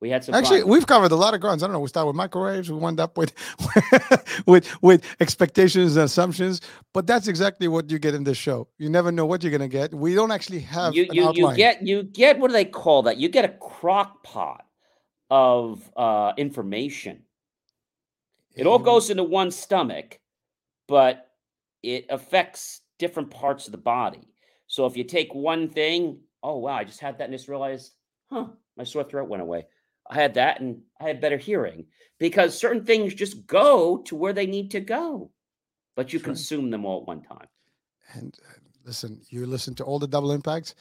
we 0.02 0.10
had 0.10 0.24
some 0.24 0.36
actually 0.36 0.62
fun. 0.62 0.70
we've 0.70 0.86
covered 0.86 1.12
a 1.12 1.16
lot 1.16 1.34
of 1.34 1.40
grounds. 1.40 1.64
I 1.64 1.68
don't 1.68 1.74
know. 1.74 1.80
We 1.80 1.88
start 1.88 2.06
with 2.08 2.16
microwaves. 2.16 2.70
We 2.70 2.78
wound 2.78 3.00
up 3.00 3.18
with 3.18 3.34
with 4.46 4.70
with 4.82 5.04
expectations 5.20 5.96
and 5.96 6.06
assumptions. 6.06 6.62
But 6.94 7.08
that's 7.08 7.28
exactly 7.28 7.68
what 7.68 7.90
you 7.90 7.98
get 7.98 8.14
in 8.14 8.24
this 8.24 8.38
show. 8.38 8.68
You 8.78 8.90
never 8.90 9.12
know 9.12 9.26
what 9.26 9.42
you're 9.42 9.52
gonna 9.52 9.68
get. 9.68 9.94
We 9.94 10.14
don't 10.14 10.32
actually 10.32 10.60
have 10.60 10.94
you 10.94 11.08
you, 11.12 11.32
you 11.34 11.56
get 11.56 11.82
you 11.82 12.04
get 12.04 12.40
what 12.40 12.48
do 12.50 12.54
they 12.54 12.66
call 12.66 13.04
that? 13.04 13.18
You 13.18 13.30
get 13.30 13.46
a 13.46 13.50
crock 13.50 14.24
pot 14.24 14.66
of 15.30 15.90
uh, 15.96 16.34
information. 16.38 17.24
It 18.54 18.68
all 18.68 18.80
goes 18.80 19.10
into 19.10 19.24
one 19.24 19.52
stomach, 19.52 20.20
but 20.88 21.28
it 21.84 22.06
affects 22.10 22.82
different 23.00 23.30
parts 23.30 23.66
of 23.66 23.72
the 23.72 23.78
body. 23.78 24.30
So 24.68 24.86
if 24.86 24.96
you 24.96 25.04
take 25.04 25.34
one 25.34 25.70
thing, 25.70 26.20
oh 26.42 26.60
wow, 26.60 26.76
I 26.76 26.84
just 26.84 27.00
had 27.00 27.18
that 27.18 27.26
and 27.26 27.34
just 27.34 27.48
realized, 27.48 27.94
huh, 28.30 28.48
my 28.78 28.84
sore 28.84 29.04
throat 29.04 29.28
went 29.28 29.42
away. 29.42 29.66
I 30.10 30.16
had 30.16 30.36
that 30.36 30.60
and 30.60 30.82
I 31.00 31.06
had 31.06 31.22
better 31.22 31.38
hearing 31.38 31.86
because 32.20 32.58
certain 32.58 32.86
things 32.86 33.14
just 33.14 33.46
go 33.48 33.98
to 34.06 34.16
where 34.16 34.34
they 34.34 34.46
need 34.46 34.72
to 34.72 34.80
go, 34.80 35.32
but 35.96 36.14
you 36.14 36.20
consume 36.20 36.70
them 36.70 36.86
all 36.86 37.02
at 37.02 37.08
one 37.08 37.22
time. 37.22 37.48
And 38.14 38.36
uh, 38.48 38.54
listen, 38.86 39.22
you 39.30 39.46
listen 39.46 39.76
to 39.76 39.84
all 39.84 40.00
the 40.00 40.08
double 40.08 40.32
impacts 40.32 40.76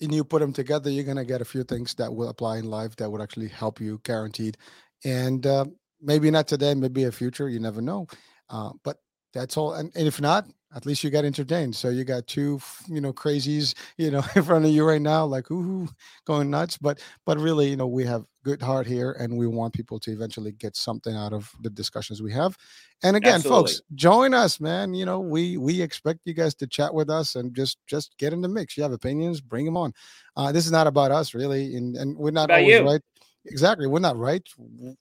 and 0.00 0.12
you 0.12 0.24
put 0.24 0.40
them 0.40 0.52
together, 0.52 0.90
you're 0.90 1.04
going 1.04 1.16
to 1.16 1.24
get 1.24 1.40
a 1.40 1.46
few 1.46 1.62
things 1.62 1.94
that 1.94 2.12
will 2.12 2.28
apply 2.28 2.58
in 2.58 2.64
life 2.64 2.96
that 2.96 3.10
would 3.10 3.20
actually 3.20 3.48
help 3.48 3.80
you 3.80 4.00
guaranteed. 4.02 4.56
And 5.04 5.46
uh, 5.46 5.66
maybe 6.00 6.30
not 6.30 6.48
today, 6.48 6.74
maybe 6.74 7.04
a 7.04 7.12
future, 7.12 7.48
you 7.48 7.60
never 7.60 7.80
know. 7.80 8.08
Uh, 8.50 8.70
but 8.82 8.98
that's 9.32 9.56
all. 9.56 9.74
And, 9.74 9.92
and 9.94 10.06
if 10.06 10.20
not, 10.20 10.46
at 10.74 10.86
least 10.86 11.04
you 11.04 11.10
got 11.10 11.24
entertained. 11.24 11.76
So 11.76 11.90
you 11.90 12.04
got 12.04 12.26
two, 12.26 12.60
you 12.88 13.00
know, 13.00 13.12
crazies, 13.12 13.74
you 13.98 14.10
know, 14.10 14.22
in 14.34 14.42
front 14.42 14.64
of 14.64 14.70
you 14.70 14.84
right 14.84 15.00
now, 15.00 15.24
like 15.24 15.50
ooh, 15.50 15.88
going 16.24 16.50
nuts. 16.50 16.78
But 16.78 17.00
but 17.24 17.38
really, 17.38 17.68
you 17.68 17.76
know, 17.76 17.86
we 17.86 18.04
have 18.04 18.24
good 18.44 18.62
heart 18.62 18.86
here, 18.86 19.12
and 19.12 19.36
we 19.36 19.46
want 19.46 19.74
people 19.74 19.98
to 20.00 20.12
eventually 20.12 20.52
get 20.52 20.76
something 20.76 21.14
out 21.14 21.32
of 21.32 21.50
the 21.62 21.70
discussions 21.70 22.22
we 22.22 22.32
have. 22.32 22.56
And 23.02 23.16
again, 23.16 23.34
Absolutely. 23.34 23.72
folks, 23.72 23.82
join 23.94 24.34
us, 24.34 24.60
man. 24.60 24.94
You 24.94 25.04
know, 25.04 25.20
we 25.20 25.56
we 25.56 25.80
expect 25.80 26.20
you 26.24 26.34
guys 26.34 26.54
to 26.56 26.66
chat 26.66 26.92
with 26.92 27.10
us 27.10 27.34
and 27.34 27.54
just 27.54 27.78
just 27.86 28.16
get 28.18 28.32
in 28.32 28.40
the 28.40 28.48
mix. 28.48 28.76
You 28.76 28.82
have 28.82 28.92
opinions, 28.92 29.40
bring 29.40 29.64
them 29.64 29.76
on. 29.76 29.92
Uh, 30.36 30.52
this 30.52 30.66
is 30.66 30.72
not 30.72 30.86
about 30.86 31.10
us, 31.10 31.34
really, 31.34 31.76
and 31.76 31.96
and 31.96 32.16
we're 32.16 32.30
not 32.30 32.50
always 32.50 32.68
you. 32.68 32.82
right. 32.84 33.00
Exactly, 33.44 33.88
we're 33.88 33.98
not 33.98 34.16
right. 34.16 34.46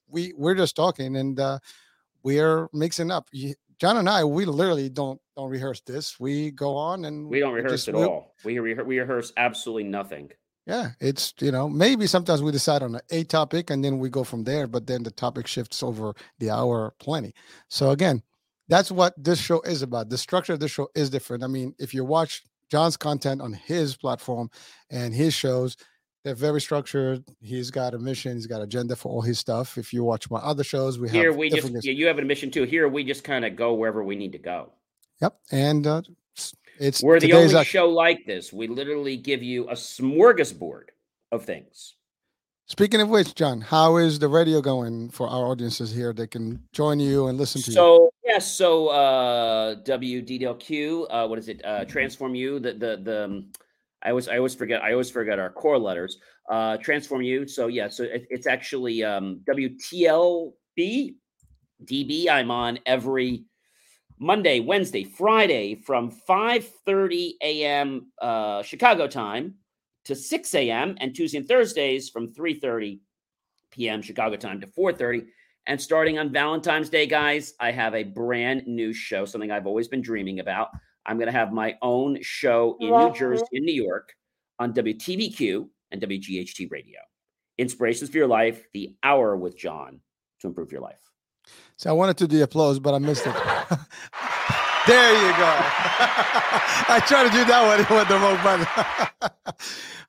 We 0.08 0.34
we're 0.36 0.56
just 0.56 0.76
talking, 0.76 1.16
and 1.16 1.40
uh, 1.40 1.60
we 2.24 2.40
are 2.40 2.70
mixing 2.74 3.12
up. 3.12 3.30
John 3.80 3.98
and 3.98 4.08
I, 4.08 4.24
we 4.24 4.46
literally 4.46 4.90
don't 4.90 5.20
don't 5.42 5.52
rehearse 5.52 5.82
this. 5.82 6.20
We 6.20 6.52
go 6.52 6.76
on 6.76 7.06
and 7.06 7.28
we 7.28 7.40
don't 7.40 7.54
rehearse 7.54 7.86
just, 7.86 7.90
at 7.90 7.96
all. 7.96 8.36
We 8.44 8.60
rehearse, 8.60 8.86
we 8.86 9.00
rehearse 9.00 9.34
absolutely 9.38 9.86
nothing. 9.86 10.32
Yeah, 10.68 10.92
it's 11.00 11.34
you 11.40 11.52
know 11.52 11.68
maybe 11.68 12.06
sometimes 12.08 12.42
we 12.42 12.52
decide 12.52 12.84
on 12.84 13.00
a 13.10 13.24
topic 13.24 13.70
and 13.70 13.84
then 13.84 13.98
we 13.98 14.10
go 14.10 14.24
from 14.24 14.44
there, 14.44 14.68
but 14.68 14.88
then 14.88 15.04
the 15.04 15.12
topic 15.12 15.48
shifts 15.48 15.82
over 15.82 16.14
the 16.40 16.52
hour 16.52 16.94
plenty. 17.00 17.34
So 17.70 17.92
again, 17.92 18.22
that's 18.68 18.92
what 18.92 19.14
this 19.18 19.40
show 19.40 19.62
is 19.62 19.82
about. 19.82 20.10
The 20.10 20.18
structure 20.18 20.54
of 20.54 20.60
this 20.60 20.72
show 20.72 20.90
is 20.96 21.10
different. 21.10 21.44
I 21.44 21.48
mean, 21.48 21.74
if 21.80 21.94
you 21.94 22.06
watch 22.06 22.44
John's 22.70 22.96
content 22.96 23.42
on 23.42 23.54
his 23.54 23.98
platform 23.98 24.50
and 24.90 25.14
his 25.14 25.34
shows, 25.34 25.76
they're 26.24 26.36
very 26.36 26.62
structured. 26.62 27.24
He's 27.42 27.72
got 27.72 27.96
a 27.96 28.00
mission. 28.00 28.36
He's 28.36 28.46
got 28.46 28.62
agenda 28.62 28.96
for 28.96 29.12
all 29.12 29.22
his 29.22 29.40
stuff. 29.40 29.80
If 29.80 29.92
you 29.92 30.04
watch 30.04 30.30
my 30.30 30.40
other 30.40 30.64
shows, 30.64 31.00
we 31.00 31.08
have 31.08 31.16
here 31.16 31.34
we 31.34 31.50
just 31.50 31.84
yeah, 31.84 31.92
you 31.92 32.06
have 32.06 32.20
a 32.20 32.22
mission 32.22 32.52
too. 32.52 32.64
Here 32.64 32.88
we 32.88 33.04
just 33.04 33.24
kind 33.24 33.44
of 33.44 33.56
go 33.56 33.74
wherever 33.74 34.04
we 34.04 34.16
need 34.16 34.34
to 34.34 34.38
go. 34.38 34.72
Yep, 35.22 35.38
and 35.52 35.88
uh, 35.88 36.02
it's 36.80 37.04
we're 37.04 37.20
the 37.20 37.34
only 37.34 37.64
show 37.64 37.88
like 37.88 38.26
this. 38.26 38.52
We 38.52 38.68
literally 38.68 39.18
give 39.18 39.44
you 39.44 39.70
a 39.70 39.74
smorgasbord 39.74 40.86
of 41.32 41.46
things. 41.46 41.96
Speaking 42.66 43.02
of 43.02 43.10
which, 43.10 43.36
John, 43.36 43.62
how 43.62 43.98
is 43.98 44.18
the 44.18 44.30
radio 44.30 44.62
going 44.62 45.10
for 45.10 45.28
our 45.28 45.46
audiences 45.46 45.92
here? 45.92 46.14
They 46.14 46.26
can 46.26 46.64
join 46.72 47.00
you 47.00 47.28
and 47.28 47.38
listen 47.38 47.62
to 47.64 47.72
so, 47.72 47.72
you. 47.72 47.76
So 47.76 48.14
yes, 48.24 48.52
so 48.52 48.88
uh, 48.88 49.76
WDDLQ, 49.84 51.08
uh, 51.10 51.28
what 51.28 51.38
is 51.38 51.50
it? 51.50 51.62
Uh, 51.64 51.86
Transform 51.86 52.34
You, 52.34 52.60
the 52.60 52.74
the 52.74 53.02
the 53.04 53.26
um, 53.26 53.52
I 54.02 54.10
always 54.10 54.28
I 54.28 54.38
always 54.38 54.56
forget 54.56 54.82
I 54.82 54.94
always 54.94 55.12
forget 55.12 55.38
our 55.38 55.50
core 55.50 55.78
letters. 55.78 56.18
Uh, 56.50 56.78
transform 56.78 57.22
you. 57.22 57.48
So 57.48 57.68
yeah, 57.68 57.88
so 57.88 58.04
it, 58.04 58.26
it's 58.30 58.48
actually 58.48 59.04
um, 59.04 59.42
WTLB 59.48 61.16
DB. 61.86 62.28
I'm 62.28 62.52
on 62.52 62.80
every 62.86 63.46
Monday, 64.22 64.60
Wednesday, 64.60 65.04
Friday 65.04 65.74
from 65.74 66.12
5:30 66.12 67.34
a.m. 67.42 68.12
Uh, 68.22 68.62
Chicago 68.62 69.08
time 69.08 69.56
to 70.06 70.16
6 70.16 70.54
a.m. 70.54 70.96
and 71.00 71.16
Tuesday 71.16 71.40
and 71.40 71.48
Thursdays 71.48 72.10
from 72.10 72.32
3:30 72.32 73.00
p.m. 73.72 74.00
Chicago 74.04 74.36
time 74.36 74.62
to 74.62 74.68
4:30. 74.68 75.26
And 75.66 75.82
starting 75.82 76.20
on 76.20 76.32
Valentine's 76.32 76.90
Day, 76.90 77.08
guys, 77.08 77.56
I 77.60 77.72
have 77.72 77.96
a 77.96 78.04
brand 78.04 78.68
new 78.68 78.94
show, 78.94 79.26
something 79.26 79.50
I've 79.50 79.66
always 79.66 79.88
been 79.88 80.02
dreaming 80.02 80.40
about. 80.40 80.70
I'm 81.08 81.18
going 81.18 81.26
to 81.26 81.32
have 81.32 81.52
my 81.52 81.76
own 81.82 82.22
show 82.22 82.78
in 82.80 82.90
New 82.90 83.14
Jersey, 83.14 83.44
in 83.54 83.66
New 83.66 83.74
York, 83.74 84.14
on 84.60 84.72
WTBQ 84.72 85.68
and 85.92 86.00
WGHT 86.00 86.70
Radio. 86.70 87.00
Inspirations 87.58 88.12
for 88.12 88.18
your 88.18 88.28
life, 88.28 88.68
the 88.74 88.96
hour 89.02 89.36
with 89.36 89.58
John 89.58 90.00
to 90.42 90.48
improve 90.48 90.72
your 90.72 90.82
life. 90.82 91.11
So 91.78 91.90
I 91.90 91.94
wanted 91.94 92.18
to 92.18 92.28
do 92.28 92.38
the 92.38 92.44
applause, 92.44 92.80
but 92.80 92.94
I 92.94 93.00
missed 93.00 93.26
it. 93.26 93.34
there 94.88 95.14
you 95.14 95.32
go. 95.38 95.52
I 96.94 97.02
try 97.08 97.24
to 97.24 97.30
do 97.30 97.46
that 97.46 97.66
one 97.66 97.80
with 97.98 98.08
the 98.08 98.20
wrong 98.20 98.38
button. 98.44 98.68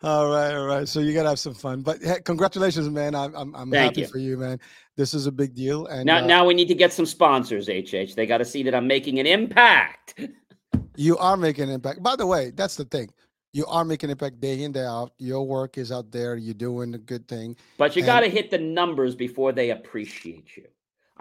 all 0.02 0.28
right, 0.31 0.55
all 0.55 0.66
right. 0.66 0.89
So 0.89 1.01
you 1.01 1.14
gotta 1.14 1.31
have 1.31 1.39
some 1.39 1.55
fun. 1.55 1.82
But 1.82 2.02
hey, 2.02 2.19
congratulations, 2.24 2.89
man. 2.90 3.14
I'm 3.14 3.35
I'm, 3.35 3.55
I'm 3.55 3.73
happy 3.73 4.02
you. 4.02 4.06
for 4.06 4.19
you, 4.19 4.36
man. 4.36 4.60
This 4.97 5.14
is 5.14 5.27
a 5.27 5.32
big 5.32 5.55
deal. 5.55 5.86
And 5.86 6.05
now, 6.05 6.19
uh, 6.19 6.27
now 6.27 6.47
we 6.47 6.55
need 6.55 6.69
to 6.69 6.74
get 6.74 6.93
some 6.93 7.06
sponsors. 7.06 7.69
HH, 7.69 8.14
they 8.14 8.27
got 8.27 8.39
to 8.39 8.44
see 8.44 8.62
that 8.64 8.74
I'm 8.74 8.86
making 8.86 9.19
an 9.19 9.27
impact. 9.27 10.20
you 10.97 11.16
are 11.19 11.36
making 11.36 11.64
an 11.64 11.70
impact. 11.70 12.02
By 12.02 12.16
the 12.16 12.27
way, 12.27 12.51
that's 12.51 12.77
the 12.77 12.85
thing. 12.85 13.09
You 13.55 13.66
are 13.66 13.85
making 13.85 14.09
an 14.09 14.12
impact 14.12 14.40
day 14.40 14.62
in, 14.62 14.73
day 14.73 14.85
out. 14.85 15.12
Your 15.19 15.47
work 15.47 15.77
is 15.77 15.93
out 15.93 16.10
there. 16.10 16.36
You're 16.36 16.55
doing 16.55 16.94
a 16.94 16.98
good 16.98 17.28
thing. 17.28 17.55
But 17.77 17.94
you 17.97 18.02
got 18.02 18.20
to 18.20 18.28
hit 18.28 18.51
the 18.51 18.59
numbers 18.59 19.14
before 19.14 19.52
they 19.52 19.70
appreciate 19.70 20.56
you. 20.56 20.64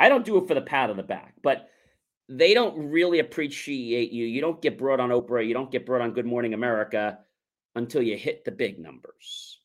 I 0.02 0.10
don't 0.10 0.26
do 0.26 0.38
it 0.38 0.48
for 0.48 0.56
the 0.56 0.61
pat 0.61 0.90
on 0.90 0.98
the 0.98 1.03
back, 1.03 1.36
but 1.44 1.69
they 2.28 2.56
don't 2.56 2.90
really 2.90 3.19
appreciate 3.19 4.11
you. 4.11 4.26
You 4.26 4.41
don't 4.41 4.60
get 4.60 4.76
brought 4.76 4.99
on 4.99 5.11
Oprah. 5.11 5.48
You 5.48 5.53
don't 5.53 5.72
get 5.72 5.86
brought 5.86 6.02
on 6.02 6.11
Good 6.11 6.26
Morning 6.26 6.56
America 6.56 7.19
until 7.76 8.02
you 8.02 8.18
hit 8.18 8.44
the 8.44 8.49
big 8.49 8.80
numbers. 8.80 9.60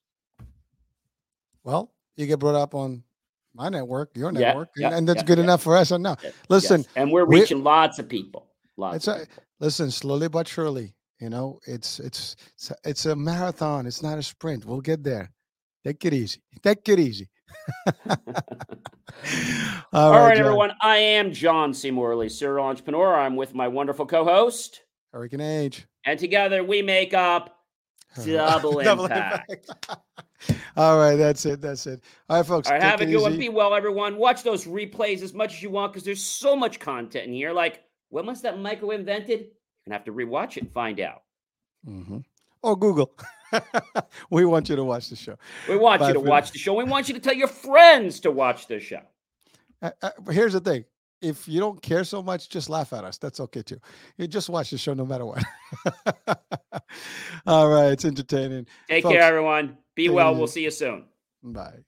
Well, 1.65 1.91
you 2.17 2.27
get 2.27 2.39
brought 2.39 2.55
up 2.55 2.75
on 2.75 3.03
my 3.55 3.71
network, 3.71 4.11
your 4.15 4.31
network, 4.31 4.69
yeah, 4.77 4.89
and, 4.89 4.93
yeah, 4.93 4.99
and, 4.99 5.09
that's 5.09 5.23
yeah, 5.23 5.27
good 5.27 5.39
enough 5.39 5.63
for 5.63 5.75
us. 5.75 5.91
And 5.91 6.03
now, 6.03 6.19
listen, 6.51 6.83
yes. 6.83 6.89
and 6.97 7.11
we're 7.11 7.25
reaching 7.25 7.65
we're, 7.65 7.73
lots 7.73 7.99
of 7.99 8.07
people. 8.07 8.47
Lots. 8.77 9.09
Of 9.09 9.21
people 9.21 9.43
listen, 9.61 9.91
slowly 9.91 10.29
but 10.29 10.47
surely, 10.47 10.95
you 11.19 11.31
know, 11.31 11.61
it's 11.67 11.99
it's 11.99 12.37
it's 12.57 12.73
it's 12.85 13.07
a 13.07 13.17
marathon. 13.17 13.87
It's 13.87 14.03
not 14.03 14.19
a 14.19 14.23
sprint. 14.23 14.67
We'll 14.67 14.83
get 14.83 15.03
there. 15.03 15.33
Take 15.83 16.05
it 16.05 16.13
easy. 16.13 16.43
Take 16.63 16.87
it 16.91 16.99
easy. 16.99 17.27
All, 18.07 18.17
All 19.93 20.11
right, 20.13 20.29
right 20.29 20.39
everyone. 20.39 20.73
I 20.83 20.97
am 20.97 21.33
John 21.33 21.73
C. 21.75 21.91
Morley, 21.91 22.29
serial 22.29 22.67
entrepreneur. 22.67 23.15
I'm 23.15 23.37
with 23.37 23.55
my 23.55 23.69
wonderful 23.69 24.07
co-host, 24.07 24.83
Hurricane 25.13 25.41
H. 25.41 25.87
And 26.05 26.19
together 26.19 26.63
we 26.65 26.83
make 26.83 27.15
up 27.15 27.57
Double, 28.25 28.81
double 28.83 29.05
Impact. 29.05 29.51
impact. 29.51 30.01
All 30.77 30.99
right, 30.99 31.17
that's 31.17 31.45
it. 31.47 31.61
That's 31.61 31.87
it. 31.87 32.03
All 32.29 32.37
right, 32.39 32.47
folks. 32.47 32.69
All 32.69 32.75
right, 32.75 32.83
have 32.83 33.01
a 33.01 33.07
good 33.07 33.21
one. 33.21 33.37
Be 33.37 33.49
well, 33.49 33.75
everyone. 33.75 34.17
Watch 34.17 34.43
those 34.43 34.65
replays 34.67 35.23
as 35.23 35.35
much 35.35 35.55
as 35.55 35.63
you 35.63 35.71
want 35.71 35.93
because 35.93 36.05
there's 36.05 36.23
so 36.23 36.55
much 36.55 36.79
content 36.79 37.27
in 37.27 37.33
here. 37.33 37.53
Like, 37.53 37.83
when 38.11 38.27
was 38.27 38.43
that 38.43 38.59
microwave 38.59 39.01
invented? 39.01 39.41
You're 39.41 39.49
gonna 39.87 39.97
have 39.97 40.05
to 40.05 40.13
rewatch 40.13 40.57
it 40.57 40.65
and 40.65 40.73
find 40.73 41.01
out. 41.01 41.23
Mm-hmm. 41.89 42.19
Or 42.63 42.77
Google. 42.77 43.13
we 44.31 44.45
want 44.45 44.69
you 44.69 44.77
to 44.77 44.85
watch 44.85 45.09
the 45.09 45.17
show. 45.17 45.37
We 45.69 45.77
want 45.77 46.01
Bye 46.01 46.09
you 46.09 46.15
to 46.15 46.21
watch 46.21 46.53
the 46.53 46.59
show. 46.59 46.75
We 46.75 46.85
want 46.85 47.09
you 47.09 47.15
to 47.15 47.21
tell 47.21 47.35
your 47.35 47.49
friends 47.49 48.21
to 48.21 48.31
watch 48.31 48.67
the 48.67 48.81
show. 48.81 49.01
Uh, 49.83 49.91
uh, 50.03 50.11
here's 50.31 50.53
the 50.55 50.61
thing 50.61 50.85
if 51.23 51.49
you 51.49 51.61
don't 51.61 51.81
care 51.81 52.05
so 52.05 52.23
much, 52.23 52.49
just 52.49 52.69
laugh 52.69 52.93
at 52.93 53.05
us. 53.05 53.19
That's 53.19 53.41
okay 53.41 53.63
too. 53.63 53.79
You 54.17 54.27
just 54.27 54.49
watch 54.49 54.71
the 54.71 54.79
show 54.79 54.95
no 54.95 55.07
matter 55.07 55.25
what. 55.25 55.43
All 57.47 57.69
right, 57.69 57.93
it's 57.93 58.05
entertaining. 58.05 58.67
Take 58.89 59.03
Folks, 59.03 59.15
care, 59.15 59.23
everyone. 59.23 59.79
Be 59.95 60.09
well. 60.09 60.35
We'll 60.35 60.47
see 60.47 60.65
you 60.65 60.71
soon. 60.71 61.05
Bye. 61.43 61.86